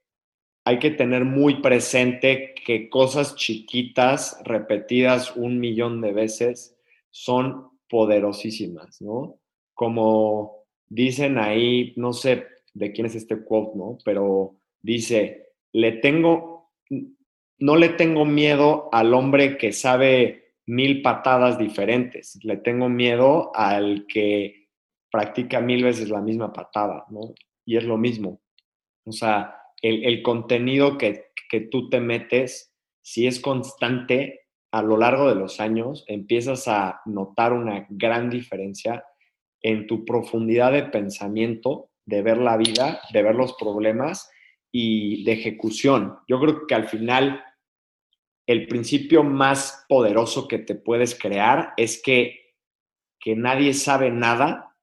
hay 0.64 0.80
que 0.80 0.92
tener 0.92 1.26
muy 1.26 1.62
presente 1.62 2.56
que 2.66 2.90
cosas 2.90 3.36
chiquitas, 3.36 4.40
repetidas 4.46 5.36
un 5.36 5.60
millón 5.60 6.00
de 6.00 6.14
veces, 6.14 6.78
son 7.10 7.70
poderosísimas, 7.90 9.02
¿no? 9.02 9.40
Como 9.74 10.64
dicen 10.88 11.38
ahí, 11.38 11.92
no 11.98 12.14
sé, 12.14 12.48
de 12.74 12.94
quién 12.94 13.08
es 13.08 13.16
este 13.16 13.44
quote, 13.44 13.78
¿no? 13.78 13.98
Pero 14.06 14.56
dice, 14.82 15.50
le 15.74 15.92
tengo, 15.92 16.72
no 17.60 17.76
le 17.76 17.90
tengo 17.90 18.24
miedo 18.24 18.88
al 18.94 19.14
hombre 19.14 19.58
que 19.58 19.74
sabe 19.74 20.47
mil 20.68 21.02
patadas 21.02 21.58
diferentes, 21.58 22.40
le 22.44 22.58
tengo 22.58 22.90
miedo 22.90 23.52
al 23.56 24.06
que 24.08 24.68
practica 25.10 25.62
mil 25.62 25.84
veces 25.84 26.10
la 26.10 26.22
misma 26.22 26.54
patada, 26.54 27.06
¿no? 27.10 27.34
Y 27.66 27.78
es 27.78 27.86
lo 27.86 27.98
mismo. 27.98 28.42
O 29.06 29.12
sea, 29.12 29.56
el, 29.82 30.06
el 30.06 30.22
contenido 30.22 30.98
que, 30.98 31.32
que 31.50 31.62
tú 31.62 31.90
te 31.90 32.00
metes, 32.00 32.74
si 33.02 33.28
es 33.28 33.40
constante, 33.40 34.42
a 34.72 34.82
lo 34.82 34.98
largo 34.98 35.30
de 35.30 35.36
los 35.36 35.60
años 35.62 36.04
empiezas 36.08 36.68
a 36.68 37.02
notar 37.06 37.54
una 37.54 37.88
gran 37.90 38.30
diferencia 38.30 39.06
en 39.62 39.88
tu 39.88 40.06
profundidad 40.06 40.74
de 40.74 40.84
pensamiento, 40.84 41.90
de 42.06 42.22
ver 42.22 42.38
la 42.38 42.58
vida, 42.58 43.00
de 43.14 43.24
ver 43.24 43.36
los 43.36 43.54
problemas 43.54 44.30
y 44.72 45.24
de 45.24 45.34
ejecución. 45.34 46.18
Yo 46.28 46.40
creo 46.40 46.68
que 46.68 46.76
al 46.76 46.88
final 46.88 47.42
el 48.48 48.68
principio 48.68 49.24
más 49.24 49.86
poderoso 49.90 50.48
que 50.48 50.58
te 50.58 50.74
puedes 50.74 51.20
crear 51.20 51.74
es 51.76 52.02
que, 52.02 52.56
que 53.20 53.36
nadie 53.36 53.74
sabe 53.74 54.10
nada, 54.10 54.76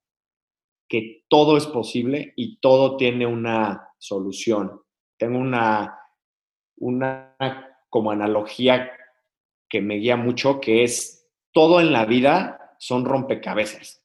que 0.86 1.24
todo 1.28 1.56
es 1.56 1.66
posible 1.66 2.34
y 2.36 2.60
todo 2.60 2.96
tiene 2.96 3.26
una 3.26 3.88
solución. 3.98 4.82
Tengo 5.16 5.38
una, 5.38 5.98
una 6.76 7.34
como 7.88 8.10
analogía 8.10 8.92
que 9.68 9.80
me 9.80 9.96
guía 9.96 10.16
mucho, 10.16 10.60
que 10.60 10.84
es 10.84 11.26
todo 11.52 11.80
en 11.80 11.92
la 11.92 12.04
vida 12.04 12.76
son 12.78 13.06
rompecabezas. 13.06 14.04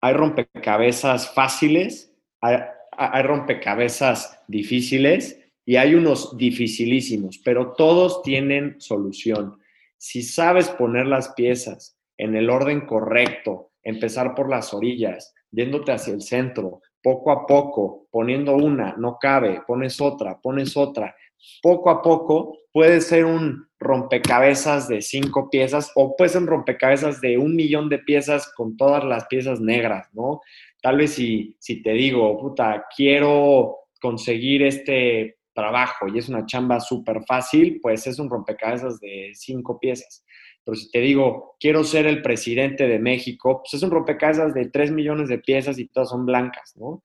Hay 0.00 0.14
rompecabezas 0.14 1.32
fáciles, 1.32 2.16
hay, 2.40 3.22
rompecabezas 3.22 4.42
difíciles 4.48 5.37
y 5.68 5.76
hay 5.76 5.94
unos 5.94 6.34
dificilísimos, 6.38 7.42
pero 7.44 7.74
todos 7.74 8.22
tienen 8.22 8.80
solución. 8.80 9.58
Si 9.98 10.22
sabes 10.22 10.70
poner 10.70 11.04
las 11.04 11.34
piezas 11.34 11.98
en 12.16 12.34
el 12.36 12.48
orden 12.48 12.86
correcto, 12.86 13.72
empezar 13.82 14.34
por 14.34 14.48
las 14.48 14.72
orillas, 14.72 15.34
yéndote 15.50 15.92
hacia 15.92 16.14
el 16.14 16.22
centro, 16.22 16.80
poco 17.02 17.32
a 17.32 17.46
poco, 17.46 18.06
poniendo 18.10 18.56
una, 18.56 18.94
no 18.96 19.18
cabe, 19.20 19.60
pones 19.66 20.00
otra, 20.00 20.40
pones 20.40 20.74
otra, 20.74 21.14
poco 21.60 21.90
a 21.90 22.00
poco 22.00 22.56
puede 22.72 23.02
ser 23.02 23.26
un 23.26 23.68
rompecabezas 23.78 24.88
de 24.88 25.02
cinco 25.02 25.50
piezas 25.50 25.92
o 25.96 26.16
puede 26.16 26.30
ser 26.30 26.40
un 26.40 26.48
rompecabezas 26.48 27.20
de 27.20 27.36
un 27.36 27.54
millón 27.54 27.90
de 27.90 27.98
piezas 27.98 28.50
con 28.56 28.78
todas 28.78 29.04
las 29.04 29.26
piezas 29.26 29.60
negras, 29.60 30.08
¿no? 30.14 30.40
Tal 30.80 30.96
vez 30.96 31.12
si, 31.12 31.56
si 31.58 31.82
te 31.82 31.92
digo, 31.92 32.38
puta, 32.38 32.86
quiero 32.96 33.80
conseguir 34.00 34.62
este 34.62 35.37
trabajo 35.58 36.06
y 36.06 36.18
es 36.18 36.28
una 36.28 36.46
chamba 36.46 36.78
súper 36.78 37.24
fácil, 37.26 37.80
pues 37.82 38.06
es 38.06 38.20
un 38.20 38.30
rompecabezas 38.30 39.00
de 39.00 39.32
cinco 39.34 39.80
piezas. 39.80 40.24
Pero 40.64 40.76
si 40.76 40.88
te 40.90 41.00
digo, 41.00 41.56
quiero 41.58 41.82
ser 41.82 42.06
el 42.06 42.22
presidente 42.22 42.86
de 42.86 43.00
México, 43.00 43.60
pues 43.62 43.74
es 43.74 43.82
un 43.82 43.90
rompecabezas 43.90 44.54
de 44.54 44.68
tres 44.68 44.92
millones 44.92 45.28
de 45.28 45.38
piezas 45.38 45.78
y 45.78 45.88
todas 45.88 46.10
son 46.10 46.24
blancas, 46.26 46.74
¿no? 46.76 47.02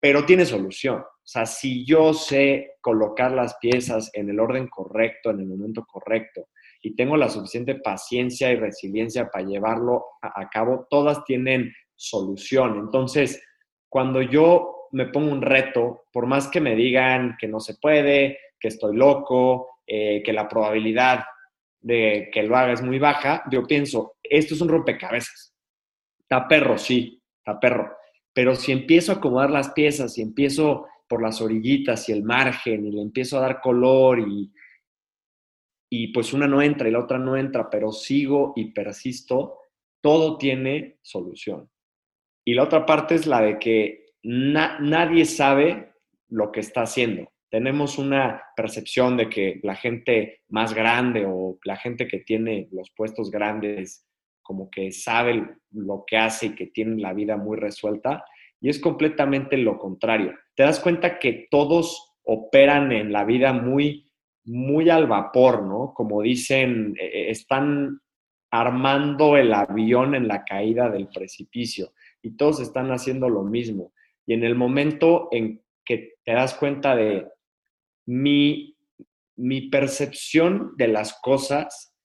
Pero 0.00 0.26
tiene 0.26 0.44
solución. 0.44 0.96
O 1.00 1.26
sea, 1.26 1.46
si 1.46 1.86
yo 1.86 2.12
sé 2.12 2.72
colocar 2.80 3.30
las 3.30 3.56
piezas 3.58 4.10
en 4.14 4.30
el 4.30 4.40
orden 4.40 4.66
correcto, 4.66 5.30
en 5.30 5.40
el 5.40 5.46
momento 5.46 5.84
correcto, 5.86 6.48
y 6.82 6.96
tengo 6.96 7.16
la 7.16 7.28
suficiente 7.28 7.76
paciencia 7.76 8.50
y 8.50 8.56
resiliencia 8.56 9.28
para 9.30 9.46
llevarlo 9.46 10.04
a, 10.20 10.48
cabo, 10.50 10.88
todas 10.90 11.24
tienen 11.24 11.72
solución. 11.94 12.78
Entonces, 12.80 13.40
cuando 13.88 14.20
yo 14.20 14.81
me 14.92 15.06
pongo 15.06 15.32
un 15.32 15.42
reto, 15.42 16.04
por 16.12 16.26
más 16.26 16.48
que 16.48 16.60
me 16.60 16.76
digan 16.76 17.36
que 17.38 17.48
no 17.48 17.60
se 17.60 17.74
puede, 17.74 18.38
que 18.58 18.68
estoy 18.68 18.96
loco, 18.96 19.80
eh, 19.86 20.22
que 20.24 20.32
la 20.32 20.48
probabilidad 20.48 21.24
de 21.80 22.30
que 22.32 22.42
lo 22.44 22.56
haga 22.56 22.72
es 22.72 22.82
muy 22.82 22.98
baja, 22.98 23.42
yo 23.50 23.66
pienso, 23.66 24.14
esto 24.22 24.54
es 24.54 24.60
un 24.60 24.68
rompecabezas. 24.68 25.54
Está 26.20 26.46
perro, 26.46 26.78
sí, 26.78 27.20
está 27.38 27.58
perro. 27.58 27.96
Pero 28.32 28.54
si 28.54 28.72
empiezo 28.72 29.12
a 29.12 29.16
acomodar 29.16 29.50
las 29.50 29.72
piezas, 29.72 30.16
y 30.16 30.22
empiezo 30.22 30.86
por 31.08 31.22
las 31.22 31.42
orillitas 31.42 32.08
y 32.08 32.12
el 32.12 32.22
margen 32.22 32.86
y 32.86 32.90
le 32.90 33.02
empiezo 33.02 33.36
a 33.36 33.42
dar 33.42 33.60
color 33.60 34.20
y, 34.20 34.50
y 35.90 36.08
pues 36.08 36.32
una 36.32 36.48
no 36.48 36.62
entra 36.62 36.88
y 36.88 36.92
la 36.92 37.00
otra 37.00 37.18
no 37.18 37.36
entra, 37.36 37.68
pero 37.68 37.92
sigo 37.92 38.54
y 38.56 38.72
persisto, 38.72 39.58
todo 40.00 40.38
tiene 40.38 40.98
solución. 41.02 41.68
Y 42.46 42.54
la 42.54 42.62
otra 42.62 42.86
parte 42.86 43.14
es 43.14 43.26
la 43.26 43.42
de 43.42 43.58
que 43.58 44.01
nadie 44.22 45.24
sabe 45.24 45.92
lo 46.28 46.52
que 46.52 46.60
está 46.60 46.82
haciendo. 46.82 47.30
Tenemos 47.50 47.98
una 47.98 48.42
percepción 48.56 49.16
de 49.16 49.28
que 49.28 49.60
la 49.62 49.74
gente 49.74 50.40
más 50.48 50.74
grande 50.74 51.26
o 51.26 51.58
la 51.64 51.76
gente 51.76 52.08
que 52.08 52.20
tiene 52.20 52.68
los 52.72 52.90
puestos 52.96 53.30
grandes 53.30 54.06
como 54.42 54.70
que 54.70 54.90
sabe 54.90 55.56
lo 55.70 56.04
que 56.06 56.16
hace 56.16 56.46
y 56.46 56.54
que 56.54 56.66
tiene 56.66 57.00
la 57.00 57.12
vida 57.12 57.36
muy 57.36 57.56
resuelta 57.56 58.24
y 58.60 58.68
es 58.68 58.78
completamente 58.78 59.56
lo 59.56 59.78
contrario. 59.78 60.34
Te 60.54 60.62
das 60.62 60.80
cuenta 60.80 61.18
que 61.18 61.48
todos 61.50 62.14
operan 62.22 62.92
en 62.92 63.12
la 63.12 63.24
vida 63.24 63.52
muy, 63.52 64.10
muy 64.44 64.88
al 64.88 65.06
vapor, 65.06 65.64
¿no? 65.64 65.92
Como 65.94 66.22
dicen, 66.22 66.94
eh, 66.98 67.06
eh, 67.06 67.30
están 67.30 68.00
armando 68.50 69.36
el 69.36 69.52
avión 69.52 70.14
en 70.14 70.28
la 70.28 70.44
caída 70.44 70.90
del 70.90 71.08
precipicio 71.08 71.92
y 72.22 72.36
todos 72.36 72.60
están 72.60 72.92
haciendo 72.92 73.28
lo 73.28 73.42
mismo. 73.42 73.92
Y 74.26 74.34
en 74.34 74.44
el 74.44 74.54
momento 74.54 75.28
en 75.32 75.62
que 75.84 76.14
te 76.24 76.32
das 76.32 76.54
cuenta 76.54 76.94
de 76.94 77.26
mi, 78.06 78.76
mi 79.36 79.68
percepción 79.68 80.74
de 80.76 80.88
las 80.88 81.18
cosas 81.20 81.96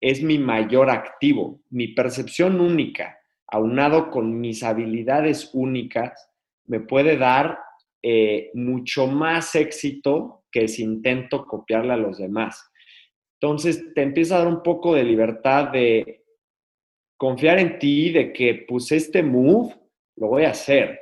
es 0.00 0.22
mi 0.22 0.38
mayor 0.38 0.90
activo, 0.90 1.60
mi 1.70 1.88
percepción 1.88 2.60
única 2.60 3.16
aunado 3.52 4.10
con 4.10 4.40
mis 4.40 4.62
habilidades 4.62 5.50
únicas, 5.52 6.30
me 6.66 6.80
puede 6.80 7.18
dar 7.18 7.58
eh, 8.02 8.50
mucho 8.54 9.06
más 9.06 9.54
éxito 9.54 10.44
que 10.50 10.68
si 10.68 10.82
intento 10.82 11.44
copiarle 11.44 11.92
a 11.92 11.98
los 11.98 12.16
demás. 12.16 12.70
Entonces 13.38 13.92
te 13.94 14.02
empieza 14.02 14.36
a 14.36 14.38
dar 14.38 14.48
un 14.48 14.62
poco 14.62 14.94
de 14.94 15.04
libertad 15.04 15.68
de 15.68 16.24
confiar 17.18 17.58
en 17.58 17.78
ti, 17.78 18.10
de 18.10 18.32
que 18.32 18.64
pues 18.66 18.90
este 18.90 19.22
move 19.22 19.74
lo 20.16 20.28
voy 20.28 20.44
a 20.44 20.50
hacer 20.50 20.98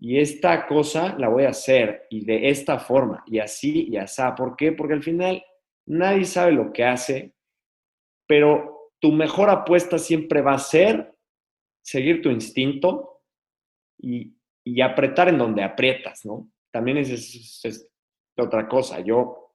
y 0.00 0.18
esta 0.18 0.66
cosa 0.66 1.14
la 1.18 1.28
voy 1.28 1.44
a 1.44 1.50
hacer 1.50 2.06
y 2.08 2.24
de 2.24 2.48
esta 2.48 2.78
forma 2.78 3.22
y 3.26 3.38
así 3.38 3.88
y 3.90 3.98
así. 3.98 4.22
¿Por 4.34 4.56
qué? 4.56 4.72
Porque 4.72 4.94
al 4.94 5.02
final 5.02 5.44
nadie 5.86 6.24
sabe 6.24 6.52
lo 6.52 6.72
que 6.72 6.84
hace, 6.84 7.34
pero 8.26 8.94
tu 8.98 9.12
mejor 9.12 9.50
apuesta 9.50 9.98
siempre 9.98 10.40
va 10.40 10.54
a 10.54 10.58
ser 10.58 11.14
seguir 11.82 12.22
tu 12.22 12.30
instinto 12.30 13.22
y, 13.98 14.34
apretar 14.82 15.28
en 15.28 15.36
donde 15.36 15.62
aprietas, 15.62 16.24
¿no? 16.24 16.48
También 16.70 16.98
es, 16.98 17.90
otra 18.38 18.68
cosa. 18.68 19.00
Yo 19.00 19.54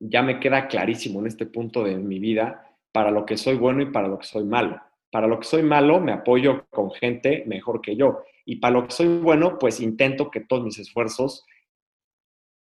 ya 0.00 0.22
me 0.22 0.40
queda 0.40 0.68
clarísimo 0.68 1.20
en 1.20 1.26
este 1.26 1.44
punto 1.44 1.82
de 1.82 1.96
mi 1.96 2.18
vida 2.18 2.74
para 2.92 3.10
lo 3.10 3.26
que 3.26 3.36
soy 3.36 3.56
bueno 3.56 3.82
y 3.82 3.90
para 3.90 4.08
lo 4.08 4.18
que 4.18 4.26
soy 4.26 4.44
malo. 4.44 4.80
Para 5.10 5.26
lo 5.26 5.38
que 5.38 5.46
soy 5.46 5.62
malo 5.62 6.00
me 6.00 6.12
apoyo 6.12 6.66
con 6.70 6.90
gente 6.90 7.44
mejor 7.46 7.80
que 7.80 7.96
yo. 7.96 8.24
Y 8.44 8.56
para 8.56 8.74
lo 8.74 8.86
que 8.86 8.92
soy 8.92 9.08
bueno, 9.18 9.58
pues 9.58 9.80
intento 9.80 10.30
que 10.30 10.40
todos 10.40 10.64
mis 10.64 10.78
esfuerzos 10.78 11.44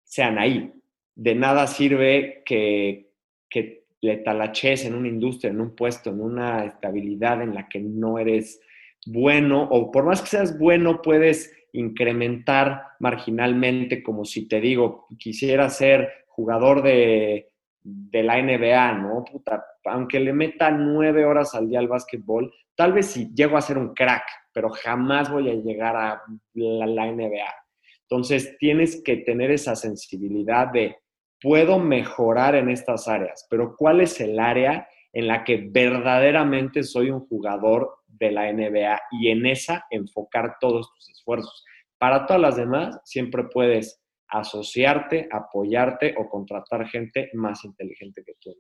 sean 0.05 0.39
ahí. 0.39 0.73
De 1.15 1.35
nada 1.35 1.67
sirve 1.67 2.43
que, 2.45 3.13
que 3.49 3.85
le 4.01 4.19
talaches 4.19 4.85
en 4.85 4.95
una 4.95 5.09
industria, 5.09 5.51
en 5.51 5.61
un 5.61 5.75
puesto, 5.75 6.11
en 6.11 6.21
una 6.21 6.65
estabilidad 6.65 7.43
en 7.43 7.55
la 7.55 7.69
que 7.69 7.81
no 7.81 8.19
eres 8.19 8.61
bueno, 9.07 9.63
o 9.71 9.91
por 9.91 10.05
más 10.05 10.21
que 10.21 10.29
seas 10.29 10.59
bueno, 10.59 11.01
puedes 11.03 11.55
incrementar 11.73 12.83
marginalmente, 12.99 14.03
como 14.03 14.25
si 14.25 14.47
te 14.47 14.61
digo, 14.61 15.07
quisiera 15.19 15.69
ser 15.71 16.25
jugador 16.29 16.83
de, 16.83 17.51
de 17.83 18.23
la 18.23 18.41
NBA, 18.43 18.93
¿no? 18.95 19.25
Puta, 19.25 19.65
aunque 19.85 20.21
le 20.21 20.33
meta 20.33 20.71
nueve 20.71 21.25
horas 21.25 21.55
al 21.55 21.69
día 21.69 21.79
al 21.79 21.89
básquetbol, 21.89 22.53
tal 22.75 22.93
vez 22.93 23.07
si 23.07 23.33
llego 23.35 23.57
a 23.57 23.63
ser 23.63 23.79
un 23.79 23.95
crack, 23.95 24.25
pero 24.53 24.71
jamás 24.71 25.31
voy 25.31 25.51
a 25.51 25.55
llegar 25.55 25.97
a 25.97 26.23
la 26.55 27.07
NBA. 27.13 27.55
Entonces, 28.03 28.57
tienes 28.59 29.03
que 29.05 29.19
tener 29.19 29.51
esa 29.51 29.77
sensibilidad 29.77 30.69
de, 30.69 30.97
puedo 31.41 31.79
mejorar 31.79 32.55
en 32.57 32.69
estas 32.69 33.07
áreas, 33.09 33.47
pero 33.49 33.75
¿cuál 33.77 34.01
es 34.01 34.21
el 34.21 34.39
área 34.39 34.89
en 35.13 35.27
la 35.27 35.45
que 35.45 35.69
verdaderamente 35.71 36.83
soy 36.83 37.11
un 37.11 37.27
jugador 37.27 38.01
de 38.07 38.31
la 38.31 38.53
NBA 38.53 39.01
y 39.13 39.29
en 39.31 39.47
esa 39.47 39.87
enfocar 39.91 40.57
todos 40.61 40.93
tus 40.95 41.11
esfuerzos. 41.11 41.65
Para 41.99 42.27
todas 42.27 42.41
las 42.41 42.57
demás, 42.57 43.01
siempre 43.05 43.45
puedes 43.45 44.01
asociarte, 44.29 45.29
apoyarte 45.31 46.15
o 46.17 46.29
contratar 46.29 46.87
gente 46.87 47.31
más 47.35 47.65
inteligente 47.65 48.23
que 48.25 48.35
tú. 48.41 48.55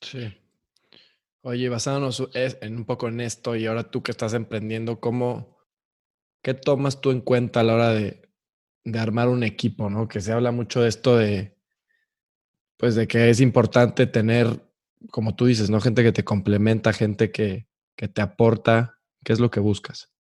Sí. 0.00 0.32
Oye, 1.42 1.68
basándonos 1.68 2.28
en 2.34 2.76
un 2.76 2.84
poco 2.84 3.08
en 3.08 3.20
esto 3.20 3.54
y 3.54 3.66
ahora 3.66 3.90
tú 3.90 4.02
que 4.02 4.10
estás 4.10 4.34
emprendiendo, 4.34 5.00
¿cómo, 5.00 5.56
qué 6.42 6.54
tomas 6.54 7.00
tú 7.00 7.12
en 7.12 7.20
cuenta 7.20 7.60
a 7.60 7.62
la 7.62 7.74
hora 7.74 7.90
de, 7.90 8.28
de 8.84 8.98
armar 8.98 9.28
un 9.28 9.42
equipo, 9.42 9.88
¿no? 9.90 10.08
Que 10.08 10.20
se 10.20 10.32
habla 10.32 10.50
mucho 10.50 10.80
de 10.80 10.88
esto 10.88 11.16
de, 11.16 11.56
pues 12.76 12.94
de 12.94 13.06
que 13.06 13.30
es 13.30 13.40
importante 13.40 14.06
tener, 14.06 14.48
como 15.10 15.34
tú 15.34 15.46
dices, 15.46 15.70
¿no? 15.70 15.80
Gente 15.80 16.02
que 16.02 16.12
te 16.12 16.24
complementa, 16.24 16.92
gente 16.92 17.30
que, 17.30 17.68
que 17.96 18.08
te 18.08 18.22
aporta. 18.22 18.98
¿Qué 19.24 19.32
es 19.32 19.40
lo 19.40 19.50
que 19.50 19.60
buscas? 19.60 20.12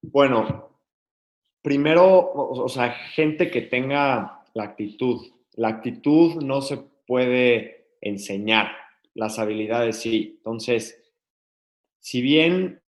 Bueno, 0.00 0.80
primero, 1.62 2.32
o 2.32 2.68
sea, 2.68 2.90
gente 2.90 3.50
que 3.50 3.62
tenga 3.62 4.44
la 4.54 4.64
actitud. 4.64 5.20
La 5.52 5.68
actitud 5.68 6.42
no 6.42 6.62
se 6.62 6.78
puede 7.06 7.81
enseñar, 8.02 8.72
las 9.14 9.38
habilidades 9.38 9.96
sí. 9.96 10.34
Entonces, 10.36 11.02
si 11.98 12.20
bien 12.20 12.82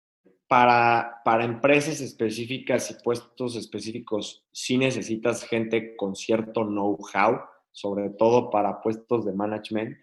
para, 0.49 1.21
para 1.25 1.45
empresas 1.45 2.01
específicas 2.01 2.91
y 2.91 3.03
puestos 3.03 3.57
específicos 3.57 4.45
sí 4.51 4.79
necesitas 4.79 5.45
gente 5.45 5.95
con 5.97 6.17
cierto 6.17 6.65
know-how, 6.65 7.41
sobre 7.73 8.11
todo 8.11 8.51
para 8.51 8.81
puestos 8.81 9.25
de 9.25 9.33
management, 9.33 9.99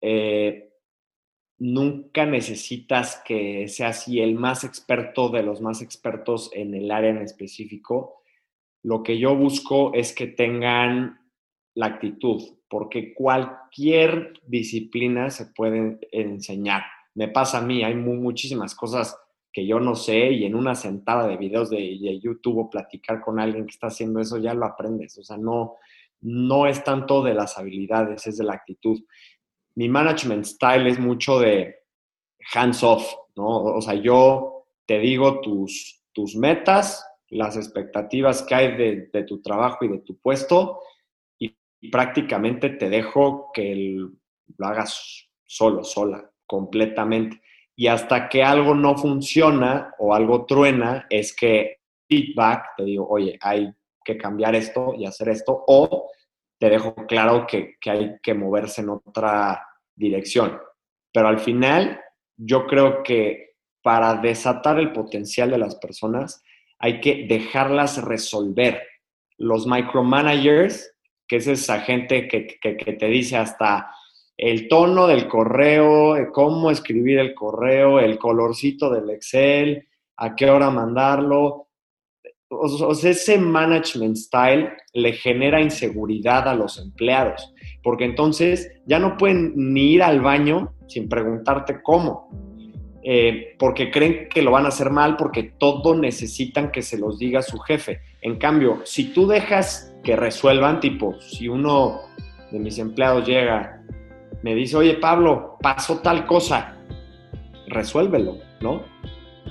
eh, 0.00 0.72
nunca 1.58 2.26
necesitas 2.26 3.22
que 3.24 3.68
seas 3.68 3.98
así 3.98 4.20
el 4.20 4.34
más 4.34 4.64
experto 4.64 5.28
de 5.28 5.42
los 5.42 5.60
más 5.60 5.82
expertos 5.82 6.50
en 6.52 6.74
el 6.74 6.90
área 6.90 7.10
en 7.10 7.18
específico. 7.18 8.22
Lo 8.82 9.02
que 9.02 9.18
yo 9.18 9.34
busco 9.34 9.94
es 9.94 10.14
que 10.14 10.26
tengan 10.26 11.20
la 11.74 11.86
actitud, 11.86 12.42
porque 12.74 13.14
cualquier 13.14 14.32
disciplina 14.48 15.30
se 15.30 15.46
puede 15.46 16.00
enseñar. 16.10 16.82
Me 17.14 17.28
pasa 17.28 17.58
a 17.58 17.60
mí, 17.60 17.84
hay 17.84 17.94
muchísimas 17.94 18.74
cosas 18.74 19.16
que 19.52 19.64
yo 19.64 19.78
no 19.78 19.94
sé 19.94 20.32
y 20.32 20.44
en 20.44 20.56
una 20.56 20.74
sentada 20.74 21.28
de 21.28 21.36
videos 21.36 21.70
de, 21.70 22.18
YouTube 22.20 22.58
o 22.58 22.70
platicar 22.70 23.20
con 23.20 23.38
alguien 23.38 23.66
que 23.66 23.70
está 23.70 23.86
haciendo 23.86 24.18
eso 24.18 24.38
ya 24.38 24.54
lo 24.54 24.66
aprendes. 24.66 25.16
O 25.18 25.22
sea, 25.22 25.36
no, 25.36 25.76
no 26.20 26.66
es 26.66 26.82
tanto 26.82 27.22
de 27.22 27.34
las 27.34 27.56
habilidades, 27.58 28.26
es 28.26 28.38
de 28.38 28.44
la 28.44 28.54
actitud. 28.54 29.00
Mi 29.76 29.88
management 29.88 30.44
style 30.44 30.88
es 30.88 30.98
mucho 30.98 31.38
de 31.38 31.76
hands 32.54 32.82
off, 32.82 33.08
¿no? 33.36 33.46
O 33.46 33.80
sea, 33.82 33.94
yo 33.94 34.66
te 34.84 34.98
digo 34.98 35.40
tus, 35.42 36.02
tus 36.12 36.34
metas, 36.34 37.06
las 37.28 37.56
expectativas 37.56 38.42
que 38.42 38.54
hay 38.56 38.76
de, 38.76 39.10
de 39.12 39.22
tu 39.22 39.40
trabajo 39.40 39.84
y 39.84 39.88
de 39.90 39.98
tu 39.98 40.18
puesto 40.18 40.80
prácticamente 41.90 42.70
te 42.70 42.88
dejo 42.88 43.50
que 43.52 43.96
lo 44.56 44.66
hagas 44.66 45.28
solo, 45.44 45.84
sola, 45.84 46.30
completamente. 46.46 47.40
Y 47.76 47.88
hasta 47.88 48.28
que 48.28 48.42
algo 48.42 48.74
no 48.74 48.96
funciona 48.96 49.92
o 49.98 50.14
algo 50.14 50.46
truena, 50.46 51.06
es 51.10 51.34
que 51.34 51.78
feedback, 52.08 52.76
te 52.76 52.84
digo, 52.84 53.06
oye, 53.08 53.38
hay 53.40 53.72
que 54.04 54.16
cambiar 54.16 54.54
esto 54.54 54.94
y 54.96 55.06
hacer 55.06 55.30
esto, 55.30 55.64
o 55.66 56.10
te 56.58 56.70
dejo 56.70 56.94
claro 57.06 57.46
que, 57.46 57.76
que 57.80 57.90
hay 57.90 58.16
que 58.22 58.34
moverse 58.34 58.82
en 58.82 58.90
otra 58.90 59.66
dirección. 59.94 60.58
Pero 61.12 61.28
al 61.28 61.38
final, 61.38 62.00
yo 62.36 62.66
creo 62.66 63.02
que 63.02 63.54
para 63.82 64.14
desatar 64.14 64.78
el 64.78 64.92
potencial 64.92 65.50
de 65.50 65.58
las 65.58 65.76
personas, 65.76 66.42
hay 66.78 67.00
que 67.00 67.26
dejarlas 67.28 68.02
resolver. 68.02 68.82
Los 69.36 69.66
micromanagers 69.66 70.93
que 71.26 71.36
es 71.36 71.46
esa 71.46 71.80
gente 71.80 72.28
que, 72.28 72.58
te 72.60 73.06
dice 73.06 73.36
hasta 73.36 73.90
el 74.36 74.68
tono 74.68 75.06
del 75.06 75.28
correo, 75.28 76.16
eh, 76.16 76.28
cómo 76.32 76.70
escribir 76.70 77.18
el 77.18 77.34
correo, 77.34 78.00
el 78.00 78.18
colorcito 78.18 78.90
del 78.90 79.10
Excel, 79.10 79.88
a 80.16 80.34
qué 80.34 80.50
hora 80.50 80.70
mandarlo. 80.70 81.68
O, 82.48 82.94
sea, 82.94 83.10
ese 83.10 83.38
management 83.38 84.16
style 84.16 84.70
le 84.92 85.12
genera 85.12 85.60
inseguridad 85.60 86.48
a 86.48 86.54
los 86.54 86.78
empleados, 86.78 87.52
porque 87.82 88.04
entonces 88.04 88.70
ya 88.86 88.98
no 88.98 89.16
pueden 89.16 89.52
ni 89.56 89.94
ir 89.94 90.02
al 90.02 90.20
baño 90.20 90.74
sin 90.86 91.08
preguntarte 91.08 91.82
cómo, 91.82 92.28
eh, 93.02 93.56
porque 93.58 93.90
creen 93.90 94.28
que 94.28 94.42
lo 94.42 94.52
van 94.52 94.66
a 94.66 94.68
hacer 94.68 94.90
mal, 94.90 95.16
porque 95.16 95.54
todo 95.58 95.96
necesitan 95.96 96.70
que 96.70 96.82
se 96.82 96.98
los 96.98 97.18
diga 97.18 97.42
su 97.42 97.58
jefe. 97.58 98.00
En 98.20 98.36
cambio, 98.36 98.82
si 98.84 99.12
tú 99.12 99.26
dejas 99.26 99.93
que 100.04 100.14
resuelvan, 100.14 100.78
tipo, 100.80 101.20
si 101.20 101.48
uno 101.48 102.02
de 102.52 102.58
mis 102.60 102.78
empleados 102.78 103.26
llega, 103.26 103.82
me 104.42 104.54
dice, 104.54 104.76
oye 104.76 104.94
Pablo, 104.94 105.56
pasó 105.60 105.98
tal 105.98 106.26
cosa, 106.26 106.76
resuélvelo, 107.66 108.38
¿no? 108.60 108.82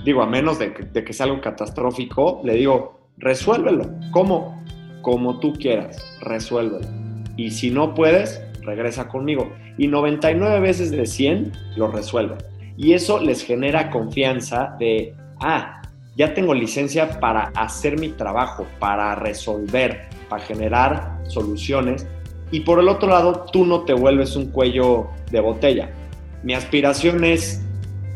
Digo, 0.04 0.22
a 0.22 0.26
menos 0.26 0.58
de 0.58 0.72
que, 0.72 1.12
sea 1.12 1.26
algo 1.26 1.40
catastrófico, 1.40 2.40
le 2.44 2.54
digo, 2.54 3.00
resuélvelo. 3.18 3.90
¿Cómo? 4.10 4.62
Como 5.02 5.40
tú 5.40 5.52
quieras, 5.54 6.04
resuélvelo. 6.20 6.86
Y 7.36 7.50
si 7.50 7.70
no 7.70 7.94
puedes, 7.94 8.42
regresa 8.62 9.08
conmigo. 9.08 9.52
Y 9.78 9.88
99 9.88 10.60
veces 10.60 10.90
de 10.90 11.06
100 11.06 11.52
lo 11.76 11.88
resuelven. 11.88 12.38
Y 12.76 12.92
eso 12.92 13.18
les 13.20 13.44
genera 13.44 13.90
confianza 13.90 14.76
de, 14.78 15.14
ah, 15.40 15.82
ya 16.16 16.34
tengo 16.34 16.54
licencia 16.54 17.18
para 17.18 17.50
hacer 17.54 17.98
mi 17.98 18.10
trabajo, 18.10 18.66
para 18.78 19.14
resolver, 19.14 20.08
para 20.28 20.44
generar 20.44 21.18
soluciones. 21.28 22.06
Y 22.50 22.60
por 22.60 22.78
el 22.78 22.88
otro 22.88 23.08
lado, 23.08 23.46
tú 23.52 23.64
no 23.64 23.82
te 23.82 23.92
vuelves 23.92 24.36
un 24.36 24.50
cuello 24.50 25.08
de 25.30 25.40
botella. 25.40 25.90
Mi 26.42 26.54
aspiración 26.54 27.24
es 27.24 27.62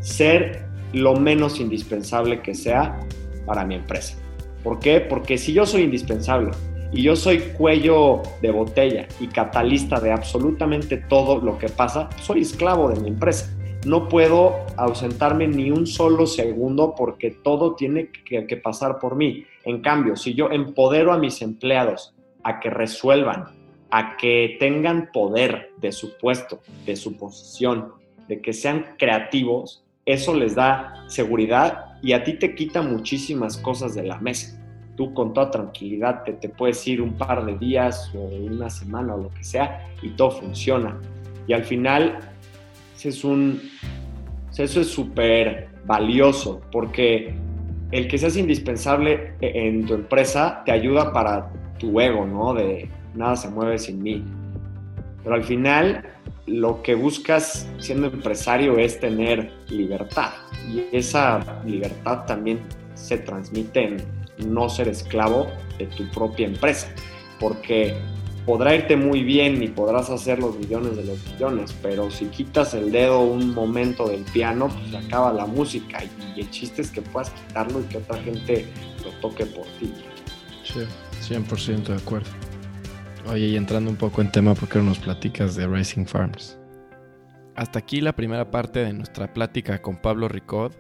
ser 0.01 0.65
lo 0.93 1.17
menos 1.17 1.61
indispensable 1.61 2.41
que 2.41 2.55
sea 2.55 2.99
para 3.47 3.65
mi 3.65 3.75
empresa. 3.75 4.17
¿Por 4.63 4.79
qué? 4.81 5.01
Porque 5.01 5.39
si 5.39 5.53
yo 5.53 5.67
soy 5.67 5.83
indispensable 5.83 6.51
y 6.93 7.03
yo 7.03 7.17
soy 7.17 7.39
cuello 7.39 8.23
de 8.43 8.51
botella 8.51 9.07
y 9.21 9.27
catalista 9.29 10.01
de 10.01 10.13
absolutamente 10.13 10.97
todo 10.97 11.41
lo 11.41 11.59
que 11.59 11.69
pasa, 11.69 12.09
soy 12.21 12.43
esclavo 12.43 12.91
de 12.91 13.01
mi 13.01 13.09
empresa 13.09 13.51
no 13.87 14.09
puedo 14.09 14.67
ausentarme 14.77 15.47
ni 15.47 15.71
un 15.71 15.87
solo 15.87 16.27
segundo 16.27 16.95
porque 16.97 17.31
todo 17.31 17.75
tiene 17.75 18.11
que, 18.11 18.57
pasar 18.57 18.99
por 18.99 19.17
mí. 19.17 19.45
En 19.69 19.83
cambio, 19.83 20.17
si 20.17 20.33
yo 20.33 20.51
empodero 20.51 21.13
a 21.13 21.19
mis 21.19 21.43
empleados 21.43 22.15
a 22.43 22.59
que 22.59 22.71
resuelvan, 22.71 23.49
a 23.91 24.17
que 24.17 24.57
tengan 24.59 25.11
poder 25.13 25.75
de 25.77 25.93
su 25.93 26.17
puesto, 26.17 26.61
de 26.87 26.97
su 26.97 27.19
posición, 27.19 27.93
de 28.29 28.41
que 28.41 28.55
sean 28.55 28.95
creativos, 28.99 29.85
eso 30.07 30.35
les 30.35 30.55
da 30.55 31.05
seguridad 31.09 31.99
y 32.03 32.15
a 32.15 32.25
ti 32.25 32.39
te 32.39 32.55
quita 32.55 32.81
muchísimas 32.81 33.59
cosas 33.59 33.95
de 33.95 34.05
la 34.05 34.17
mesa. 34.17 34.59
Tú 34.97 35.13
con 35.13 35.35
toda 35.35 35.51
tranquilidad 35.51 36.23
te, 36.25 36.33
te 36.33 36.49
puedes 36.49 36.89
ir 36.89 37.03
un 37.03 37.19
par 37.19 37.45
de 37.45 37.59
días 37.59 38.11
o 38.15 38.21
una 38.21 38.71
semana 38.71 39.17
o 39.17 39.19
lo 39.25 39.29
que 39.35 39.45
sea 39.45 39.87
y 40.01 40.09
todo 40.17 40.31
funciona. 40.31 40.99
Y 41.47 41.53
al 41.53 41.65
final 41.65 42.21
eso 42.97 43.11
es 43.11 43.23
un, 43.23 43.61
eso 44.57 44.81
es 44.81 44.89
súper 44.89 45.69
valioso 45.85 46.63
porque 46.73 47.35
el 47.91 48.09
que 48.09 48.19
seas 48.19 48.37
indispensable 48.37 49.35
e, 49.41 49.69
en 49.69 49.87
tu 49.87 49.95
empresa 49.95 50.63
te 50.65 50.73
ayuda 50.73 51.13
para 51.13 51.51
tu 51.79 52.01
ego, 52.01 52.27
¿no? 52.27 52.55
De 52.55 52.89
nada 53.15 53.37
se 53.37 53.49
mueve 53.49 53.79
sin 53.79 54.03
mí. 54.03 54.25
Pero 55.23 55.35
al 55.35 55.45
final 55.45 56.05
lo 56.47 56.83
que 56.83 56.95
buscas 56.95 57.69
siendo 57.79 58.07
empresario 58.07 58.79
es 58.79 58.99
tener 58.99 59.53
libertad 59.69 60.31
y 60.67 60.85
esa 60.93 61.61
libertad 61.65 62.25
también 62.27 62.61
se 62.95 63.19
transmite 63.19 63.85
en 63.85 64.53
no 64.53 64.69
ser 64.69 64.89
esclavo 64.89 65.49
de 65.79 65.87
tu 65.87 66.09
propia 66.11 66.47
empresa, 66.47 66.89
porque 67.39 67.95
podrá 68.49 68.75
irte 68.75 68.97
muy 68.97 69.25
bien 69.25 69.63
y 69.63 69.69
podrás 69.69 70.09
hacer 70.09 70.39
los 70.39 70.59
millones 70.59 70.97
de 70.97 71.05
los 71.05 71.23
millones, 71.27 71.77
pero 71.83 72.11
si 72.11 72.25
quitas 72.29 72.73
el 72.73 72.91
dedo 72.91 73.21
un 73.21 73.53
momento 73.53 74.09
del 74.09 74.23
piano, 74.23 74.69
pues 74.69 75.05
acaba 75.05 75.35
la 75.35 75.45
música 75.45 75.99
y 76.35 76.41
el 76.41 76.49
chiste 76.49 76.81
es 76.81 76.91
que 76.91 77.03
puedas 77.03 77.29
quitarlo 77.29 77.81
y 77.81 77.83
que 77.83 77.99
otra 77.99 78.17
gente 78.23 78.67
lo 79.05 79.11
toque 79.21 79.45
por 79.45 79.67
ti. 79.79 79.93
Sí, 80.65 81.35
100% 81.35 81.89
de 81.89 81.97
acuerdo. 81.97 82.31
Oye, 83.31 83.49
y 83.49 83.57
entrando 83.57 83.91
un 83.91 83.97
poco 83.97 84.23
en 84.23 84.33
tema, 84.33 84.55
¿por 84.55 84.67
qué 84.67 84.79
no 84.79 84.85
nos 84.85 84.99
platicas 84.99 85.55
de 85.55 85.67
Racing 85.67 86.07
Farms? 86.07 86.59
Hasta 87.55 87.81
aquí 87.81 88.01
la 88.01 88.17
primera 88.17 88.51
parte 88.51 88.79
de 88.79 88.95
nuestra 88.95 89.35
plática 89.35 89.83
con 89.83 90.01
Pablo 90.01 90.27
Ricod. 90.27 90.73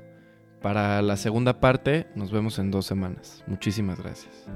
Para 0.62 1.02
la 1.02 1.18
segunda 1.18 1.60
parte 1.60 2.06
nos 2.14 2.32
vemos 2.32 2.58
en 2.58 2.70
dos 2.70 2.86
semanas. 2.86 3.44
Muchísimas 3.46 4.00
gracias. 4.00 4.46